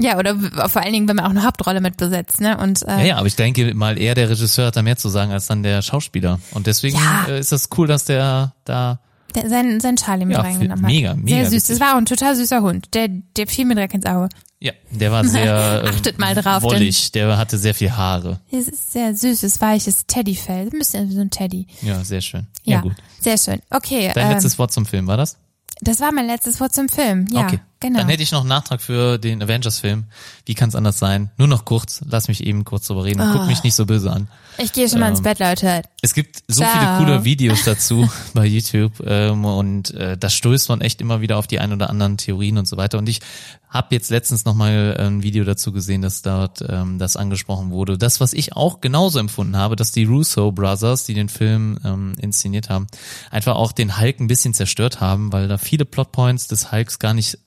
Ja, 0.00 0.18
oder 0.18 0.34
vor 0.68 0.82
allen 0.82 0.92
Dingen, 0.92 1.06
wenn 1.08 1.14
man 1.14 1.24
auch 1.24 1.30
eine 1.30 1.44
Hauptrolle 1.44 1.80
mit 1.80 1.98
besetzt, 1.98 2.40
ne? 2.40 2.58
Und 2.58 2.82
äh, 2.82 2.98
ja, 2.98 3.04
ja, 3.04 3.16
aber 3.18 3.28
ich 3.28 3.36
denke 3.36 3.72
mal 3.74 3.96
eher 3.96 4.16
der 4.16 4.28
Regisseur 4.28 4.66
hat 4.66 4.76
da 4.76 4.82
mehr 4.82 4.96
zu 4.96 5.08
sagen 5.08 5.30
als 5.30 5.46
dann 5.46 5.62
der 5.62 5.82
Schauspieler. 5.82 6.40
Und 6.50 6.66
deswegen 6.66 6.96
ja. 6.96 7.26
äh, 7.28 7.38
ist 7.38 7.52
das 7.52 7.68
cool, 7.78 7.86
dass 7.86 8.06
der 8.06 8.54
da 8.64 8.98
der, 9.34 9.48
sein, 9.48 9.80
sein 9.80 9.96
Charlie 9.96 10.24
mit 10.24 10.36
ja, 10.36 10.42
reingenommen 10.42 10.84
hat. 10.84 10.90
Mega, 10.90 11.14
mega. 11.14 11.28
Sehr 11.28 11.50
süß. 11.50 11.64
Das 11.68 11.80
war 11.80 11.94
auch 11.94 11.98
ein 11.98 12.06
total 12.06 12.34
süßer 12.34 12.62
Hund. 12.62 12.94
Der, 12.94 13.08
der 13.08 13.46
fiel 13.46 13.64
mir 13.64 13.74
direkt 13.74 13.94
ins 13.94 14.06
Auge. 14.06 14.28
Ja, 14.60 14.72
der 14.90 15.12
war 15.12 15.24
sehr 15.28 15.84
Achtet 15.84 16.18
mal 16.18 16.34
drauf, 16.34 16.62
wollig. 16.62 17.12
Der 17.12 17.36
hatte 17.36 17.58
sehr 17.58 17.74
viel 17.74 17.92
Haare. 17.92 18.40
Es 18.50 18.68
ist 18.68 18.92
sehr 18.92 19.14
süßes, 19.14 19.60
weiches 19.60 20.06
Teddyfell. 20.06 20.68
Ein 20.72 20.78
bisschen 20.78 21.08
wie 21.08 21.14
so 21.14 21.20
ein 21.20 21.30
Teddy. 21.30 21.66
Ja, 21.82 22.02
sehr 22.02 22.20
schön. 22.20 22.46
Ja, 22.64 22.76
ja 22.76 22.80
gut. 22.80 22.94
Sehr 23.20 23.38
schön. 23.38 23.60
Okay. 23.70 24.10
Dein 24.14 24.26
ähm, 24.26 24.32
letztes 24.32 24.58
Wort 24.58 24.72
zum 24.72 24.86
Film 24.86 25.06
war 25.06 25.16
das? 25.16 25.36
Das 25.80 26.00
war 26.00 26.12
mein 26.12 26.26
letztes 26.26 26.58
Wort 26.60 26.74
zum 26.74 26.88
Film. 26.88 27.26
Ja, 27.30 27.46
okay. 27.46 27.60
Genau. 27.80 27.98
Dann 27.98 28.08
hätte 28.08 28.22
ich 28.22 28.32
noch 28.32 28.40
einen 28.40 28.48
Nachtrag 28.48 28.80
für 28.80 29.18
den 29.18 29.42
Avengers-Film. 29.42 30.04
Wie 30.46 30.54
kann 30.54 30.68
es 30.68 30.74
anders 30.74 30.98
sein? 30.98 31.30
Nur 31.36 31.48
noch 31.48 31.64
kurz. 31.64 32.02
Lass 32.06 32.28
mich 32.28 32.44
eben 32.44 32.64
kurz 32.64 32.86
drüber 32.86 33.04
reden. 33.04 33.20
Oh. 33.20 33.32
Guck 33.32 33.46
mich 33.46 33.62
nicht 33.62 33.74
so 33.74 33.86
böse 33.86 34.10
an. 34.10 34.28
Ich 34.58 34.72
gehe 34.72 34.88
schon 34.88 34.96
ähm, 34.96 35.00
mal 35.00 35.08
ins 35.10 35.20
ähm, 35.20 35.24
Bett, 35.24 35.38
Leute. 35.38 35.82
Es 36.02 36.14
gibt 36.14 36.42
so 36.48 36.62
Ciao. 36.62 36.72
viele 36.72 36.98
coole 36.98 37.24
Videos 37.24 37.62
dazu 37.64 38.08
bei 38.34 38.44
YouTube 38.44 38.92
ähm, 39.06 39.44
und 39.44 39.92
äh, 39.94 40.18
da 40.18 40.28
stößt 40.28 40.68
man 40.68 40.80
echt 40.80 41.00
immer 41.00 41.20
wieder 41.20 41.38
auf 41.38 41.46
die 41.46 41.60
ein 41.60 41.72
oder 41.72 41.88
anderen 41.90 42.16
Theorien 42.16 42.58
und 42.58 42.66
so 42.66 42.76
weiter. 42.76 42.98
Und 42.98 43.08
ich 43.08 43.20
habe 43.68 43.94
jetzt 43.94 44.10
letztens 44.10 44.44
noch 44.44 44.54
mal 44.54 44.96
ein 44.98 45.22
Video 45.22 45.44
dazu 45.44 45.72
gesehen, 45.72 46.02
dass 46.02 46.22
dort 46.22 46.64
ähm, 46.66 46.98
das 46.98 47.16
angesprochen 47.16 47.70
wurde. 47.70 47.98
Das, 47.98 48.20
was 48.20 48.32
ich 48.32 48.54
auch 48.56 48.80
genauso 48.80 49.18
empfunden 49.18 49.56
habe, 49.56 49.76
dass 49.76 49.92
die 49.92 50.04
Russo 50.04 50.50
Brothers, 50.52 51.04
die 51.04 51.14
den 51.14 51.28
Film 51.28 51.78
ähm, 51.84 52.14
inszeniert 52.18 52.70
haben, 52.70 52.86
einfach 53.30 53.56
auch 53.56 53.72
den 53.72 54.00
Hulk 54.00 54.20
ein 54.20 54.26
bisschen 54.26 54.54
zerstört 54.54 55.00
haben, 55.00 55.32
weil 55.32 55.48
da 55.48 55.58
viele 55.58 55.84
Plotpoints 55.84 56.48
des 56.48 56.72
Hulks 56.72 56.98
gar 56.98 57.14
nicht 57.14 57.38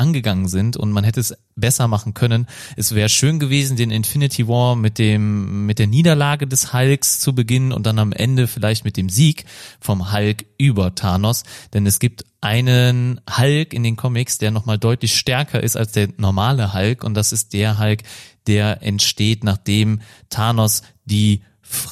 angegangen 0.00 0.48
sind 0.48 0.76
und 0.76 0.90
man 0.90 1.04
hätte 1.04 1.20
es 1.20 1.36
besser 1.54 1.86
machen 1.86 2.14
können. 2.14 2.46
Es 2.76 2.94
wäre 2.94 3.08
schön 3.10 3.38
gewesen, 3.38 3.76
den 3.76 3.90
Infinity 3.90 4.48
War 4.48 4.74
mit 4.74 4.98
dem 4.98 5.66
mit 5.66 5.78
der 5.78 5.86
Niederlage 5.86 6.46
des 6.46 6.72
Hulks 6.72 7.20
zu 7.20 7.34
beginnen 7.34 7.72
und 7.72 7.86
dann 7.86 7.98
am 7.98 8.12
Ende 8.12 8.48
vielleicht 8.48 8.84
mit 8.84 8.96
dem 8.96 9.10
Sieg 9.10 9.44
vom 9.78 10.12
Hulk 10.12 10.46
über 10.58 10.94
Thanos, 10.94 11.44
denn 11.74 11.86
es 11.86 11.98
gibt 11.98 12.24
einen 12.40 13.20
Hulk 13.38 13.74
in 13.74 13.82
den 13.82 13.96
Comics, 13.96 14.38
der 14.38 14.50
nochmal 14.50 14.78
deutlich 14.78 15.14
stärker 15.14 15.62
ist 15.62 15.76
als 15.76 15.92
der 15.92 16.08
normale 16.16 16.72
Hulk 16.72 17.04
und 17.04 17.14
das 17.14 17.32
ist 17.32 17.52
der 17.52 17.78
Hulk, 17.78 18.02
der 18.46 18.82
entsteht, 18.82 19.44
nachdem 19.44 20.00
Thanos 20.30 20.82
die 21.04 21.42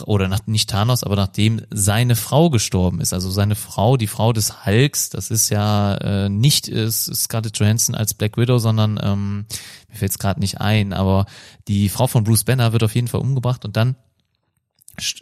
oder 0.06 0.28
nach, 0.28 0.46
nicht 0.46 0.70
Thanos, 0.70 1.04
aber 1.04 1.16
nachdem 1.16 1.62
seine 1.70 2.16
Frau 2.16 2.50
gestorben 2.50 3.00
ist. 3.00 3.12
Also 3.12 3.30
seine 3.30 3.54
Frau, 3.54 3.96
die 3.96 4.06
Frau 4.06 4.32
des 4.32 4.66
Hulks, 4.66 5.10
das 5.10 5.30
ist 5.30 5.50
ja 5.50 5.94
äh, 5.96 6.28
nicht 6.28 6.68
ist 6.68 7.14
Scarlett 7.14 7.58
Johansson 7.58 7.94
als 7.94 8.14
Black 8.14 8.36
Widow, 8.36 8.58
sondern 8.58 8.98
ähm, 9.02 9.46
mir 9.88 9.96
fällt 9.96 10.12
es 10.12 10.18
gerade 10.18 10.40
nicht 10.40 10.60
ein, 10.60 10.92
aber 10.92 11.26
die 11.68 11.88
Frau 11.88 12.06
von 12.06 12.24
Bruce 12.24 12.44
Banner 12.44 12.72
wird 12.72 12.82
auf 12.82 12.94
jeden 12.94 13.08
Fall 13.08 13.20
umgebracht 13.20 13.64
und 13.64 13.76
dann 13.76 13.96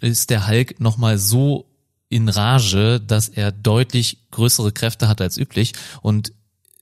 ist 0.01 0.31
der 0.31 0.49
Hulk 0.49 0.81
nochmal 0.81 1.19
so 1.19 1.67
in 2.09 2.29
Rage, 2.29 3.01
dass 3.01 3.29
er 3.29 3.53
deutlich 3.53 4.19
größere 4.31 4.73
Kräfte 4.73 5.09
hat 5.09 5.21
als 5.21 5.37
üblich 5.37 5.73
und 6.03 6.33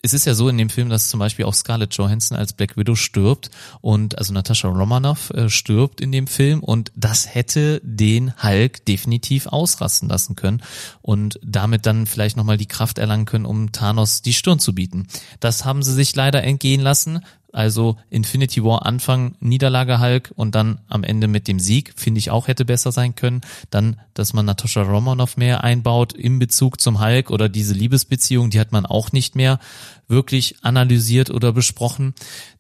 es 0.05 0.13
ist 0.13 0.27
ja 0.27 0.35
so 0.35 0.51
in 0.51 0.59
dem 0.59 0.69
Film, 0.69 0.91
dass 0.91 1.09
zum 1.09 1.19
Beispiel 1.19 1.47
auch 1.47 1.55
Scarlett 1.55 1.95
Johansson 1.95 2.37
als 2.37 2.53
Black 2.53 2.77
Widow 2.77 2.95
stirbt 2.95 3.51
und 3.81 4.19
also 4.19 4.35
Natascha 4.35 4.69
Romanoff 4.69 5.31
äh, 5.31 5.49
stirbt 5.49 6.03
in 6.03 6.13
dem 6.13 6.27
Film 6.27 6.63
und 6.63 6.93
das 6.95 7.35
hätte 7.35 7.81
den 7.83 8.35
Hulk 8.43 8.85
definitiv 8.85 9.47
ausrasten 9.47 10.11
lassen 10.11 10.37
können 10.37 10.63
und 11.01 11.41
damit 11.43 11.87
dann 11.87 12.07
vielleicht 12.07 12.37
nochmal 12.37 12.59
die 12.59 12.67
Kraft 12.67 12.99
erlangen 12.99 13.25
können, 13.25 13.47
um 13.47 13.73
Thanos 13.73 14.21
die 14.21 14.35
Stirn 14.35 14.59
zu 14.59 14.75
bieten. 14.75 15.09
Das 15.41 15.65
haben 15.65 15.83
sie 15.83 15.95
sich 15.95 16.15
leider 16.15 16.45
entgehen 16.45 16.83
lassen. 16.83 17.25
Also 17.55 17.97
Infinity 18.11 18.65
War 18.65 18.85
Anfang 18.85 19.37
Niederlage 19.39 20.01
Hulk 20.01 20.33
und 20.35 20.57
dann 20.57 20.81
am 20.89 21.05
Ende 21.05 21.29
mit 21.29 21.47
dem 21.47 21.61
Sieg, 21.61 21.93
finde 21.95 22.19
ich 22.19 22.31
auch 22.31 22.49
hätte 22.49 22.65
besser 22.65 22.91
sein 22.91 23.15
können. 23.15 23.43
Dann, 23.71 24.01
dass 24.13 24.33
man 24.33 24.45
Natascha 24.45 24.83
Romanoff 24.83 25.37
mehr 25.37 25.63
einbaut 25.63 26.15
im 26.15 26.41
Bezug 26.41 26.81
zum 26.81 27.01
Hulk 27.01 27.31
oder 27.31 27.49
diese 27.49 27.73
Liebesbeziehung, 27.73 28.51
die 28.51 28.59
hat 28.59 28.73
man 28.73 28.87
auch 28.87 29.13
nicht 29.13 29.37
mehr 29.37 29.61
wirklich 30.09 30.65
analysiert 30.65 31.31
oder 31.31 31.53
besprochen. 31.53 32.15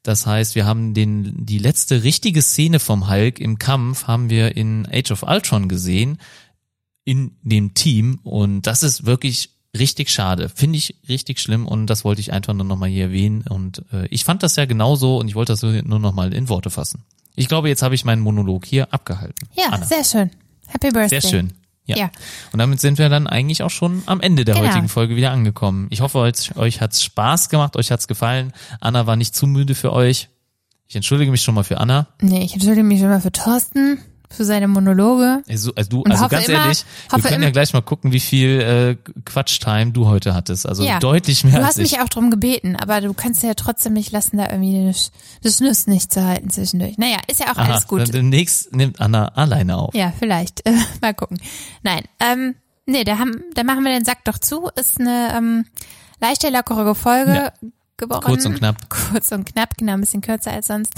Das 0.04 0.26
heißt, 0.26 0.54
wir 0.54 0.64
haben 0.64 0.94
den, 0.94 1.44
die 1.44 1.58
letzte 1.58 2.04
richtige 2.04 2.40
Szene 2.40 2.78
vom 2.78 3.10
Hulk 3.10 3.40
im 3.40 3.58
Kampf 3.58 4.06
haben 4.06 4.30
wir 4.30 4.56
in 4.56 4.86
Age 4.90 5.10
of 5.10 5.24
Ultron 5.24 5.68
gesehen 5.68 6.18
in 7.04 7.36
dem 7.42 7.74
Team 7.74 8.20
und 8.22 8.62
das 8.62 8.82
ist 8.82 9.06
wirklich 9.06 9.53
richtig 9.76 10.10
schade. 10.10 10.48
Finde 10.48 10.78
ich 10.78 10.96
richtig 11.08 11.40
schlimm 11.40 11.66
und 11.66 11.86
das 11.86 12.04
wollte 12.04 12.20
ich 12.20 12.32
einfach 12.32 12.54
nur 12.54 12.64
nochmal 12.64 12.88
hier 12.88 13.04
erwähnen. 13.04 13.44
Und 13.48 13.82
äh, 13.92 14.06
ich 14.08 14.24
fand 14.24 14.42
das 14.42 14.56
ja 14.56 14.64
genauso 14.64 15.18
und 15.18 15.28
ich 15.28 15.34
wollte 15.34 15.52
das 15.52 15.62
nur 15.62 15.98
nochmal 15.98 16.32
in 16.32 16.48
Worte 16.48 16.70
fassen. 16.70 17.04
Ich 17.36 17.48
glaube, 17.48 17.68
jetzt 17.68 17.82
habe 17.82 17.94
ich 17.94 18.04
meinen 18.04 18.22
Monolog 18.22 18.64
hier 18.64 18.92
abgehalten. 18.92 19.48
Ja, 19.54 19.70
Anna. 19.70 19.84
sehr 19.84 20.04
schön. 20.04 20.30
Happy 20.68 20.90
Birthday. 20.90 21.20
Sehr 21.20 21.30
schön. 21.30 21.52
Ja. 21.86 21.96
Ja. 21.98 22.10
Und 22.52 22.60
damit 22.60 22.80
sind 22.80 22.96
wir 22.98 23.08
dann 23.08 23.26
eigentlich 23.26 23.62
auch 23.62 23.70
schon 23.70 24.02
am 24.06 24.20
Ende 24.20 24.44
der 24.44 24.54
Genau. 24.54 24.68
heutigen 24.68 24.88
Folge 24.88 25.16
wieder 25.16 25.32
angekommen. 25.32 25.88
Ich 25.90 26.00
hoffe, 26.00 26.18
euch, 26.18 26.56
euch 26.56 26.80
hat's 26.80 27.02
Spaß 27.02 27.50
gemacht, 27.50 27.76
euch 27.76 27.90
hat's 27.90 28.08
gefallen. 28.08 28.52
Anna 28.80 29.06
war 29.06 29.16
nicht 29.16 29.34
zu 29.34 29.46
müde 29.46 29.74
für 29.74 29.92
euch. 29.92 30.28
Ich 30.86 30.96
entschuldige 30.96 31.30
mich 31.30 31.42
schon 31.42 31.54
mal 31.54 31.64
für 31.64 31.78
Anna. 31.78 32.06
Nee, 32.22 32.44
ich 32.44 32.54
entschuldige 32.54 32.84
mich 32.84 33.00
immer 33.00 33.20
für 33.20 33.32
Thorsten, 33.32 33.98
für 34.30 34.44
seine 34.44 34.66
Monologe. 34.68 35.42
Also, 35.48 35.72
also, 35.74 35.90
du, 35.90 36.02
also 36.10 36.28
ganz 36.28 36.48
immer- 36.48 36.58
ehrlich, 36.64 36.84
wir 37.10 37.22
können 37.22 37.42
ja 37.42 37.50
gleich 37.50 37.72
mal 37.72 37.82
gucken, 37.82 38.12
wie 38.12 38.20
viel 38.20 38.60
äh, 38.60 39.10
Quatsch-Time 39.24 39.92
du 39.92 40.06
heute 40.06 40.34
hattest. 40.34 40.66
Also 40.66 40.82
Ja. 40.84 40.98
deutlich 40.98 41.44
mehr 41.44 41.52
Du 41.54 41.58
als 41.58 41.68
hast 41.68 41.78
ich. 41.78 41.92
mich 41.92 42.00
auch 42.00 42.08
drum 42.08 42.30
gebeten, 42.30 42.76
aber 42.76 43.00
du 43.00 43.12
kannst 43.14 43.42
ja 43.42 43.54
trotzdem 43.54 43.92
nicht 43.92 44.10
lassen, 44.12 44.36
da 44.38 44.50
irgendwie 44.50 44.92
das, 45.42 45.60
Nuss 45.60 45.86
nicht 45.86 46.12
zu 46.12 46.24
halten 46.24 46.50
zwischendurch. 46.50 46.98
Naja, 46.98 47.18
ist 47.28 47.40
ja 47.40 47.46
auch 47.52 47.56
Aha, 47.58 47.72
alles 47.72 47.86
gut. 47.86 48.12
Demnächst 48.12 48.74
nimmt 48.74 49.00
Anna 49.00 49.28
alleine 49.28 49.76
auf. 49.76 49.94
Ja, 49.94 50.12
vielleicht. 50.18 50.66
Äh, 50.66 50.72
mal 51.00 51.14
gucken. 51.14 51.38
Nein, 51.82 52.02
ähm, 52.20 52.54
nee, 52.86 53.04
da 53.04 53.18
haben, 53.18 53.42
da 53.54 53.62
machen 53.62 53.84
wir 53.84 53.92
den 53.92 54.04
Sack 54.04 54.24
doch 54.24 54.38
zu. 54.38 54.68
Ist 54.74 54.98
eine 55.00 55.32
ähm, 55.36 55.64
leichte, 56.20 56.48
lockere 56.50 56.94
Folge 56.94 57.34
Ja. 57.34 57.52
geworden. 57.96 58.24
Kurz 58.24 58.44
und 58.46 58.54
knapp. 58.58 58.88
Kurz 59.12 59.30
und 59.32 59.44
knapp, 59.46 59.76
genau, 59.76 59.92
ein 59.92 60.00
bisschen 60.00 60.22
kürzer 60.22 60.50
als 60.52 60.66
sonst. 60.66 60.92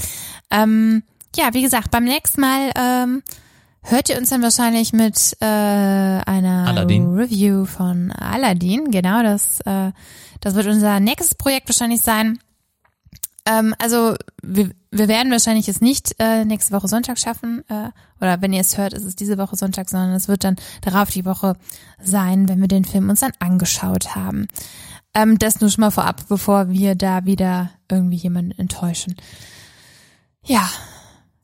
Ähm, 0.51 1.03
ja, 1.35 1.53
wie 1.53 1.63
gesagt, 1.63 1.91
beim 1.91 2.05
nächsten 2.05 2.41
Mal 2.41 2.71
ähm, 2.77 3.23
hört 3.83 4.09
ihr 4.09 4.19
uns 4.19 4.31
dann 4.31 4.43
wahrscheinlich 4.43 4.93
mit 4.93 5.37
äh, 5.41 5.45
einer 5.45 6.67
Aladdin. 6.69 7.15
Review 7.15 7.65
von 7.65 8.13
Aladdin. 8.13 8.91
Genau, 8.91 9.23
das, 9.23 9.61
äh, 9.63 9.93
das 10.41 10.55
wird 10.55 10.67
unser 10.67 11.01
nächstes 11.01 11.35
Projekt 11.35 11.69
wahrscheinlich 11.69 12.01
sein. 12.01 12.39
Ähm, 13.47 13.75
also 13.79 14.17
wir, 14.43 14.71
wir 14.91 15.09
werden 15.09 15.31
wahrscheinlich 15.31 15.69
es 15.69 15.81
nicht 15.81 16.17
äh, 16.19 16.45
nächste 16.45 16.75
Woche 16.75 16.89
Sonntag 16.89 17.19
schaffen. 17.19 17.65
Äh, 17.69 17.91
oder 18.21 18.43
wenn 18.43 18.53
ihr 18.53 18.61
es 18.61 18.77
hört, 18.77 18.93
ist 18.93 19.05
es 19.05 19.17
diese 19.17 19.39
Woche 19.39 19.57
Sonntag, 19.57 19.89
sondern 19.89 20.13
es 20.13 20.29
wird 20.29 20.45
dann 20.45 20.57
darauf 20.83 21.11
die 21.11 21.25
Woche 21.25 21.55
sein, 22.03 22.49
wenn 22.49 22.61
wir 22.61 22.69
den 22.69 22.85
Film 22.85 23.09
uns 23.09 23.21
dann 23.21 23.33
angeschaut 23.39 24.15
haben. 24.17 24.49
Ähm, 25.15 25.39
das 25.39 25.61
nur 25.61 25.71
schon 25.71 25.83
mal 25.83 25.91
vorab, 25.91 26.29
bevor 26.29 26.69
wir 26.71 26.95
da 26.97 27.25
wieder 27.25 27.71
irgendwie 27.91 28.17
jemanden 28.17 28.53
enttäuschen. 28.53 29.15
Ja, 30.45 30.69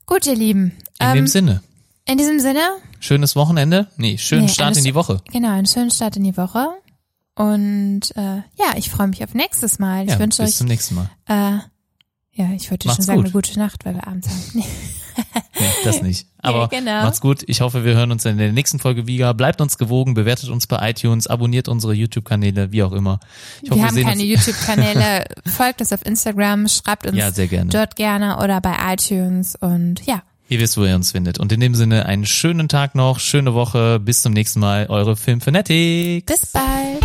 gut, 0.05 0.25
ihr 0.25 0.35
Lieben. 0.35 0.71
In 0.99 1.07
Ähm, 1.07 1.15
dem 1.15 1.27
Sinne. 1.27 1.61
in 2.05 2.17
diesem 2.17 2.39
Sinne, 2.39 2.61
Schönes 2.99 3.35
Wochenende? 3.35 3.87
Nee, 3.97 4.17
schönen 4.17 4.43
Nee, 4.45 4.51
Start 4.51 4.77
in 4.77 4.83
die 4.85 4.95
Woche. 4.95 5.21
genau, 5.31 5.49
einen 5.51 5.65
schönen 5.67 5.91
Start 5.91 6.15
in 6.15 6.23
die 6.23 6.37
Woche. 6.37 6.69
Und 7.35 8.15
äh, 8.15 8.37
ja, 8.57 8.77
ich 8.77 8.89
freue 8.89 9.07
mich 9.07 9.23
auf 9.23 9.33
nächstes 9.33 9.79
Mal. 9.79 10.05
Ich 10.05 10.11
Ja, 10.11 10.19
wünsche 10.19 10.41
bis 10.43 10.51
euch 10.51 10.57
zum 10.57 10.67
nächsten 10.67 10.95
Mal. 10.95 11.09
äh, 11.27 11.57
ja, 12.35 12.51
ich 12.55 12.69
wollte 12.71 12.89
schon 12.89 13.03
sagen, 13.03 13.17
gut. 13.17 13.25
eine 13.25 13.31
gute 13.33 13.59
Nacht, 13.59 13.83
weil 13.85 13.95
wir 13.95 14.07
abends 14.07 14.27
haben. 14.29 14.41
Nee. 14.53 14.65
Nee, 15.59 15.65
das 15.83 16.01
nicht. 16.01 16.27
Aber 16.39 16.67
genau. 16.67 17.03
macht's 17.03 17.21
gut. 17.21 17.43
Ich 17.47 17.61
hoffe, 17.61 17.85
wir 17.85 17.93
hören 17.95 18.11
uns 18.11 18.25
in 18.25 18.37
der 18.37 18.51
nächsten 18.51 18.79
Folge 18.79 19.07
wieder. 19.07 19.33
Bleibt 19.33 19.61
uns 19.61 19.77
gewogen, 19.77 20.13
bewertet 20.13 20.49
uns 20.49 20.67
bei 20.67 20.89
iTunes, 20.89 21.27
abonniert 21.27 21.67
unsere 21.67 21.93
YouTube-Kanäle, 21.93 22.71
wie 22.71 22.83
auch 22.83 22.91
immer. 22.91 23.19
Ich 23.61 23.69
hoffe, 23.69 23.79
wir 23.79 23.83
wir 23.83 23.87
haben 23.87 23.95
sehen 23.95 24.07
keine. 24.07 24.23
YouTube-Kanäle. 24.23 25.25
Folgt 25.45 25.81
uns 25.81 25.93
auf 25.93 26.05
Instagram, 26.05 26.67
schreibt 26.67 27.05
uns 27.05 27.15
Ja, 27.17 27.31
sehr 27.31 27.47
gerne. 27.47 27.69
dort 27.69 27.95
gerne 27.95 28.37
oder 28.43 28.59
bei 28.61 28.75
iTunes 28.93 29.55
und 29.55 30.05
ja, 30.05 30.23
Ihr 30.49 30.59
wisst, 30.59 30.77
wo 30.77 30.83
ihr 30.83 30.93
uns 30.93 31.13
findet. 31.13 31.39
Und 31.39 31.51
in 31.51 31.61
dem 31.61 31.73
Sinne, 31.73 32.05
einen 32.05 32.25
schönen 32.25 32.67
Tag 32.67 32.93
noch, 32.95 33.19
schöne 33.19 33.53
Woche. 33.53 33.99
Bis 33.99 34.21
zum 34.21 34.33
nächsten 34.33 34.59
Mal. 34.59 34.87
Eure 34.89 35.15
Filmfanatics. 35.15 36.25
bis 36.25 36.51
bald. 36.51 37.01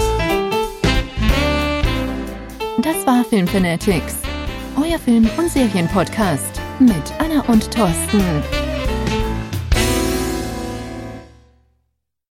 Das 2.82 3.06
war 3.06 3.24
Filmfanatics, 3.24 4.16
euer 4.76 4.98
Film- 4.98 5.30
und 5.38 5.50
Serienpodcast 5.50 6.60
mit 6.80 7.12
Anna 7.18 7.42
und 7.48 7.70
Thorsten. 7.72 8.67